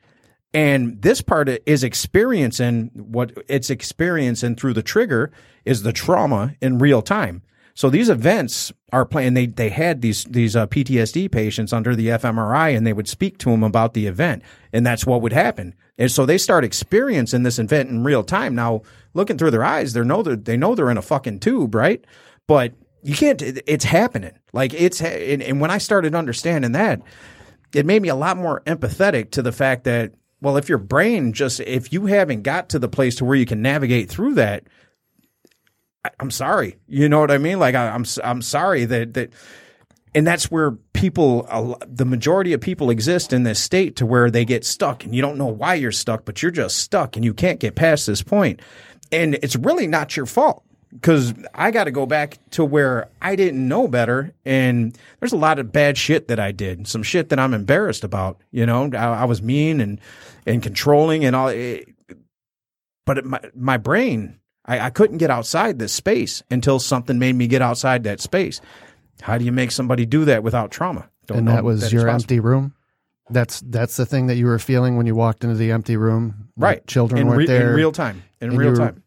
And 0.57 1.03
this 1.03 1.21
part 1.21 1.51
is 1.67 1.85
experiencing 1.85 2.91
what 2.95 3.31
it's 3.47 3.69
experiencing 3.69 4.57
through 4.57 4.73
the 4.73 4.83
trigger 4.83 5.31
is 5.67 5.83
the 5.83 5.93
trauma 5.93 6.55
in 6.63 6.79
real 6.79 7.03
time. 7.03 7.43
So 7.75 7.91
these 7.91 8.09
events 8.09 8.73
are 8.91 9.05
playing. 9.05 9.35
They 9.35 9.49
they 9.49 9.69
had 9.69 10.01
these 10.01 10.25
these 10.25 10.57
uh, 10.57 10.67
PTSD 10.67 11.31
patients 11.31 11.75
under 11.75 11.95
the 11.95 12.07
fMRI, 12.07 12.75
and 12.75 12.87
they 12.87 12.95
would 12.95 13.07
speak 13.07 13.37
to 13.41 13.51
them 13.51 13.63
about 13.63 13.93
the 13.93 14.07
event, 14.07 14.43
and 14.73 14.87
that's 14.87 15.05
what 15.05 15.21
would 15.21 15.35
happen. 15.35 15.75
And 15.99 16.11
so 16.11 16.25
they 16.25 16.39
start 16.39 16.65
experiencing 16.65 17.43
this 17.43 17.59
event 17.59 17.91
in 17.91 18.03
real 18.03 18.25
time. 18.25 18.55
Now, 18.55 18.81
looking 19.13 19.37
through 19.37 19.51
their 19.51 19.63
eyes, 19.63 19.93
they 19.93 20.03
know 20.05 20.23
that 20.23 20.47
they 20.47 20.57
know 20.57 20.75
they're 20.75 20.91
in 20.91 20.97
a 20.97 21.03
fucking 21.03 21.41
tube, 21.41 21.75
right? 21.75 22.03
But 22.47 22.73
you 23.03 23.15
can't. 23.15 23.43
It's 23.43 23.85
happening. 23.85 24.33
Like 24.55 24.73
it's. 24.73 25.03
And, 25.03 25.43
and 25.43 25.61
when 25.61 25.71
I 25.71 25.77
started 25.77 26.15
understanding 26.15 26.73
that, 26.73 27.03
it 27.75 27.85
made 27.85 28.01
me 28.01 28.09
a 28.09 28.15
lot 28.15 28.39
more 28.39 28.63
empathetic 28.67 29.33
to 29.33 29.43
the 29.43 29.53
fact 29.53 29.85
that 29.85 30.15
well 30.41 30.57
if 30.57 30.69
your 30.69 30.79
brain 30.79 31.33
just 31.33 31.61
if 31.61 31.93
you 31.93 32.07
haven't 32.07 32.43
got 32.43 32.69
to 32.71 32.79
the 32.79 32.89
place 32.89 33.17
to 33.17 33.25
where 33.25 33.37
you 33.37 33.47
can 33.47 33.63
navigate 33.63 34.09
through 34.09 34.35
that 34.35 34.65
I, 36.05 36.11
i'm 36.21 36.31
sorry. 36.31 36.79
You 36.87 37.09
know 37.09 37.21
what 37.21 37.31
i 37.31 37.39
mean? 37.39 37.59
Like 37.59 37.75
I, 37.75 37.89
i'm 37.89 38.03
s- 38.03 38.19
i'm 38.23 38.43
sorry 38.43 38.85
that 38.87 39.15
that 39.15 39.31
and 40.15 40.27
that's 40.27 40.51
where 40.51 40.73
people 40.95 41.79
the 41.87 42.07
majority 42.07 42.53
of 42.55 42.61
people 42.61 42.89
exist 42.91 43.33
in 43.33 43.43
this 43.43 43.61
state 43.63 43.97
to 43.97 44.07
where 44.07 44.31
they 44.31 44.45
get 44.45 44.65
stuck 44.65 45.05
and 45.05 45.15
you 45.15 45.21
don't 45.21 45.37
know 45.37 45.47
why 45.47 45.75
you're 45.75 45.93
stuck 45.93 46.25
but 46.25 46.43
you're 46.43 46.51
just 46.51 46.79
stuck 46.79 47.17
and 47.17 47.25
you 47.25 47.35
can't 47.35 47.61
get 47.61 47.75
past 47.75 48.07
this 48.07 48.23
point. 48.23 48.61
And 49.13 49.35
it's 49.37 49.57
really 49.57 49.87
not 49.87 50.17
your 50.17 50.27
fault 50.27 50.65
because 51.01 51.35
I 51.55 51.71
got 51.71 51.85
to 51.85 51.91
go 51.91 52.07
back 52.07 52.39
to 52.53 52.65
where 52.65 53.09
I 53.21 53.37
didn't 53.37 53.67
know 53.67 53.87
better, 53.87 54.35
and 54.45 54.97
there's 55.21 55.33
a 55.33 55.37
lot 55.37 55.59
of 55.59 55.73
bad 55.73 55.99
shit 55.99 56.29
that 56.29 56.41
I 56.41 56.53
did, 56.53 56.89
some 56.89 57.03
shit 57.03 57.29
that 57.29 57.39
I'm 57.39 57.55
embarrassed 57.55 58.05
about. 58.05 58.41
You 58.51 58.67
know, 58.67 58.91
I, 58.93 59.23
I 59.23 59.25
was 59.25 59.43
mean 59.43 59.81
and 59.81 60.01
and 60.47 60.63
controlling 60.63 61.25
and 61.25 61.37
all, 61.37 61.49
it, 61.49 61.89
but 63.05 63.19
it, 63.19 63.25
my 63.25 63.41
my 63.55 63.77
brain, 63.77 64.39
I, 64.65 64.81
I 64.81 64.91
couldn't 64.91 65.19
get 65.19 65.31
outside 65.31 65.79
this 65.79 65.93
space 65.93 66.43
until 66.51 66.79
something 66.79 67.19
made 67.19 67.35
me 67.35 67.47
get 67.47 67.63
outside 67.63 68.05
that 68.05 68.21
space. 68.21 68.61
How 69.21 69.39
do 69.39 69.45
you 69.45 69.53
make 69.53 69.71
somebody 69.71 70.07
do 70.07 70.25
that 70.27 70.43
without 70.43 70.71
trauma? 70.71 71.09
Don't 71.27 71.39
and 71.39 71.49
that 71.49 71.65
was 71.65 71.83
it's 71.83 71.93
your 71.93 72.09
empty 72.09 72.41
room. 72.41 72.75
That's 73.29 73.61
that's 73.61 73.97
the 73.97 74.07
thing 74.07 74.29
that 74.29 74.37
you 74.37 74.47
were 74.47 74.59
feeling 74.59 74.97
when 74.97 75.07
you 75.07 75.15
walked 75.15 75.43
into 75.45 75.57
the 75.57 75.73
empty 75.73 75.97
room. 75.97 76.49
Like, 76.57 76.69
right? 76.69 76.87
children 76.87 77.23
in, 77.23 77.27
weren't 77.27 77.39
re- 77.39 77.47
there. 77.47 77.71
in 77.71 77.77
real 77.77 77.93
time. 77.93 78.23
In 78.41 78.57
real 78.57 78.77
time. 78.77 79.03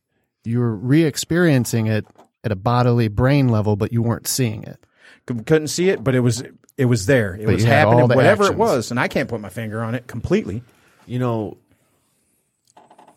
You 0.49 0.59
were 0.59 0.75
re-experiencing 0.75 1.87
it 1.87 2.05
at 2.43 2.51
a 2.51 2.55
bodily 2.55 3.07
brain 3.07 3.49
level, 3.49 3.75
but 3.75 3.91
you 3.93 4.01
weren't 4.01 4.27
seeing 4.27 4.63
it. 4.63 4.83
Couldn't 5.25 5.67
see 5.67 5.89
it, 5.89 6.03
but 6.03 6.15
it 6.15 6.21
was 6.21 6.43
it 6.77 6.85
was 6.85 7.05
there. 7.05 7.35
It 7.35 7.45
But 7.45 7.53
was 7.55 7.63
you 7.63 7.69
had 7.69 7.85
all 7.85 7.97
happening, 7.99 8.15
whatever 8.17 8.43
actions. 8.45 8.55
it 8.55 8.59
was, 8.59 8.91
and 8.91 8.99
I 8.99 9.07
can't 9.07 9.29
put 9.29 9.39
my 9.41 9.49
finger 9.49 9.83
on 9.83 9.93
it 9.95 10.07
completely. 10.07 10.63
You 11.05 11.19
know, 11.19 11.57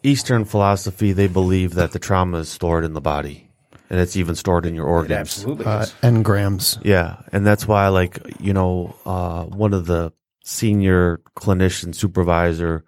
Eastern 0.03 0.45
philosophy, 0.45 1.13
they 1.13 1.29
believe 1.29 1.75
that 1.75 1.93
the 1.93 1.99
trauma 1.99 2.39
is 2.39 2.49
stored 2.49 2.85
in 2.85 2.93
the 2.93 3.01
body 3.01 3.49
and 3.89 4.01
it's 4.01 4.17
even 4.17 4.35
stored 4.35 4.67
in 4.67 4.75
your 4.75 4.87
organs. 4.87 5.19
absolutely 5.21 5.65
Uh, 5.67 5.87
engrams. 6.03 6.79
Yeah. 6.85 7.23
And 7.33 7.47
that's 7.47 7.69
why, 7.69 7.89
like, 7.89 8.19
you 8.41 8.53
know, 8.53 8.95
uh, 9.07 9.45
one 9.45 9.73
of 9.75 9.87
the 9.87 10.13
senior 10.45 11.21
clinician 11.37 11.95
supervisor 11.95 12.85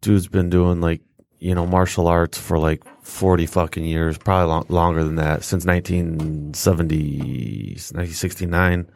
dude's 0.00 0.26
been 0.28 0.50
doing 0.50 0.80
like, 0.80 1.02
you 1.38 1.54
know, 1.54 1.66
martial 1.66 2.06
arts 2.06 2.38
for 2.38 2.58
like 2.58 2.82
40 3.02 3.46
fucking 3.46 3.84
years, 3.84 4.18
probably 4.18 4.48
long, 4.48 4.66
longer 4.68 5.04
than 5.04 5.16
that, 5.16 5.44
since 5.44 5.64
1970, 5.64 7.18
1969. 7.18 8.90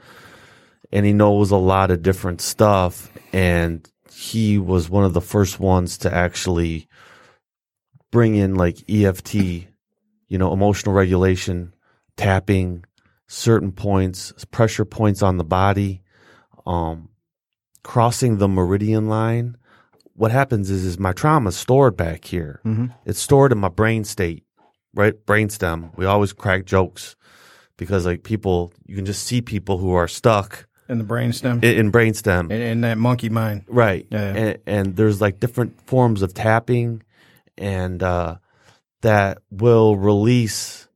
And 0.92 1.06
he 1.06 1.12
knows 1.12 1.50
a 1.50 1.56
lot 1.56 1.90
of 1.90 2.02
different 2.02 2.40
stuff. 2.40 3.10
And 3.32 3.88
he 4.12 4.58
was 4.58 4.90
one 4.90 5.04
of 5.04 5.12
the 5.12 5.20
first 5.20 5.60
ones 5.60 5.98
to 5.98 6.12
actually 6.12 6.88
bring 8.10 8.34
in 8.34 8.54
like 8.54 8.78
EFT, 8.90 9.34
you 9.34 10.38
know, 10.38 10.52
emotional 10.52 10.94
regulation, 10.94 11.72
tapping, 12.16 12.84
certain 13.28 13.70
points, 13.70 14.32
pressure 14.50 14.84
points 14.84 15.22
on 15.22 15.36
the 15.36 15.44
body, 15.44 16.02
um, 16.66 17.08
crossing 17.82 18.38
the 18.38 18.48
meridian 18.48 19.08
line. 19.08 19.56
What 20.20 20.32
happens 20.32 20.68
is, 20.68 20.84
is 20.84 20.98
my 20.98 21.12
trauma 21.14 21.48
is 21.48 21.56
stored 21.56 21.96
back 21.96 22.26
here. 22.26 22.60
It's 23.06 23.18
stored 23.18 23.52
in 23.52 23.58
my 23.58 23.70
brain 23.70 24.04
state, 24.04 24.44
right? 24.92 25.14
Brainstem. 25.24 25.96
We 25.96 26.04
always 26.04 26.34
crack 26.34 26.66
jokes 26.66 27.16
because 27.78 28.04
like 28.04 28.22
people, 28.22 28.74
you 28.84 28.96
can 28.96 29.06
just 29.06 29.22
see 29.26 29.40
people 29.40 29.78
who 29.78 29.94
are 29.94 30.06
stuck 30.06 30.68
in 30.90 30.98
the 30.98 31.04
brainstem, 31.04 31.64
in, 31.64 31.86
in 31.86 31.90
brainstem. 31.90 32.50
in, 32.50 32.60
in 32.60 32.80
that 32.82 32.98
monkey 32.98 33.30
mind. 33.30 33.64
Right. 33.66 34.06
Yeah, 34.10 34.20
yeah. 34.34 34.40
And, 34.40 34.58
and 34.66 34.96
there's 34.96 35.22
like 35.22 35.40
different 35.40 35.80
forms 35.86 36.20
of 36.20 36.34
tapping 36.34 37.02
and 37.56 38.02
uh, 38.02 38.36
that 39.00 39.38
will 39.50 39.96
release 39.96 40.86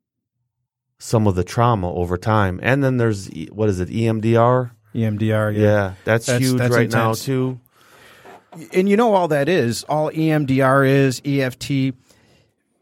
some 0.99 1.27
of 1.27 1.35
the 1.35 1.45
trauma 1.45 1.91
over 1.91 2.18
time. 2.18 2.61
And 2.62 2.85
then 2.85 2.99
there's, 2.99 3.31
what 3.51 3.70
is 3.70 3.81
it, 3.81 3.89
EMDR? 3.89 4.72
EMDR. 4.95 5.57
Yeah, 5.57 5.95
that's, 6.05 6.27
That's- 6.27 6.43
huge 6.47 6.59
that's 6.59 6.75
right 6.75 6.93
now 6.93 7.14
too. 7.14 7.59
And 8.73 8.89
you 8.89 8.97
know 8.97 9.15
all 9.15 9.29
that 9.29 9.49
is 9.49 9.85
all 9.85 10.11
EMDR 10.11 10.89
is 10.89 11.21
EFT, 11.25 11.97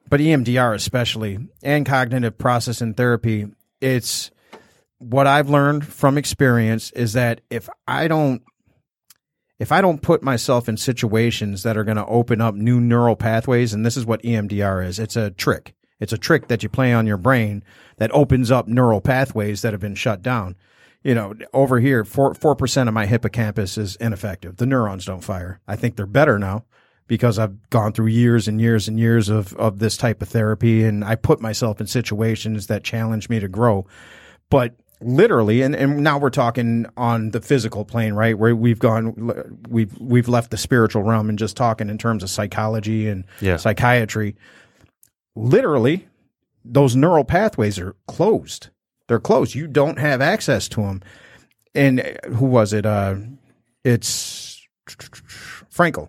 but 0.09 0.20
EMDR 0.20 0.75
especially 0.75 1.39
and 1.62 1.87
cognitive 1.87 2.39
processing 2.39 2.95
therapy. 2.95 3.47
It's 3.81 4.31
what 4.99 5.27
I've 5.27 5.51
learned 5.51 5.87
from 5.87 6.16
experience 6.16 6.91
is 6.93 7.14
that 7.14 7.41
if 7.51 7.68
I 7.89 8.09
don't 8.09 8.43
if 9.59 9.70
I 9.70 9.81
don't 9.81 10.03
put 10.03 10.23
myself 10.23 10.68
in 10.68 10.77
situations 10.77 11.62
that 11.62 11.77
are 11.77 11.85
going 11.85 11.97
to 11.97 12.07
open 12.07 12.41
up 12.41 12.57
new 12.57 12.81
neural 12.81 13.14
pathways, 13.14 13.73
and 13.73 13.87
this 13.87 13.97
is 13.97 14.05
what 14.05 14.23
EMDR 14.23 14.85
is, 14.85 14.99
it's 14.99 15.14
a 15.14 15.31
trick. 15.31 15.75
It's 16.01 16.12
a 16.12 16.18
trick 16.18 16.49
that 16.49 16.64
you 16.64 16.68
play 16.68 16.93
on 16.93 17.07
your 17.07 17.16
brain 17.16 17.62
that 17.99 18.11
opens 18.11 18.51
up 18.51 18.66
neural 18.66 19.01
pathways 19.01 19.62
that 19.62 19.73
have 19.73 19.81
been 19.81 19.95
shut 19.95 20.20
down. 20.20 20.57
You 21.05 21.14
know, 21.14 21.34
over 21.53 21.80
here, 21.80 22.05
four 22.05 22.32
four 22.34 22.55
percent 22.55 22.88
of 22.88 22.94
my 22.94 23.07
hippocampus 23.07 23.76
is 23.76 23.96
ineffective. 23.96 24.57
The 24.57 24.66
neurons 24.66 25.05
don't 25.05 25.22
fire. 25.24 25.61
I 25.66 25.74
think 25.76 25.96
they're 25.96 26.07
better 26.07 26.38
now 26.38 26.64
because 27.09 27.38
I've 27.38 27.68
gone 27.70 27.92
through 27.92 28.07
years 28.07 28.46
and 28.46 28.61
years 28.61 28.86
and 28.88 28.98
years 29.00 29.28
of 29.28 29.53
of 29.55 29.80
this 29.80 29.96
type 29.96 30.22
of 30.22 30.28
therapy, 30.28 30.84
and 30.84 31.05
I 31.05 31.16
put 31.16 31.40
myself 31.40 31.80
in 31.80 31.86
situations 31.88 32.68
that 32.68 32.84
challenge 32.84 33.28
me 33.28 33.40
to 33.40 33.48
grow. 33.48 33.86
But 34.48 34.76
literally, 35.00 35.62
and, 35.62 35.74
and 35.74 36.05
now 36.05 36.18
we're 36.18 36.30
talking 36.30 36.86
on 36.96 37.30
the 37.30 37.40
physical 37.40 37.84
plane, 37.84 38.12
right? 38.14 38.38
Where 38.38 38.55
we've 38.55 38.78
gone, 38.78 39.59
we've 39.68 39.98
we've 39.98 40.28
left 40.28 40.53
the 40.53 40.57
spiritual 40.57 41.03
realm 41.03 41.28
and 41.28 41.36
just 41.38 41.57
talking 41.57 41.88
in 41.88 41.98
terms 41.98 42.22
of 42.22 42.30
psychology 42.30 43.09
and 43.09 43.24
Yeah. 43.40 43.57
psychiatry. 43.57 44.36
Literally, 45.34 46.07
those 46.64 46.94
neural 46.94 47.24
pathways 47.24 47.78
are 47.78 47.96
closed. 48.07 48.68
They're 49.12 49.20
closed. 49.20 49.54
You 49.54 49.66
don't 49.66 49.98
have 49.98 50.22
access 50.22 50.68
to 50.68 50.80
them. 50.80 51.02
And 51.74 52.00
uh, 52.00 52.30
who 52.30 52.46
was 52.46 52.72
it? 52.72 52.86
Uh, 52.86 53.16
it's 53.84 54.66
Frankl. 54.88 56.08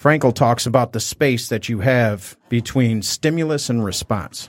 Frankl 0.00 0.34
talks 0.34 0.64
about 0.64 0.94
the 0.94 0.98
space 0.98 1.50
that 1.50 1.68
you 1.68 1.80
have 1.80 2.38
between 2.48 3.02
stimulus 3.02 3.68
and 3.68 3.84
response. 3.84 4.48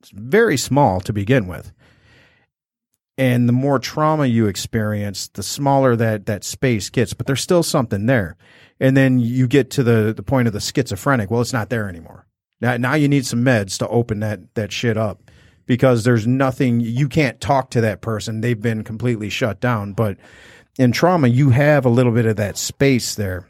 It's 0.00 0.10
very 0.10 0.58
small 0.58 1.00
to 1.00 1.14
begin 1.14 1.46
with. 1.46 1.72
And 3.16 3.48
the 3.48 3.54
more 3.54 3.78
trauma 3.78 4.26
you 4.26 4.46
experience, 4.46 5.28
the 5.28 5.42
smaller 5.42 5.96
that, 5.96 6.26
that 6.26 6.44
space 6.44 6.90
gets, 6.90 7.14
but 7.14 7.26
there's 7.26 7.40
still 7.40 7.62
something 7.62 8.04
there. 8.04 8.36
And 8.78 8.94
then 8.94 9.18
you 9.18 9.46
get 9.46 9.70
to 9.70 9.82
the, 9.82 10.12
the 10.14 10.22
point 10.22 10.46
of 10.46 10.52
the 10.52 10.60
schizophrenic. 10.60 11.30
Well, 11.30 11.40
it's 11.40 11.54
not 11.54 11.70
there 11.70 11.88
anymore. 11.88 12.26
Now, 12.60 12.76
now 12.76 12.96
you 12.96 13.08
need 13.08 13.24
some 13.24 13.42
meds 13.42 13.78
to 13.78 13.88
open 13.88 14.20
that 14.20 14.54
that 14.56 14.72
shit 14.72 14.98
up 14.98 15.22
because 15.70 16.02
there's 16.02 16.26
nothing 16.26 16.80
you 16.80 17.08
can't 17.08 17.40
talk 17.40 17.70
to 17.70 17.80
that 17.80 18.00
person. 18.00 18.40
They've 18.40 18.60
been 18.60 18.82
completely 18.82 19.30
shut 19.30 19.60
down. 19.60 19.92
But 19.92 20.16
in 20.80 20.90
trauma, 20.90 21.28
you 21.28 21.50
have 21.50 21.84
a 21.84 21.88
little 21.88 22.10
bit 22.10 22.26
of 22.26 22.34
that 22.38 22.58
space 22.58 23.14
there. 23.14 23.46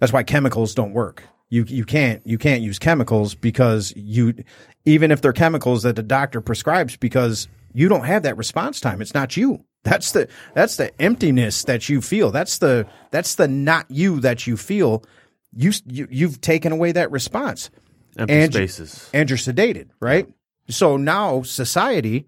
That's 0.00 0.12
why 0.12 0.22
chemicals 0.22 0.74
don't 0.74 0.92
work. 0.92 1.22
You 1.48 1.64
you 1.66 1.86
can't 1.86 2.20
you 2.26 2.36
can't 2.36 2.60
use 2.60 2.78
chemicals 2.78 3.34
because 3.34 3.94
you 3.96 4.34
even 4.84 5.10
if 5.10 5.22
they're 5.22 5.32
chemicals 5.32 5.82
that 5.84 5.96
the 5.96 6.02
doctor 6.02 6.42
prescribes 6.42 6.94
because 6.98 7.48
you 7.72 7.88
don't 7.88 8.04
have 8.04 8.24
that 8.24 8.36
response 8.36 8.78
time. 8.78 9.00
It's 9.00 9.14
not 9.14 9.34
you. 9.34 9.64
That's 9.84 10.12
the 10.12 10.28
that's 10.52 10.76
the 10.76 10.92
emptiness 11.00 11.64
that 11.64 11.88
you 11.88 12.02
feel. 12.02 12.30
That's 12.32 12.58
the 12.58 12.86
that's 13.10 13.36
the 13.36 13.48
not 13.48 13.90
you 13.90 14.20
that 14.20 14.46
you 14.46 14.58
feel. 14.58 15.04
You, 15.54 15.72
you 15.86 16.06
you've 16.10 16.42
taken 16.42 16.70
away 16.70 16.92
that 16.92 17.10
response 17.10 17.70
Empty 18.18 18.34
and 18.34 18.52
spaces. 18.52 19.08
and 19.14 19.30
you're 19.30 19.38
sedated, 19.38 19.88
right? 19.98 20.28
So 20.68 20.96
now 20.96 21.42
society 21.42 22.26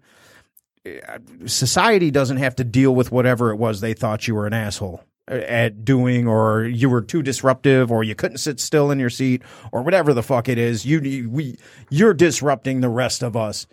society 1.45 2.11
doesn't 2.11 2.37
have 2.37 2.55
to 2.55 2.63
deal 2.63 2.93
with 2.93 3.11
whatever 3.11 3.51
it 3.51 3.55
was 3.55 3.81
they 3.81 3.93
thought 3.93 4.27
you 4.27 4.35
were 4.35 4.45
an 4.45 4.53
asshole 4.53 5.03
at 5.27 5.83
doing 5.83 6.27
or 6.27 6.63
you 6.65 6.89
were 6.89 7.01
too 7.01 7.23
disruptive 7.23 7.91
or 7.91 8.03
you 8.03 8.13
couldn't 8.13 8.37
sit 8.37 8.59
still 8.59 8.91
in 8.91 8.99
your 8.99 9.09
seat 9.09 9.41
or 9.71 9.81
whatever 9.81 10.13
the 10.13 10.21
fuck 10.21 10.47
it 10.47 10.59
is. 10.59 10.85
You- 10.85 11.27
we 11.29 11.57
you're 11.89 12.13
disrupting 12.13 12.81
the 12.81 12.89
rest 12.89 13.23
of 13.23 13.35
us. 13.35 13.65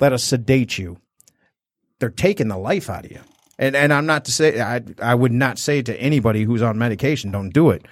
Let 0.00 0.12
us 0.12 0.24
sedate 0.24 0.76
you. 0.76 0.98
They're 2.00 2.10
taking 2.10 2.48
the 2.48 2.58
life 2.58 2.90
out 2.90 3.04
of 3.04 3.12
you. 3.12 3.20
And 3.56 3.76
and 3.76 3.92
I'm 3.92 4.06
not 4.06 4.24
to 4.24 4.32
say 4.32 4.60
I 4.60 4.80
I 5.00 5.14
would 5.14 5.30
not 5.32 5.58
say 5.60 5.82
to 5.82 5.96
anybody 6.00 6.42
who's 6.42 6.62
on 6.62 6.76
medication 6.76 7.30
don't 7.30 7.50
do 7.50 7.70
it. 7.70 7.86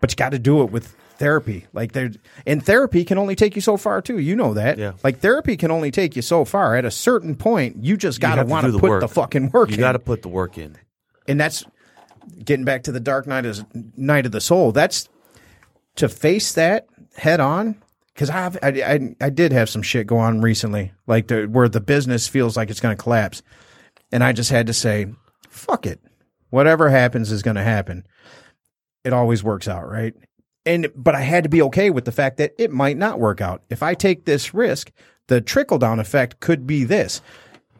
But 0.00 0.12
you 0.12 0.16
got 0.16 0.30
to 0.32 0.38
do 0.38 0.62
it 0.62 0.70
with 0.72 0.96
therapy. 1.22 1.66
Like 1.72 1.92
there, 1.92 2.10
and 2.46 2.64
therapy 2.64 3.04
can 3.04 3.16
only 3.16 3.36
take 3.36 3.54
you 3.54 3.62
so 3.62 3.76
far 3.76 4.02
too. 4.02 4.18
You 4.18 4.34
know 4.34 4.54
that. 4.54 4.76
Yeah. 4.76 4.92
Like 5.04 5.20
therapy 5.20 5.56
can 5.56 5.70
only 5.70 5.92
take 5.92 6.16
you 6.16 6.22
so 6.22 6.44
far. 6.44 6.74
At 6.74 6.84
a 6.84 6.90
certain 6.90 7.36
point, 7.36 7.76
you 7.84 7.96
just 7.96 8.20
got 8.20 8.30
to 8.34 8.38
have 8.38 8.50
want 8.50 8.66
to 8.66 8.72
put 8.78 8.90
work. 8.90 9.00
the 9.00 9.08
fucking 9.08 9.50
work 9.52 9.68
You 9.70 9.74
in. 9.74 9.80
got 9.80 9.92
to 9.92 10.00
put 10.00 10.22
the 10.22 10.28
work 10.28 10.58
in. 10.58 10.76
and 11.28 11.38
that's 11.40 11.64
getting 12.44 12.64
back 12.64 12.82
to 12.84 12.92
the 12.92 12.98
dark 13.00 13.28
night 13.28 13.46
of 13.46 13.64
night 13.96 14.26
of 14.26 14.32
the 14.32 14.40
soul. 14.40 14.72
That's 14.72 15.08
to 15.96 16.08
face 16.08 16.54
that 16.54 16.86
head 17.16 17.38
on. 17.40 17.80
Because 18.14 18.28
I've 18.28 18.56
I, 18.62 18.68
I 18.68 19.14
I 19.26 19.30
did 19.30 19.52
have 19.52 19.70
some 19.70 19.82
shit 19.82 20.06
go 20.08 20.18
on 20.18 20.40
recently, 20.42 20.92
like 21.06 21.28
the, 21.28 21.44
where 21.46 21.68
the 21.68 21.80
business 21.80 22.26
feels 22.28 22.56
like 22.58 22.68
it's 22.68 22.80
going 22.80 22.94
to 22.96 23.02
collapse, 23.02 23.42
and 24.10 24.22
I 24.22 24.32
just 24.32 24.50
had 24.50 24.66
to 24.66 24.74
say, 24.74 25.06
"Fuck 25.48 25.86
it, 25.86 25.98
whatever 26.50 26.90
happens 26.90 27.32
is 27.32 27.42
going 27.42 27.54
to 27.56 27.62
happen." 27.62 28.04
It 29.02 29.12
always 29.14 29.42
works 29.42 29.66
out, 29.66 29.88
right? 29.90 30.14
And 30.64 30.88
but 30.94 31.14
I 31.14 31.22
had 31.22 31.42
to 31.44 31.50
be 31.50 31.62
okay 31.62 31.90
with 31.90 32.04
the 32.04 32.12
fact 32.12 32.36
that 32.36 32.54
it 32.58 32.70
might 32.70 32.96
not 32.96 33.18
work 33.18 33.40
out. 33.40 33.62
If 33.68 33.82
I 33.82 33.94
take 33.94 34.24
this 34.24 34.54
risk, 34.54 34.92
the 35.26 35.40
trickle 35.40 35.78
down 35.78 35.98
effect 35.98 36.40
could 36.40 36.66
be 36.66 36.84
this. 36.84 37.20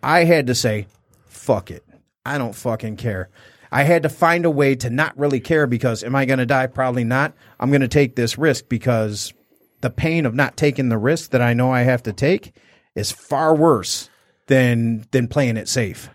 I 0.02 0.24
had 0.24 0.46
to 0.48 0.54
say, 0.54 0.86
"Fuck 1.26 1.70
it, 1.70 1.84
I 2.26 2.38
don't 2.38 2.54
fucking 2.54 2.96
care." 2.96 3.28
I 3.70 3.84
had 3.84 4.02
to 4.02 4.10
find 4.10 4.44
a 4.44 4.50
way 4.50 4.74
to 4.76 4.90
not 4.90 5.18
really 5.18 5.40
care 5.40 5.66
because 5.66 6.04
am 6.04 6.14
I 6.14 6.26
going 6.26 6.38
to 6.38 6.46
die? 6.46 6.66
Probably 6.66 7.04
not. 7.04 7.32
I'm 7.58 7.70
going 7.70 7.80
to 7.80 7.88
take 7.88 8.16
this 8.16 8.36
risk 8.36 8.68
because 8.68 9.32
the 9.80 9.88
pain 9.88 10.26
of 10.26 10.34
not 10.34 10.58
taking 10.58 10.90
the 10.90 10.98
risk 10.98 11.30
that 11.30 11.40
I 11.40 11.54
know 11.54 11.72
I 11.72 11.80
have 11.82 12.02
to 12.02 12.12
take 12.12 12.54
is 12.94 13.10
far 13.10 13.54
worse 13.54 14.10
than 14.46 15.06
than 15.10 15.28
playing 15.28 15.56
it 15.56 15.68
safe. 15.68 16.10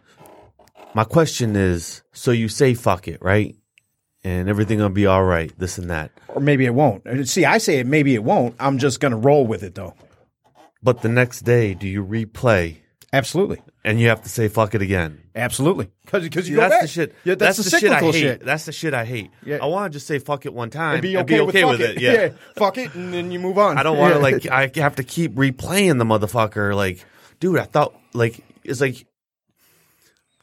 My 0.94 1.04
question 1.04 1.56
is, 1.56 2.04
so 2.12 2.32
you 2.32 2.48
say 2.48 2.74
fuck 2.74 3.08
it, 3.08 3.22
right? 3.22 3.56
And 4.24 4.50
everything 4.50 4.80
gonna 4.80 4.90
be 4.94 5.06
all 5.06 5.24
right, 5.24 5.52
this 5.58 5.78
and 5.78 5.90
that. 5.90 6.12
Or 6.28 6.42
maybe 6.42 6.66
it 6.66 6.74
won't. 6.74 7.06
Uh, 7.08 7.24
see, 7.26 7.46
I 7.46 7.60
say 7.60 7.80
it 7.80 7.88
maybe 7.88 8.14
it 8.16 8.24
won't. 8.24 8.56
I'm 8.60 8.78
just 8.78 9.00
going 9.00 9.12
to 9.12 9.18
roll 9.18 9.46
with 9.48 9.64
it 9.64 9.76
though. 9.76 9.94
But 10.84 11.02
the 11.02 11.10
next 11.10 11.42
day, 11.42 11.74
do 11.74 11.88
you 11.88 12.04
replay 12.06 12.78
Absolutely. 13.14 13.62
and 13.84 14.00
you 14.00 14.10
have 14.10 14.22
to 14.24 14.30
say 14.30 14.48
fuck 14.48 14.76
it 14.76 14.82
again? 14.82 15.22
Absolutely. 15.36 15.90
Cuz 16.08 16.24
you 16.24 16.30
that's 16.30 16.50
go 16.50 16.58
back. 16.70 16.82
the 16.82 16.88
shit. 16.88 17.16
Yeah, 17.24 17.36
that's, 17.36 17.58
the, 17.58 17.80
shit 17.80 17.92
I 17.92 18.00
hate. 18.00 18.14
shit. 18.16 18.46
That's 18.46 18.66
the 18.66 18.72
shit 18.72 18.94
I 18.94 19.06
hate. 19.06 19.32
Yeah. 19.46 19.58
I 19.62 19.66
want 19.66 19.92
to 19.92 19.96
just 19.98 20.08
say 20.08 20.20
fuck 20.20 20.46
it 20.46 20.54
one 20.54 20.70
time 20.70 20.94
And 20.96 21.02
be 21.02 21.18
okay, 21.18 21.42
with, 21.42 21.56
fuck 21.56 21.80
it. 21.80 22.00
Yeah. 22.02 22.30
Fuck 22.58 22.78
it 22.78 22.94
and 22.96 23.14
then 23.14 23.32
you 23.32 23.40
move 23.40 23.58
on. 23.58 23.78
I 23.78 23.84
don't 23.84 23.98
want 23.98 24.14
to 24.14 24.20
Yeah. 24.20 24.24
like. 24.60 24.76
I 24.76 24.80
have 24.82 24.96
to 24.98 25.04
keep 25.04 25.34
replaying 25.36 25.98
the 26.00 26.06
motherfucker. 26.06 26.76
Like, 26.76 27.04
dude, 27.40 27.58
I 27.60 27.64
thought 27.64 27.94
like 28.14 28.44
it's 28.64 28.82
like 28.82 29.07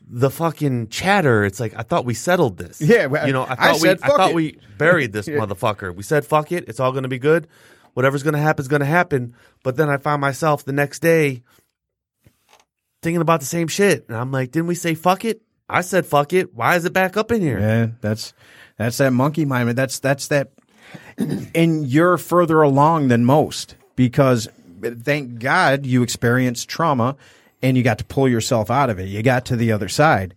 the 0.07 0.31
fucking 0.31 0.89
chatter. 0.89 1.45
It's 1.45 1.61
like 1.61 1.75
I 1.77 1.83
thought 1.83 2.05
we 2.05 2.15
settled 2.15 2.59
this. 2.59 2.81
Yeah, 2.81 3.07
well, 3.07 3.27
you 3.27 3.33
know, 3.33 3.43
I 3.45 3.53
I 3.53 3.57
thought 3.57 3.77
said 3.79 3.99
we. 3.99 4.03
I 4.03 4.09
thought 4.09 4.31
it. 4.31 4.35
we 4.35 4.59
buried 4.79 5.13
this 5.13 5.29
motherfucker. 5.29 5.95
We 5.95 6.03
said 6.03 6.25
fuck 6.25 6.53
it. 6.53 6.69
It's 6.69 6.81
all 6.81 6.93
gonna 6.93 7.09
be 7.09 7.19
good. 7.19 7.49
Whatever's 7.95 8.23
gonna 8.23 8.39
happen 8.39 8.63
is 8.63 8.69
gonna 8.69 8.85
happen. 8.85 9.35
But 9.63 9.77
then 9.77 9.89
I 9.89 9.97
find 9.97 10.21
myself 10.21 10.65
the 10.65 10.73
next 10.73 11.01
day 11.01 11.43
thinking 13.03 13.21
about 13.21 13.41
the 13.41 13.47
same 13.47 13.69
shit, 13.69 14.07
and 14.09 14.17
I'm 14.17 14.33
like, 14.33 14.51
didn't 14.51 14.67
we 14.67 14.75
say 14.75 14.95
fuck 14.95 15.25
it? 15.25 15.43
I 15.69 15.81
said 15.81 16.07
fuck 16.07 16.33
it. 16.33 16.55
Why 16.55 16.77
is 16.77 16.85
it 16.85 16.93
back 16.93 17.17
up 17.17 17.33
in 17.33 17.41
here? 17.41 17.59
Yeah, 17.59 17.87
that's 18.01 18.35
that's 18.77 18.99
that 18.99 19.13
monkey 19.13 19.45
mind. 19.45 19.71
That's 19.71 19.99
that's 20.01 20.29
that. 20.29 20.51
and 21.55 21.87
you're 21.87 22.19
further 22.19 22.63
along 22.63 23.09
than 23.09 23.25
most 23.25 23.77
because 23.97 24.49
thank 24.83 25.39
God 25.39 25.87
you 25.87 26.03
experienced 26.03 26.69
trauma 26.69 27.17
and 27.65 27.79
you 27.79 27.83
got 27.83 27.97
to 27.97 28.05
pull 28.05 28.29
yourself 28.29 28.71
out 28.71 28.91
of 28.91 29.01
it. 29.01 29.09
You 29.09 29.23
got 29.23 29.47
to 29.47 29.57
the 29.57 29.73
other 29.73 29.89
side. 29.89 30.35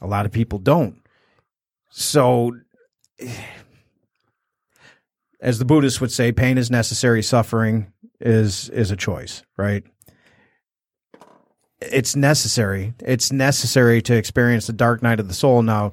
A 0.00 0.06
lot 0.06 0.24
of 0.24 0.32
people 0.32 0.58
don't. 0.58 0.98
So, 1.90 2.56
as 5.40 5.58
the 5.58 5.66
Buddhists 5.66 6.00
would 6.00 6.10
say, 6.10 6.32
pain 6.32 6.56
is 6.56 6.70
necessary. 6.70 7.22
Suffering 7.22 7.92
is 8.18 8.70
is 8.70 8.90
a 8.90 8.96
choice, 8.96 9.42
right? 9.58 9.84
It's 11.82 12.16
necessary. 12.16 12.94
It's 13.00 13.30
necessary 13.30 14.00
to 14.00 14.16
experience 14.16 14.66
the 14.66 14.72
dark 14.72 15.02
night 15.02 15.20
of 15.20 15.28
the 15.28 15.34
soul. 15.34 15.60
Now, 15.60 15.92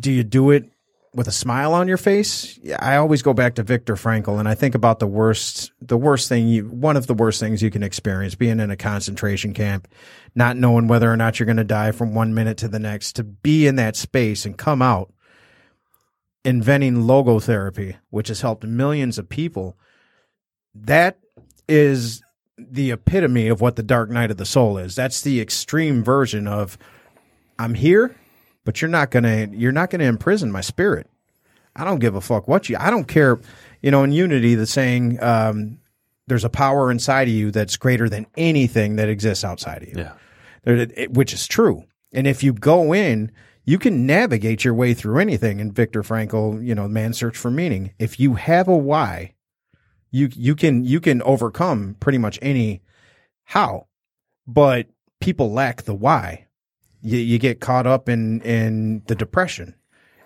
do 0.00 0.10
you 0.10 0.24
do 0.24 0.52
it 0.52 0.70
with 1.16 1.26
a 1.26 1.32
smile 1.32 1.72
on 1.72 1.88
your 1.88 1.96
face? 1.96 2.60
I 2.78 2.96
always 2.96 3.22
go 3.22 3.32
back 3.32 3.54
to 3.54 3.62
Viktor 3.62 3.96
Frankl 3.96 4.38
and 4.38 4.46
I 4.48 4.54
think 4.54 4.74
about 4.74 4.98
the 4.98 5.06
worst 5.06 5.72
the 5.80 5.96
worst 5.96 6.28
thing 6.28 6.46
you 6.46 6.64
one 6.64 6.96
of 6.96 7.06
the 7.06 7.14
worst 7.14 7.40
things 7.40 7.62
you 7.62 7.70
can 7.70 7.82
experience 7.82 8.34
being 8.34 8.60
in 8.60 8.70
a 8.70 8.76
concentration 8.76 9.54
camp, 9.54 9.88
not 10.34 10.56
knowing 10.56 10.86
whether 10.86 11.10
or 11.10 11.16
not 11.16 11.40
you're 11.40 11.46
going 11.46 11.56
to 11.56 11.64
die 11.64 11.90
from 11.90 12.14
one 12.14 12.34
minute 12.34 12.58
to 12.58 12.68
the 12.68 12.78
next, 12.78 13.16
to 13.16 13.24
be 13.24 13.66
in 13.66 13.76
that 13.76 13.96
space 13.96 14.44
and 14.44 14.58
come 14.58 14.82
out 14.82 15.12
inventing 16.44 17.04
logotherapy, 17.04 17.96
which 18.10 18.28
has 18.28 18.42
helped 18.42 18.64
millions 18.64 19.18
of 19.18 19.28
people. 19.28 19.76
That 20.74 21.18
is 21.66 22.22
the 22.58 22.90
epitome 22.92 23.48
of 23.48 23.60
what 23.60 23.76
the 23.76 23.82
dark 23.82 24.10
night 24.10 24.30
of 24.30 24.36
the 24.36 24.46
soul 24.46 24.78
is. 24.78 24.94
That's 24.94 25.22
the 25.22 25.40
extreme 25.40 26.04
version 26.04 26.46
of 26.46 26.78
I'm 27.58 27.74
here, 27.74 28.14
but 28.66 28.82
you're 28.82 28.90
not 28.90 29.10
gonna 29.10 29.48
you're 29.52 29.72
not 29.72 29.88
gonna 29.88 30.04
imprison 30.04 30.52
my 30.52 30.60
spirit. 30.60 31.08
I 31.74 31.84
don't 31.84 32.00
give 32.00 32.14
a 32.14 32.20
fuck 32.20 32.46
what 32.48 32.68
you. 32.68 32.76
I 32.78 32.90
don't 32.90 33.08
care. 33.08 33.38
You 33.80 33.90
know, 33.90 34.02
in 34.04 34.12
Unity, 34.12 34.54
the 34.54 34.66
saying, 34.66 35.22
um, 35.22 35.78
"There's 36.26 36.44
a 36.44 36.50
power 36.50 36.90
inside 36.90 37.28
of 37.28 37.34
you 37.34 37.50
that's 37.50 37.76
greater 37.76 38.08
than 38.08 38.26
anything 38.36 38.96
that 38.96 39.08
exists 39.08 39.44
outside 39.44 39.82
of 39.82 39.88
you." 39.88 39.94
Yeah. 39.96 40.12
There- 40.64 40.76
it- 40.76 41.12
which 41.14 41.32
is 41.32 41.46
true. 41.46 41.84
And 42.12 42.26
if 42.26 42.42
you 42.42 42.52
go 42.52 42.92
in, 42.92 43.30
you 43.64 43.78
can 43.78 44.06
navigate 44.06 44.64
your 44.64 44.74
way 44.74 44.94
through 44.94 45.18
anything. 45.18 45.60
And 45.60 45.74
Viktor 45.74 46.02
Frankl, 46.02 46.64
you 46.64 46.74
know, 46.74 46.88
Man's 46.88 47.18
Search 47.18 47.36
for 47.36 47.50
Meaning. 47.50 47.92
If 47.98 48.18
you 48.18 48.34
have 48.34 48.68
a 48.68 48.76
why, 48.76 49.34
you 50.10 50.28
you 50.34 50.56
can 50.56 50.84
you 50.84 50.98
can 51.00 51.22
overcome 51.22 51.96
pretty 52.00 52.18
much 52.18 52.38
any 52.42 52.80
how. 53.44 53.86
But 54.46 54.86
people 55.20 55.52
lack 55.52 55.82
the 55.82 55.94
why. 55.94 56.45
You 57.06 57.18
you 57.18 57.38
get 57.38 57.60
caught 57.60 57.86
up 57.86 58.08
in 58.08 58.40
in 58.42 59.02
the 59.06 59.14
depression, 59.14 59.74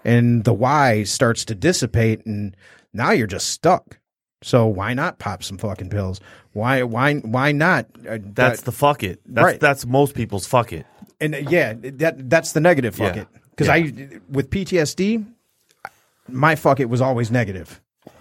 and 0.05 0.45
the 0.45 0.53
why 0.55 1.03
starts 1.05 1.45
to 1.47 1.55
dissipate, 1.55 2.25
and 2.25 2.57
now 2.95 3.11
you're 3.11 3.27
just 3.27 3.49
stuck. 3.49 3.99
So 4.43 4.67
why 4.67 4.95
not 4.95 5.19
pop 5.19 5.43
some 5.43 5.59
fucking 5.59 5.91
pills? 5.91 6.21
Why 6.53 6.83
why 6.83 7.17
why 7.17 7.53
not? 7.53 7.87
uh, 8.09 8.19
That's 8.23 8.61
that- 8.61 8.65
the 8.65 8.73
fuck 8.73 9.03
it. 9.03 9.21
That's 9.27 9.45
Right. 9.45 9.61
that's 9.61 9.85
most 9.85 10.15
people's 10.15 10.47
fuck 10.47 10.73
it. 10.73 10.87
and 11.21 11.35
uh, 11.35 11.39
yeah, 11.51 11.75
that 11.77 12.31
that's 12.31 12.53
the 12.53 12.61
negative 12.61 12.95
fuck 12.95 13.15
Yeah. 13.17 13.23
it. 13.23 13.29
Because 13.51 13.69
I 13.69 13.93
with 14.31 14.49
PTSD, 14.49 15.27
my 16.29 16.55
fuck 16.57 16.81
it 16.81 16.89
was 16.89 17.03
always 17.03 17.31
negative. 17.31 17.81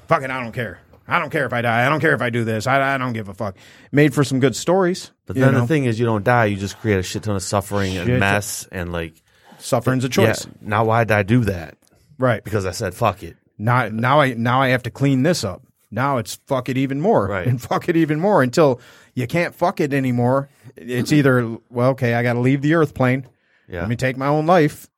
Fuck 0.09 0.23
it, 0.23 0.31
I 0.31 0.43
don't 0.43 0.51
care. 0.51 0.79
I 1.09 1.19
don't 1.19 1.29
care 1.29 1.45
if 1.45 1.53
I 1.53 1.61
die. 1.61 1.85
I 1.85 1.89
don't 1.89 1.99
care 1.99 2.13
if 2.13 2.21
I 2.21 2.29
do 2.29 2.43
this. 2.43 2.67
I, 2.67 2.95
I 2.95 2.97
don't 2.97 3.13
give 3.13 3.29
a 3.29 3.33
fuck. 3.33 3.55
Made 3.91 4.13
for 4.13 4.23
some 4.23 4.39
good 4.39 4.55
stories. 4.55 5.11
But 5.25 5.35
then 5.35 5.53
the 5.53 5.67
thing 5.67 5.85
is, 5.85 5.99
you 5.99 6.05
don't 6.05 6.23
die. 6.23 6.45
You 6.45 6.57
just 6.57 6.77
create 6.79 6.99
a 6.99 7.03
shit 7.03 7.23
ton 7.23 7.35
of 7.35 7.43
suffering 7.43 7.93
Shit. 7.93 8.07
and 8.07 8.19
mess 8.19 8.67
and 8.71 8.91
like. 8.91 9.21
suffering's 9.57 10.03
a 10.03 10.09
choice. 10.09 10.45
Yeah. 10.45 10.51
Now 10.61 10.85
why 10.85 11.03
did 11.03 11.11
I 11.11 11.23
do 11.23 11.45
that? 11.45 11.77
Right. 12.17 12.43
Because 12.43 12.65
I 12.65 12.71
said 12.71 12.93
fuck 12.93 13.23
it. 13.23 13.37
Now 13.57 13.89
now 13.89 14.19
I 14.19 14.33
now 14.33 14.61
I 14.61 14.69
have 14.69 14.83
to 14.83 14.91
clean 14.91 15.23
this 15.23 15.43
up. 15.43 15.63
Now 15.91 16.17
it's 16.17 16.35
fuck 16.47 16.69
it 16.69 16.77
even 16.77 17.01
more. 17.01 17.27
Right. 17.27 17.47
And 17.47 17.61
fuck 17.69 17.89
it 17.89 17.95
even 17.95 18.19
more 18.19 18.43
until 18.43 18.79
you 19.15 19.27
can't 19.27 19.55
fuck 19.55 19.79
it 19.79 19.93
anymore. 19.93 20.49
It's 20.75 21.11
either 21.11 21.57
well, 21.69 21.89
okay, 21.91 22.13
I 22.13 22.23
gotta 22.23 22.39
leave 22.39 22.61
the 22.61 22.75
earth 22.75 22.93
plane. 22.93 23.27
Yeah. 23.67 23.81
Let 23.81 23.89
me 23.89 23.95
take 23.95 24.17
my 24.17 24.27
own 24.27 24.45
life, 24.45 24.89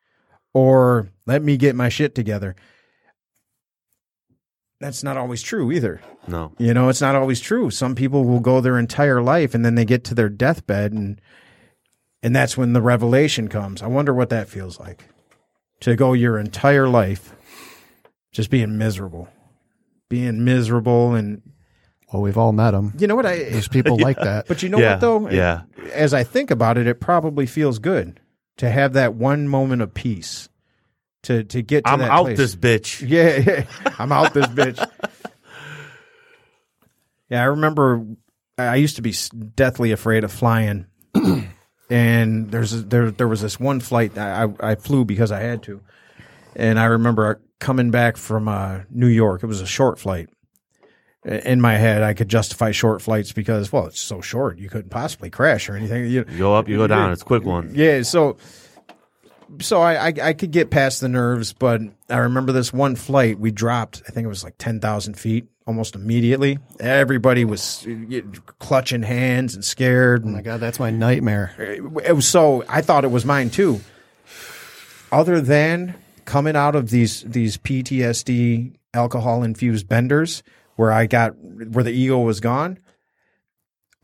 or 0.53 1.09
let 1.25 1.43
me 1.43 1.57
get 1.57 1.75
my 1.75 1.89
shit 1.89 2.15
together. 2.15 2.55
That's 4.81 5.03
not 5.03 5.15
always 5.17 5.41
true 5.41 5.71
either. 5.71 6.01
No. 6.27 6.51
You 6.57 6.73
know, 6.73 6.89
it's 6.89 7.01
not 7.01 7.15
always 7.15 7.39
true. 7.39 7.69
Some 7.71 7.95
people 7.95 8.25
will 8.25 8.39
go 8.39 8.59
their 8.61 8.77
entire 8.77 9.21
life 9.21 9.53
and 9.55 9.63
then 9.63 9.75
they 9.75 9.85
get 9.85 10.03
to 10.05 10.15
their 10.15 10.29
deathbed 10.29 10.91
and 10.93 11.21
and 12.23 12.35
that's 12.35 12.55
when 12.57 12.73
the 12.73 12.81
revelation 12.81 13.47
comes. 13.47 13.81
I 13.81 13.87
wonder 13.87 14.13
what 14.13 14.29
that 14.29 14.47
feels 14.49 14.79
like. 14.79 15.05
To 15.81 15.95
go 15.95 16.13
your 16.13 16.37
entire 16.37 16.87
life 16.87 17.33
just 18.31 18.49
being 18.49 18.77
miserable. 18.77 19.27
Being 20.09 20.43
miserable 20.45 21.15
and 21.15 21.41
Well, 22.13 22.21
we've 22.21 22.37
all 22.37 22.51
met 22.51 22.71
them. 22.71 22.93
you 22.99 23.07
know 23.07 23.15
what 23.15 23.25
I 23.25 23.37
There's 23.37 23.67
people 23.67 23.97
like 23.99 24.17
that. 24.17 24.47
but 24.47 24.61
you 24.61 24.69
know 24.69 24.77
Yeah, 24.79 24.91
what 24.93 25.01
though? 25.01 25.29
yeah. 25.29 25.61
As 25.93 26.13
I 26.13 26.23
think 26.23 26.51
about 26.51 26.77
it, 26.77 26.85
it 26.87 26.99
probably 26.99 27.45
feels 27.45 27.79
good 27.79 28.19
to 28.57 28.69
have 28.69 28.93
that 28.93 29.15
one 29.15 29.47
moment 29.47 29.81
of 29.81 29.93
peace. 29.93 30.47
To 31.23 31.43
to 31.43 31.61
get 31.61 31.85
to 31.85 31.91
I'm 31.91 32.01
out 32.01 32.25
place. 32.25 32.37
this 32.37 32.55
bitch. 32.55 33.01
Yeah, 33.07 33.37
yeah. 33.37 33.65
I'm 33.99 34.11
out 34.11 34.33
this 34.33 34.47
bitch. 34.47 34.83
Yeah, 37.29 37.43
I 37.43 37.45
remember 37.45 38.05
I 38.57 38.75
used 38.75 38.97
to 38.97 39.01
be 39.01 39.13
deathly 39.55 39.93
afraid 39.93 40.25
of 40.25 40.31
flying, 40.33 40.87
and 41.89 42.51
there's 42.51 42.73
a, 42.73 42.77
there 42.81 43.09
there 43.09 43.27
was 43.27 43.41
this 43.41 43.57
one 43.59 43.79
flight 43.79 44.15
that 44.15 44.49
I 44.61 44.71
I 44.71 44.75
flew 44.75 45.05
because 45.05 45.31
I 45.31 45.39
had 45.39 45.63
to, 45.63 45.81
and 46.57 46.77
I 46.77 46.85
remember 46.85 47.41
coming 47.59 47.89
back 47.89 48.17
from 48.17 48.49
uh, 48.49 48.81
New 48.89 49.07
York. 49.07 49.43
It 49.43 49.47
was 49.47 49.61
a 49.61 49.65
short 49.65 49.97
flight. 49.97 50.27
In 51.23 51.61
my 51.61 51.75
head, 51.75 52.01
I 52.01 52.15
could 52.15 52.27
justify 52.27 52.71
short 52.71 53.01
flights 53.01 53.31
because 53.31 53.71
well, 53.71 53.85
it's 53.85 54.01
so 54.01 54.19
short 54.21 54.57
you 54.57 54.67
couldn't 54.69 54.89
possibly 54.89 55.29
crash 55.29 55.69
or 55.69 55.75
anything. 55.75 56.05
You, 56.11 56.25
You 56.27 56.37
go 56.39 56.55
up, 56.55 56.67
you 56.67 56.75
go 56.77 56.87
down. 56.87 57.11
It's 57.13 57.21
a 57.21 57.25
quick 57.25 57.45
one. 57.45 57.71
yeah, 57.75 58.01
so 58.01 58.35
so 59.59 59.81
I, 59.81 60.07
I 60.07 60.13
I 60.23 60.33
could 60.33 60.51
get 60.51 60.69
past 60.69 61.01
the 61.01 61.09
nerves, 61.09 61.53
but 61.53 61.81
I 62.09 62.17
remember 62.17 62.51
this 62.51 62.71
one 62.71 62.95
flight 62.95 63.39
we 63.39 63.51
dropped. 63.51 64.01
I 64.07 64.11
think 64.11 64.25
it 64.25 64.29
was 64.29 64.43
like 64.43 64.57
ten 64.57 64.79
thousand 64.79 65.15
feet 65.15 65.45
almost 65.65 65.95
immediately. 65.95 66.59
Everybody 66.79 67.45
was 67.45 67.85
uh, 67.87 68.21
clutching 68.59 69.03
hands 69.03 69.55
and 69.55 69.63
scared. 69.63 70.23
oh 70.25 70.29
my 70.29 70.41
god, 70.41 70.59
that's 70.59 70.79
my 70.79 70.89
nightmare. 70.91 71.53
it 71.59 72.15
was 72.15 72.27
so 72.27 72.63
I 72.67 72.81
thought 72.81 73.03
it 73.03 73.11
was 73.11 73.25
mine 73.25 73.49
too. 73.49 73.81
Other 75.11 75.41
than 75.41 75.95
coming 76.25 76.55
out 76.55 76.75
of 76.75 76.89
these 76.89 77.23
these 77.23 77.57
PTSD 77.57 78.75
alcohol 78.93 79.43
infused 79.43 79.87
benders 79.87 80.43
where 80.75 80.91
I 80.91 81.05
got 81.05 81.37
where 81.37 81.83
the 81.83 81.91
ego 81.91 82.19
was 82.19 82.39
gone, 82.39 82.79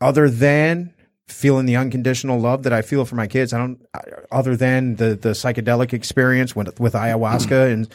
other 0.00 0.28
than 0.28 0.94
feeling 1.28 1.66
the 1.66 1.76
unconditional 1.76 2.40
love 2.40 2.62
that 2.64 2.72
I 2.72 2.82
feel 2.82 3.04
for 3.04 3.14
my 3.14 3.26
kids, 3.26 3.52
I 3.52 3.58
don't 3.58 3.84
other 4.30 4.56
than 4.56 4.96
the 4.96 5.14
the 5.14 5.30
psychedelic 5.30 5.92
experience 5.92 6.56
with 6.56 6.78
with 6.80 6.94
ayahuasca 6.94 7.48
mm. 7.48 7.72
and 7.72 7.94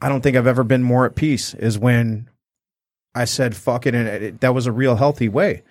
I 0.00 0.08
don't 0.08 0.20
think 0.20 0.36
I've 0.36 0.46
ever 0.46 0.64
been 0.64 0.82
more 0.82 1.06
at 1.06 1.14
peace 1.14 1.54
is 1.54 1.78
when 1.78 2.28
I 3.14 3.24
said 3.24 3.56
fuck 3.56 3.86
it 3.86 3.94
and 3.94 4.08
it, 4.08 4.40
that 4.40 4.54
was 4.54 4.66
a 4.66 4.72
real 4.72 4.96
healthy 4.96 5.28
way. 5.28 5.62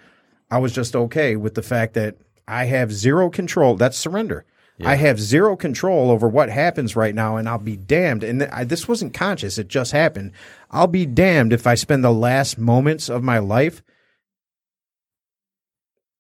I 0.50 0.58
was 0.60 0.74
just 0.74 0.96
okay 0.96 1.36
with 1.36 1.56
the 1.56 1.62
fact 1.62 1.94
that 1.96 2.16
I 2.48 2.66
have 2.66 2.92
zero 2.92 3.30
control. 3.30 3.76
That's 3.76 3.98
surrender. 3.98 4.46
I 4.84 4.96
have 4.96 5.20
zero 5.20 5.56
control 5.56 6.10
over 6.10 6.28
what 6.28 6.50
happens 6.50 6.96
right 6.96 7.14
now, 7.14 7.38
and 7.38 7.48
I'll 7.48 7.58
be 7.58 7.78
damned. 7.78 8.24
And 8.24 8.40
th- 8.42 8.52
I, 8.52 8.64
this 8.64 8.88
wasn't 8.88 9.14
conscious; 9.14 9.58
it 9.58 9.68
just 9.68 9.92
happened. 9.92 10.32
I'll 10.72 10.88
be 10.88 11.06
damned 11.06 11.54
if 11.54 11.68
I 11.68 11.76
spend 11.76 12.04
the 12.04 12.12
last 12.12 12.58
moments 12.58 13.08
of 13.08 13.24
my 13.24 13.40
life 13.40 13.82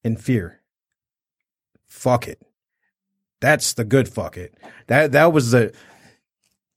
in 0.04 0.18
fear. 0.18 0.62
Fuck 2.04 2.28
it. 2.28 2.42
That's 3.40 3.74
the 3.74 3.86
good 3.86 4.10
fuck 4.10 4.36
it. 4.38 4.54
That 4.88 5.14
that 5.14 5.32
was 5.32 5.52
the. 5.52 5.74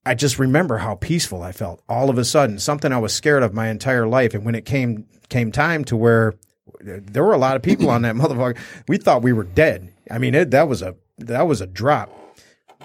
I 0.05 0.15
just 0.15 0.39
remember 0.39 0.79
how 0.79 0.95
peaceful 0.95 1.43
I 1.43 1.51
felt 1.51 1.83
all 1.89 2.11
of 2.11 2.17
a 2.19 2.25
sudden. 2.25 2.61
Something 2.61 2.93
I 2.93 2.99
was 2.99 3.13
scared 3.13 3.43
of 3.43 3.53
my 3.53 3.69
entire 3.69 4.07
life, 4.07 4.35
and 4.35 4.45
when 4.45 4.55
it 4.55 4.65
came 4.65 5.07
came 5.29 5.51
time 5.51 5.85
to 5.87 5.97
where 5.97 6.35
there 6.81 7.25
were 7.25 7.33
a 7.33 7.39
lot 7.39 7.57
of 7.57 7.63
people 7.63 7.91
on 7.91 8.03
that 8.03 8.15
motherfucker, 8.23 8.57
we 8.87 8.99
thought 8.99 9.23
we 9.23 9.33
were 9.33 9.43
dead. 9.45 9.93
I 10.11 10.19
mean, 10.19 10.35
it, 10.37 10.53
that 10.53 10.69
was 10.69 10.81
a 10.81 10.95
that 11.19 11.43
was 11.49 11.61
a 11.61 11.67
drop. 11.67 12.09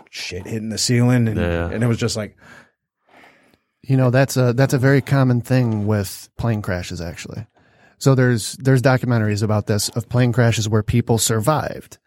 Shit 0.10 0.48
hitting 0.48 0.70
the 0.70 0.78
ceiling, 0.80 1.28
and 1.28 1.38
Yeah. 1.38 1.70
and 1.70 1.84
it 1.84 1.88
was 1.88 1.98
just 2.00 2.18
like, 2.18 2.36
You 3.84 3.98
know, 3.98 4.10
that's 4.10 4.36
a 4.38 4.54
that's 4.54 4.74
a 4.74 4.80
very 4.80 5.02
common 5.02 5.42
thing 5.42 5.86
with 5.86 6.30
plane 6.38 6.62
crashes 6.64 7.02
actually. 7.02 7.46
So 8.00 8.16
there's 8.16 8.54
there's 8.54 8.82
documentaries 8.82 9.44
about 9.44 9.68
this 9.68 9.90
of 9.90 10.10
plane 10.10 10.34
crashes 10.34 10.68
where 10.68 10.82
people 10.84 11.18
survived. 11.20 12.00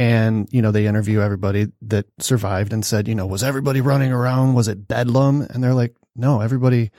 And, 0.00 0.48
you 0.50 0.62
know, 0.62 0.70
they 0.72 0.86
interview 0.86 1.20
everybody 1.20 1.66
that 1.82 2.06
survived 2.18 2.72
and 2.72 2.82
said, 2.86 3.06
you 3.06 3.14
know, 3.14 3.26
was 3.26 3.42
everybody 3.42 3.82
running 3.82 4.12
around? 4.12 4.54
Was 4.54 4.66
it 4.66 4.88
bedlam? 4.88 5.42
And 5.42 5.62
they're 5.62 5.74
like, 5.74 5.94
no, 6.16 6.40
everybody 6.40 6.90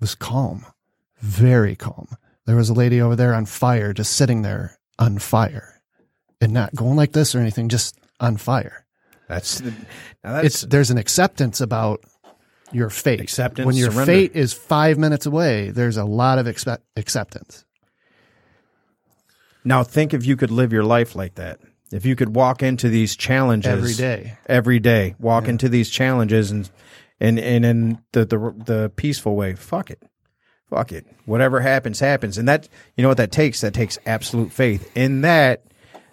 was 0.00 0.14
calm, 0.14 0.64
very 1.20 1.76
calm. 1.76 2.08
There 2.46 2.56
was 2.56 2.70
a 2.70 2.74
lady 2.74 3.02
over 3.02 3.14
there 3.16 3.34
on 3.34 3.44
fire, 3.44 3.92
just 3.92 4.14
sitting 4.14 4.40
there 4.40 4.78
on 4.98 5.18
fire 5.18 5.82
and 6.40 6.54
not 6.54 6.74
going 6.74 6.96
like 6.96 7.12
this 7.12 7.34
or 7.34 7.40
anything, 7.40 7.68
just 7.68 7.98
on 8.18 8.38
fire. 8.38 8.86
that's 9.28 9.58
the, 9.58 9.74
that's 10.22 10.46
It's, 10.46 10.60
there's 10.62 10.90
an 10.90 10.96
acceptance 10.96 11.60
about 11.60 12.02
your 12.72 12.88
fate. 12.88 13.20
Acceptance, 13.20 13.66
When 13.66 13.76
your 13.76 13.90
surrender. 13.90 14.10
fate 14.12 14.32
is 14.34 14.54
five 14.54 14.96
minutes 14.96 15.26
away, 15.26 15.70
there's 15.70 15.98
a 15.98 16.04
lot 16.06 16.38
of 16.38 16.46
expe- 16.46 16.80
acceptance. 16.96 17.66
now 19.64 19.84
think 19.84 20.14
if 20.14 20.24
you 20.24 20.34
could 20.36 20.50
live 20.50 20.72
your 20.72 20.84
life 20.84 21.14
like 21.14 21.34
that. 21.34 21.60
If 21.90 22.04
you 22.04 22.16
could 22.16 22.34
walk 22.34 22.62
into 22.62 22.88
these 22.88 23.16
challenges 23.16 23.72
Every 23.72 23.94
day. 23.94 24.38
every 24.46 24.78
day, 24.78 25.14
walk 25.18 25.48
into 25.48 25.68
these 25.68 25.88
challenges 25.90 26.50
and 26.50 26.70
and 27.20 27.38
and 27.38 27.64
in 27.64 27.98
the, 28.12 28.24
the 28.24 28.54
the 28.64 28.92
peaceful 28.94 29.36
way. 29.36 29.54
Fuck 29.54 29.90
it, 29.90 30.02
fuck 30.68 30.92
it. 30.92 31.06
Whatever 31.24 31.60
happens, 31.60 32.00
happens. 32.00 32.38
And 32.38 32.48
that 32.48 32.68
you 32.96 33.02
know 33.02 33.08
what 33.08 33.16
that 33.16 33.32
takes. 33.32 33.60
That 33.62 33.74
takes 33.74 33.98
absolute 34.04 34.52
faith 34.52 34.90
in 34.94 35.22
that 35.22 35.64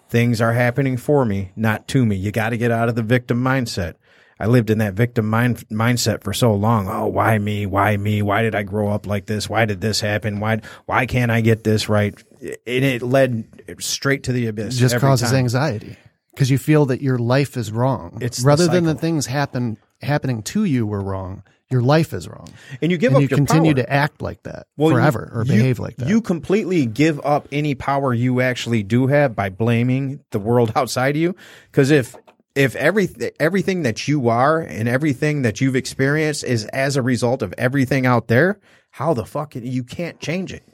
things 0.08 0.40
are 0.40 0.52
happening 0.52 0.96
for 0.96 1.24
me, 1.24 1.52
not 1.56 1.88
to 1.88 2.06
me. 2.06 2.16
You 2.16 2.32
got 2.32 2.50
to 2.50 2.56
get 2.56 2.70
out 2.70 2.88
of 2.88 2.94
the 2.94 3.02
victim 3.02 3.42
mindset. 3.42 3.94
I 4.38 4.46
lived 4.46 4.68
in 4.70 4.78
that 4.78 4.94
victim 4.94 5.28
mind, 5.30 5.66
mindset 5.68 6.22
for 6.22 6.32
so 6.34 6.54
long. 6.54 6.88
Oh, 6.88 7.06
why 7.06 7.38
me? 7.38 7.64
Why 7.66 7.96
me? 7.96 8.20
Why 8.22 8.42
did 8.42 8.54
I 8.54 8.62
grow 8.64 8.88
up 8.90 9.06
like 9.06 9.26
this? 9.26 9.48
Why 9.48 9.64
did 9.64 9.80
this 9.80 10.00
happen? 10.00 10.40
Why 10.40 10.60
why 10.84 11.06
can't 11.06 11.30
I 11.30 11.40
get 11.40 11.64
this 11.64 11.88
right? 11.88 12.14
And 12.42 12.84
it 12.84 13.00
led 13.02 13.44
straight 13.80 14.24
to 14.24 14.32
the 14.32 14.46
abyss. 14.48 14.76
It 14.76 14.80
just 14.80 14.98
causes 14.98 15.30
time. 15.30 15.38
anxiety 15.38 15.96
because 16.32 16.50
you 16.50 16.58
feel 16.58 16.84
that 16.86 17.00
your 17.00 17.18
life 17.18 17.56
is 17.56 17.72
wrong. 17.72 18.18
It's 18.20 18.38
the 18.42 18.46
rather 18.46 18.66
than 18.68 18.84
the 18.84 18.94
things 18.94 19.24
happen 19.26 19.78
happening 20.02 20.42
to 20.42 20.64
you 20.64 20.86
were 20.86 21.00
wrong. 21.02 21.42
Your 21.68 21.82
life 21.82 22.12
is 22.12 22.28
wrong, 22.28 22.46
And 22.80 22.92
you 22.92 22.98
give 22.98 23.08
and 23.08 23.16
up 23.16 23.22
you 23.22 23.28
your 23.28 23.38
continue 23.38 23.74
power. 23.74 23.82
to 23.82 23.92
act 23.92 24.22
like 24.22 24.40
that 24.44 24.68
Well, 24.76 24.90
you- 24.90 24.96
forever 24.98 25.32
or 25.34 25.44
you- 25.44 25.52
behave 25.54 25.80
like 25.80 25.96
that. 25.96 26.08
You 26.08 26.20
completely 26.20 26.86
give 26.86 27.18
up 27.24 27.48
any 27.50 27.74
power 27.74 28.14
you 28.14 28.40
actually 28.40 28.84
do 28.84 29.08
have 29.08 29.34
by 29.34 29.48
blaming 29.48 30.20
the 30.30 30.38
world 30.38 30.70
outside 30.76 31.16
of 31.16 31.20
you. 31.22 31.34
Because 31.72 31.90
if 31.90 32.14
if 32.56 32.74
every 32.74 33.08
everything 33.38 33.82
that 33.82 34.08
you 34.08 34.28
are 34.28 34.60
and 34.60 34.88
everything 34.88 35.42
that 35.42 35.60
you've 35.60 35.76
experienced 35.76 36.42
is 36.42 36.64
as 36.66 36.96
a 36.96 37.02
result 37.02 37.42
of 37.42 37.54
everything 37.58 38.06
out 38.06 38.26
there, 38.28 38.58
how 38.90 39.14
the 39.14 39.24
fuck 39.24 39.54
you 39.54 39.84
can't 39.84 40.18
change 40.18 40.52
it? 40.52 40.64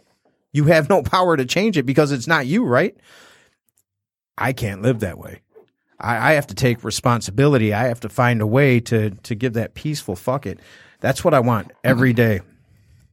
You 0.52 0.64
have 0.64 0.88
no 0.88 1.02
power 1.16 1.36
to 1.36 1.44
change 1.44 1.76
it 1.76 1.84
because 1.84 2.12
it's 2.12 2.26
not 2.26 2.46
you, 2.46 2.64
right? 2.64 2.96
I 4.38 4.52
can't 4.52 4.82
live 4.82 5.00
that 5.00 5.18
way. 5.18 5.40
I, 6.00 6.30
I 6.30 6.32
have 6.34 6.46
to 6.48 6.54
take 6.54 6.84
responsibility. 6.84 7.72
I 7.74 7.84
have 7.88 8.00
to 8.00 8.08
find 8.08 8.40
a 8.40 8.46
way 8.46 8.80
to 8.80 9.10
to 9.10 9.34
give 9.34 9.54
that 9.54 9.74
peaceful 9.74 10.16
fuck 10.16 10.46
it. 10.46 10.58
That's 11.00 11.24
what 11.24 11.34
I 11.34 11.40
want 11.40 11.72
every 11.84 12.12
day. 12.24 12.40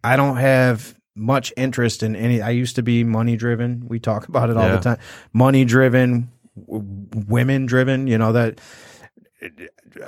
I 0.03 0.15
don't 0.15 0.37
have 0.37 0.95
much 1.15 1.51
interest 1.57 2.03
in 2.03 2.15
any. 2.15 2.41
I 2.41 2.51
used 2.51 2.75
to 2.77 2.83
be 2.83 3.03
money 3.03 3.35
driven. 3.35 3.85
We 3.89 3.99
talk 3.99 4.27
about 4.29 4.49
it 4.49 4.55
all 4.57 4.63
Yeah. 4.67 4.75
the 4.77 4.81
time. 4.81 4.97
Money 5.33 5.65
driven, 5.65 6.31
women 6.67 7.65
driven. 7.65 8.07
You 8.07 8.17
know 8.17 8.33
that 8.33 8.59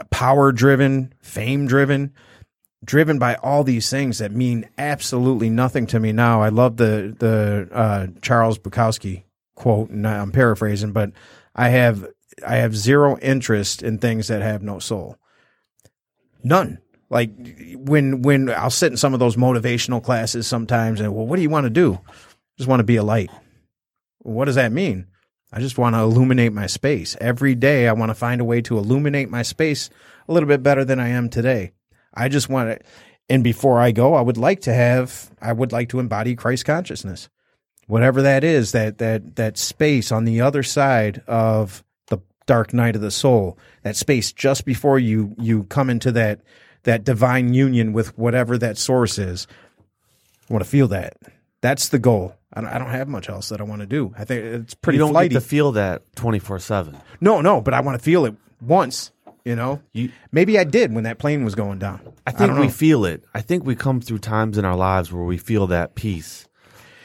power 0.10 0.52
driven, 0.52 1.14
fame 1.22 1.68
driven, 1.68 2.14
driven 2.84 3.20
by 3.20 3.36
all 3.36 3.64
these 3.64 3.90
things 3.90 4.18
that 4.20 4.32
mean 4.32 4.70
absolutely 4.78 5.50
nothing 5.50 5.88
to 5.88 6.00
me 6.00 6.12
now. 6.12 6.42
I 6.42 6.50
love 6.50 6.78
the 6.78 7.16
the 7.18 7.70
uh, 7.72 8.08
Charles 8.22 8.58
Bukowski 8.58 9.24
quote, 9.56 9.90
and 9.90 10.08
I'm 10.08 10.32
paraphrasing, 10.32 10.92
but 10.92 11.12
I 11.56 11.70
have 11.70 12.08
I 12.46 12.58
have 12.58 12.76
zero 12.76 13.18
interest 13.20 13.84
in 13.84 13.98
things 13.98 14.28
that 14.28 14.42
have 14.42 14.62
no 14.62 14.80
soul. 14.80 15.18
None. 16.44 16.80
Like 17.10 17.32
when 17.76 18.22
when 18.22 18.50
I'll 18.50 18.70
sit 18.70 18.92
in 18.92 18.98
some 18.98 19.14
of 19.14 19.20
those 19.20 19.36
motivational 19.36 20.04
classes 20.04 20.48
sometimes, 20.48 21.02
and 21.02 21.14
well, 21.14 21.28
what 21.28 21.36
do 21.36 21.42
you 21.42 21.50
want 21.50 21.66
to 21.66 21.70
do? 21.70 22.00
Just 22.58 22.70
want 22.70 22.80
to 22.80 22.86
be 22.86 22.96
a 22.96 23.04
light. 23.04 23.30
What 24.20 24.46
does 24.46 24.56
that 24.56 24.72
mean? 24.72 25.08
I 25.52 25.60
just 25.60 25.78
want 25.78 25.96
to 25.96 26.00
illuminate 26.00 26.54
my 26.54 26.68
space 26.68 27.18
every 27.20 27.56
day. 27.56 27.88
I 27.88 27.94
want 27.94 28.10
to 28.10 28.16
find 28.16 28.40
a 28.40 28.46
way 28.46 28.62
to 28.62 28.78
illuminate 28.78 29.30
my 29.30 29.42
space 29.42 29.90
a 30.28 30.34
little 30.34 30.48
bit 30.48 30.64
better 30.64 30.86
than 30.86 31.00
I 31.00 31.10
am 31.10 31.30
today. 31.30 31.74
I 32.14 32.30
just 32.30 32.50
want 32.50 32.70
to, 32.70 32.86
and 33.30 33.44
before 33.44 33.80
I 33.80 33.92
go, 33.92 34.14
I 34.14 34.22
would 34.22 34.38
like 34.38 34.62
to 34.62 34.74
have, 34.74 35.32
I 35.42 35.54
would 35.54 35.72
like 35.72 35.90
to 35.90 36.00
embody 36.00 36.36
Christ 36.36 36.66
consciousness, 36.66 37.30
whatever 37.88 38.22
that 38.22 38.44
is, 38.44 38.72
that 38.72 38.98
that 39.00 39.36
that 39.36 39.58
space 39.58 40.12
on 40.12 40.26
the 40.26 40.42
other 40.42 40.64
side 40.64 41.22
of 41.28 41.84
the 42.08 42.20
dark 42.46 42.74
night 42.74 42.96
of 42.96 43.02
the 43.02 43.12
soul, 43.12 43.58
that 43.84 43.96
space 43.96 44.32
just 44.32 44.66
before 44.66 45.00
you 45.00 45.36
you 45.38 45.64
come 45.64 45.90
into 45.90 46.12
that 46.14 46.42
that 46.84 47.04
divine 47.04 47.54
union 47.54 47.94
with 47.94 48.18
whatever 48.18 48.58
that 48.58 48.78
source 48.78 49.18
is. 49.18 49.48
I 50.50 50.54
want 50.54 50.64
to 50.64 50.70
feel 50.70 50.88
that. 50.90 51.16
That's 51.62 51.90
the 51.90 52.00
goal. 52.00 52.36
I 52.54 52.62
don't, 52.62 52.70
I 52.70 52.78
don't 52.80 52.90
have 52.90 53.08
much 53.08 53.30
else 53.30 53.50
that 53.50 53.62
I 53.62 53.64
want 53.64 53.82
to 53.82 53.88
do. 53.88 54.14
I 54.18 54.26
think 54.26 54.44
it's 54.44 54.74
pretty 54.74 54.98
you 54.98 55.04
don't 55.04 55.12
flighty. 55.12 55.30
get 55.30 55.40
to 55.42 55.46
feel 55.46 55.72
that 55.74 56.04
twenty 56.16 56.40
four 56.40 56.60
seven. 56.60 56.98
no, 57.22 57.42
no, 57.42 57.62
but 57.62 57.74
I 57.74 57.82
want 57.82 57.98
to 57.98 58.04
feel 58.04 58.26
it 58.26 58.36
once. 58.62 59.12
You 59.44 59.56
know, 59.56 59.82
You, 59.94 60.12
maybe 60.32 60.60
I 60.60 60.64
did 60.64 60.94
when 60.94 61.06
that 61.06 61.18
plane 61.18 61.44
was 61.44 61.56
going 61.56 61.80
down. 61.80 62.00
I 62.28 62.32
think 62.32 62.52
don't 62.52 62.60
we 62.60 62.70
feel 62.70 63.06
it. 63.06 63.24
I 63.34 63.42
think 63.42 63.66
we 63.66 63.76
come 63.76 64.00
through 64.00 64.20
times 64.20 64.60
in 64.60 64.66
our 64.66 64.76
lives 64.76 65.12
where 65.12 65.24
we 65.24 65.40
feel 65.40 65.66
that 65.68 65.96
peace. 65.96 66.48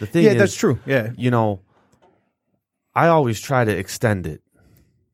The 0.00 0.06
thing 0.06 0.24
Yeah, 0.24 0.32
is, 0.32 0.38
that's 0.38 0.54
true. 0.54 0.78
Yeah, 0.84 1.12
You 1.16 1.30
know, 1.30 1.60
I 2.94 3.08
always 3.08 3.40
try 3.40 3.64
to 3.64 3.74
extend 3.74 4.26
it 4.26 4.42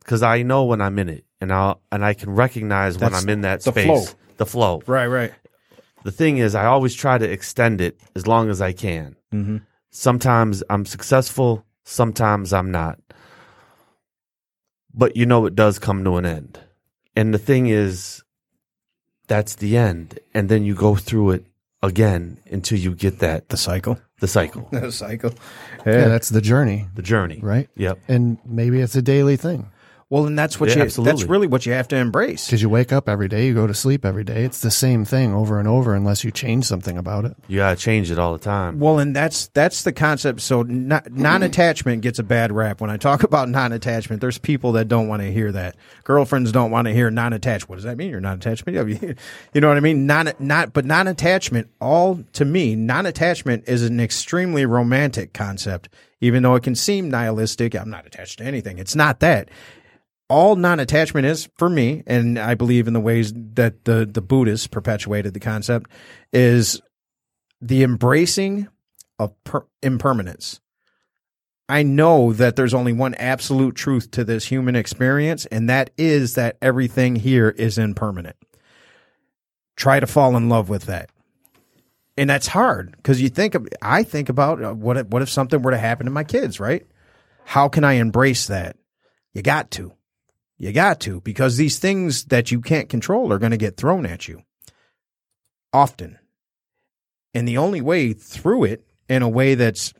because 0.00 0.24
I 0.24 0.42
know 0.42 0.64
when 0.64 0.80
I'm 0.80 0.98
in 0.98 1.08
it, 1.08 1.24
and 1.40 1.52
I 1.52 1.76
and 1.92 2.04
I 2.04 2.14
can 2.14 2.30
recognize 2.34 2.98
when 2.98 3.14
I'm 3.14 3.28
in 3.28 3.42
that 3.42 3.62
the 3.62 3.70
space. 3.70 3.86
flow. 3.86 4.04
The 4.38 4.46
flow. 4.46 4.82
right, 4.88 5.06
right. 5.06 5.32
The 6.02 6.10
thing 6.10 6.38
is, 6.38 6.56
I 6.56 6.64
always 6.66 6.92
try 6.94 7.18
to 7.18 7.30
extend 7.30 7.80
it 7.80 8.00
as 8.16 8.26
long 8.26 8.50
as 8.50 8.60
I 8.60 8.72
can. 8.72 9.14
Mm-hmm. 9.32 9.58
Sometimes 9.94 10.62
I'm 10.70 10.86
successful, 10.86 11.64
sometimes 11.84 12.52
I'm 12.54 12.70
not. 12.70 12.98
But 14.94 15.16
you 15.16 15.26
know, 15.26 15.44
it 15.46 15.54
does 15.54 15.78
come 15.78 16.02
to 16.04 16.16
an 16.16 16.24
end. 16.26 16.58
And 17.14 17.32
the 17.34 17.38
thing 17.38 17.66
is, 17.66 18.22
that's 19.28 19.54
the 19.56 19.76
end. 19.76 20.18
And 20.34 20.48
then 20.48 20.64
you 20.64 20.74
go 20.74 20.96
through 20.96 21.32
it 21.32 21.46
again 21.82 22.38
until 22.50 22.78
you 22.78 22.94
get 22.94 23.18
that, 23.18 23.50
The 23.50 23.56
cycle. 23.58 23.98
the 24.20 24.28
cycle, 24.28 24.68
The 24.72 24.90
cycle. 24.90 25.34
Yeah, 25.84 26.08
that's 26.08 26.30
the 26.30 26.40
journey, 26.40 26.88
the 26.94 27.02
journey. 27.02 27.40
right? 27.42 27.68
Yep. 27.76 27.98
And 28.08 28.38
maybe 28.46 28.80
it's 28.80 28.96
a 28.96 29.02
daily 29.02 29.36
thing. 29.36 29.70
Well, 30.12 30.26
and 30.26 30.38
that's 30.38 30.60
what 30.60 30.68
Yeah, 30.68 30.76
you. 30.76 30.82
absolutely. 30.82 31.12
That's 31.12 31.30
really 31.30 31.46
what 31.46 31.64
you 31.64 31.72
have 31.72 31.88
to 31.88 31.96
embrace. 31.96 32.44
Because 32.44 32.60
you 32.60 32.68
wake 32.68 32.92
up 32.92 33.08
every 33.08 33.28
day, 33.28 33.46
you 33.46 33.54
go 33.54 33.66
to 33.66 33.72
sleep 33.72 34.04
every 34.04 34.24
day. 34.24 34.44
It's 34.44 34.60
the 34.60 34.70
same 34.70 35.06
thing 35.06 35.32
over 35.32 35.58
and 35.58 35.66
over 35.66 35.94
unless 35.94 36.22
you 36.22 36.30
change 36.30 36.66
something 36.66 36.98
about 36.98 37.24
it. 37.24 37.34
You 37.48 37.60
gotta 37.60 37.76
change 37.76 38.10
it 38.10 38.18
all 38.18 38.34
the 38.34 38.38
time. 38.38 38.78
Well, 38.78 38.98
and 38.98 39.16
that's 39.16 39.46
that's 39.54 39.84
the 39.84 39.92
concept. 39.92 40.42
So 40.42 40.64
non- 40.64 41.00
non-attachment 41.10 42.02
gets 42.02 42.18
a 42.18 42.22
bad 42.22 42.52
rap. 42.52 42.82
When 42.82 42.90
I 42.90 42.98
talk 42.98 43.22
about 43.24 43.48
non-attachment, 43.48 44.20
there's 44.20 44.36
people 44.36 44.72
that 44.72 44.86
don't 44.86 45.08
want 45.08 45.22
to 45.22 45.32
hear 45.32 45.50
that. 45.52 45.76
Girlfriends 46.04 46.52
don't 46.52 46.70
want 46.70 46.88
to 46.88 46.92
hear 46.92 47.10
non-attached. 47.10 47.70
What 47.70 47.76
does 47.76 47.84
that 47.84 47.96
mean? 47.96 48.10
You're 48.10 48.20
non-attachment. 48.20 48.76
Yeah, 48.76 48.84
you 49.08 49.14
you 49.54 49.60
know 49.62 49.68
what 49.68 49.78
I 49.78 49.80
mean? 49.80 50.06
Non 50.06 50.30
not 50.38 50.74
but 50.74 50.84
non-attachment. 50.84 51.70
All 51.80 52.22
to 52.34 52.44
me, 52.44 52.76
non-attachment 52.76 53.64
is 53.66 53.82
an 53.82 53.98
extremely 53.98 54.66
romantic 54.66 55.32
concept. 55.32 55.88
Even 56.20 56.42
though 56.42 56.54
it 56.54 56.62
can 56.62 56.74
seem 56.74 57.10
nihilistic, 57.10 57.74
I'm 57.74 57.88
not 57.88 58.06
attached 58.06 58.38
to 58.40 58.44
anything. 58.44 58.78
It's 58.78 58.94
not 58.94 59.20
that. 59.20 59.48
All 60.32 60.56
non-attachment 60.56 61.26
is 61.26 61.50
for 61.58 61.68
me, 61.68 62.02
and 62.06 62.38
I 62.38 62.54
believe 62.54 62.88
in 62.88 62.94
the 62.94 63.00
ways 63.00 63.34
that 63.36 63.84
the 63.84 64.08
the 64.10 64.22
Buddhists 64.22 64.66
perpetuated 64.66 65.34
the 65.34 65.40
concept, 65.40 65.90
is 66.32 66.80
the 67.60 67.82
embracing 67.82 68.66
of 69.18 69.34
per- 69.44 69.66
impermanence. 69.82 70.58
I 71.68 71.82
know 71.82 72.32
that 72.32 72.56
there's 72.56 72.72
only 72.72 72.94
one 72.94 73.12
absolute 73.16 73.74
truth 73.74 74.10
to 74.12 74.24
this 74.24 74.46
human 74.46 74.74
experience, 74.74 75.44
and 75.44 75.68
that 75.68 75.90
is 75.98 76.34
that 76.36 76.56
everything 76.62 77.16
here 77.16 77.50
is 77.50 77.76
impermanent. 77.76 78.36
Try 79.76 80.00
to 80.00 80.06
fall 80.06 80.34
in 80.34 80.48
love 80.48 80.70
with 80.70 80.84
that. 80.84 81.10
And 82.16 82.30
that's 82.30 82.46
hard 82.46 82.92
because 82.96 83.20
you 83.20 83.28
think, 83.28 83.54
of, 83.54 83.68
I 83.82 84.02
think 84.02 84.30
about 84.30 84.64
uh, 84.64 84.72
what 84.72 84.96
if, 84.96 85.06
what 85.08 85.20
if 85.20 85.28
something 85.28 85.60
were 85.60 85.72
to 85.72 85.78
happen 85.78 86.06
to 86.06 86.10
my 86.10 86.24
kids, 86.24 86.58
right? 86.58 86.86
How 87.44 87.68
can 87.68 87.84
I 87.84 87.94
embrace 87.94 88.46
that? 88.46 88.76
You 89.34 89.42
got 89.42 89.70
to. 89.72 89.92
You 90.62 90.70
got 90.72 91.00
to 91.00 91.20
because 91.22 91.56
these 91.56 91.80
things 91.80 92.26
that 92.26 92.52
you 92.52 92.60
can't 92.60 92.88
control 92.88 93.32
are 93.32 93.40
going 93.40 93.50
to 93.50 93.56
get 93.56 93.76
thrown 93.76 94.06
at 94.06 94.28
you 94.28 94.44
often. 95.72 96.20
And 97.34 97.48
the 97.48 97.58
only 97.58 97.80
way 97.80 98.12
through 98.12 98.62
it 98.64 98.86
in 99.08 99.22
a 99.22 99.28
way 99.28 99.56
that's 99.56 99.92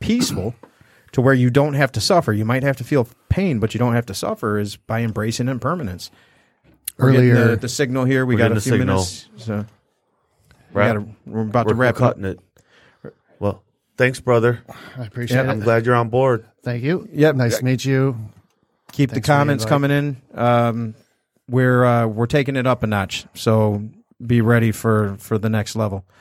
peaceful 0.00 0.54
to 1.12 1.20
where 1.20 1.34
you 1.34 1.50
don't 1.50 1.74
have 1.74 1.92
to 1.92 2.00
suffer, 2.00 2.32
you 2.32 2.46
might 2.46 2.62
have 2.62 2.78
to 2.78 2.84
feel 2.84 3.06
pain, 3.28 3.58
but 3.58 3.74
you 3.74 3.78
don't 3.78 3.92
have 3.92 4.06
to 4.06 4.14
suffer, 4.14 4.58
is 4.58 4.76
by 4.76 5.02
embracing 5.02 5.48
impermanence. 5.48 6.10
We're 6.96 7.08
Earlier, 7.10 7.48
the, 7.50 7.56
the 7.58 7.68
signal 7.68 8.06
here. 8.06 8.24
We 8.24 8.36
got 8.36 8.52
a 8.52 8.54
few 8.54 8.72
signal. 8.72 8.86
minutes. 8.86 9.28
So 9.36 9.66
we 10.72 10.80
Right. 10.80 10.86
gotta, 10.94 11.04
we're 11.26 11.42
about 11.42 11.66
We're, 11.66 11.72
to 11.72 11.76
we're 11.76 11.82
wrap 11.82 11.96
it 11.96 12.02
up. 12.02 12.14
cutting 12.14 12.24
it. 12.24 12.38
Well, 13.38 13.62
thanks, 13.98 14.20
brother. 14.20 14.62
I 14.96 15.04
appreciate 15.04 15.40
it. 15.40 15.46
I'm 15.50 15.60
glad 15.60 15.84
you're 15.84 15.94
on 15.94 16.08
board. 16.08 16.46
Thank 16.62 16.84
you. 16.84 17.06
Yep. 17.12 17.36
Nice 17.36 17.58
to 17.58 17.64
meet 17.66 17.84
you. 17.84 18.16
Keep 18.92 19.10
Thanks 19.10 19.26
the 19.26 19.32
for 19.32 19.34
the 19.34 19.38
comments 19.38 19.64
coming 19.64 19.90
in. 19.90 20.16
Um, 20.34 20.94
we're 21.48 21.84
uh, 21.84 22.06
we're 22.06 22.26
taking 22.26 22.56
it 22.56 22.66
up 22.66 22.82
a 22.82 22.86
notch. 22.86 23.26
So 23.34 23.88
be 24.24 24.40
ready 24.40 24.72
for 24.72 25.16
for 25.18 25.38
the 25.38 25.50
next 25.50 25.76
level. 25.76 26.06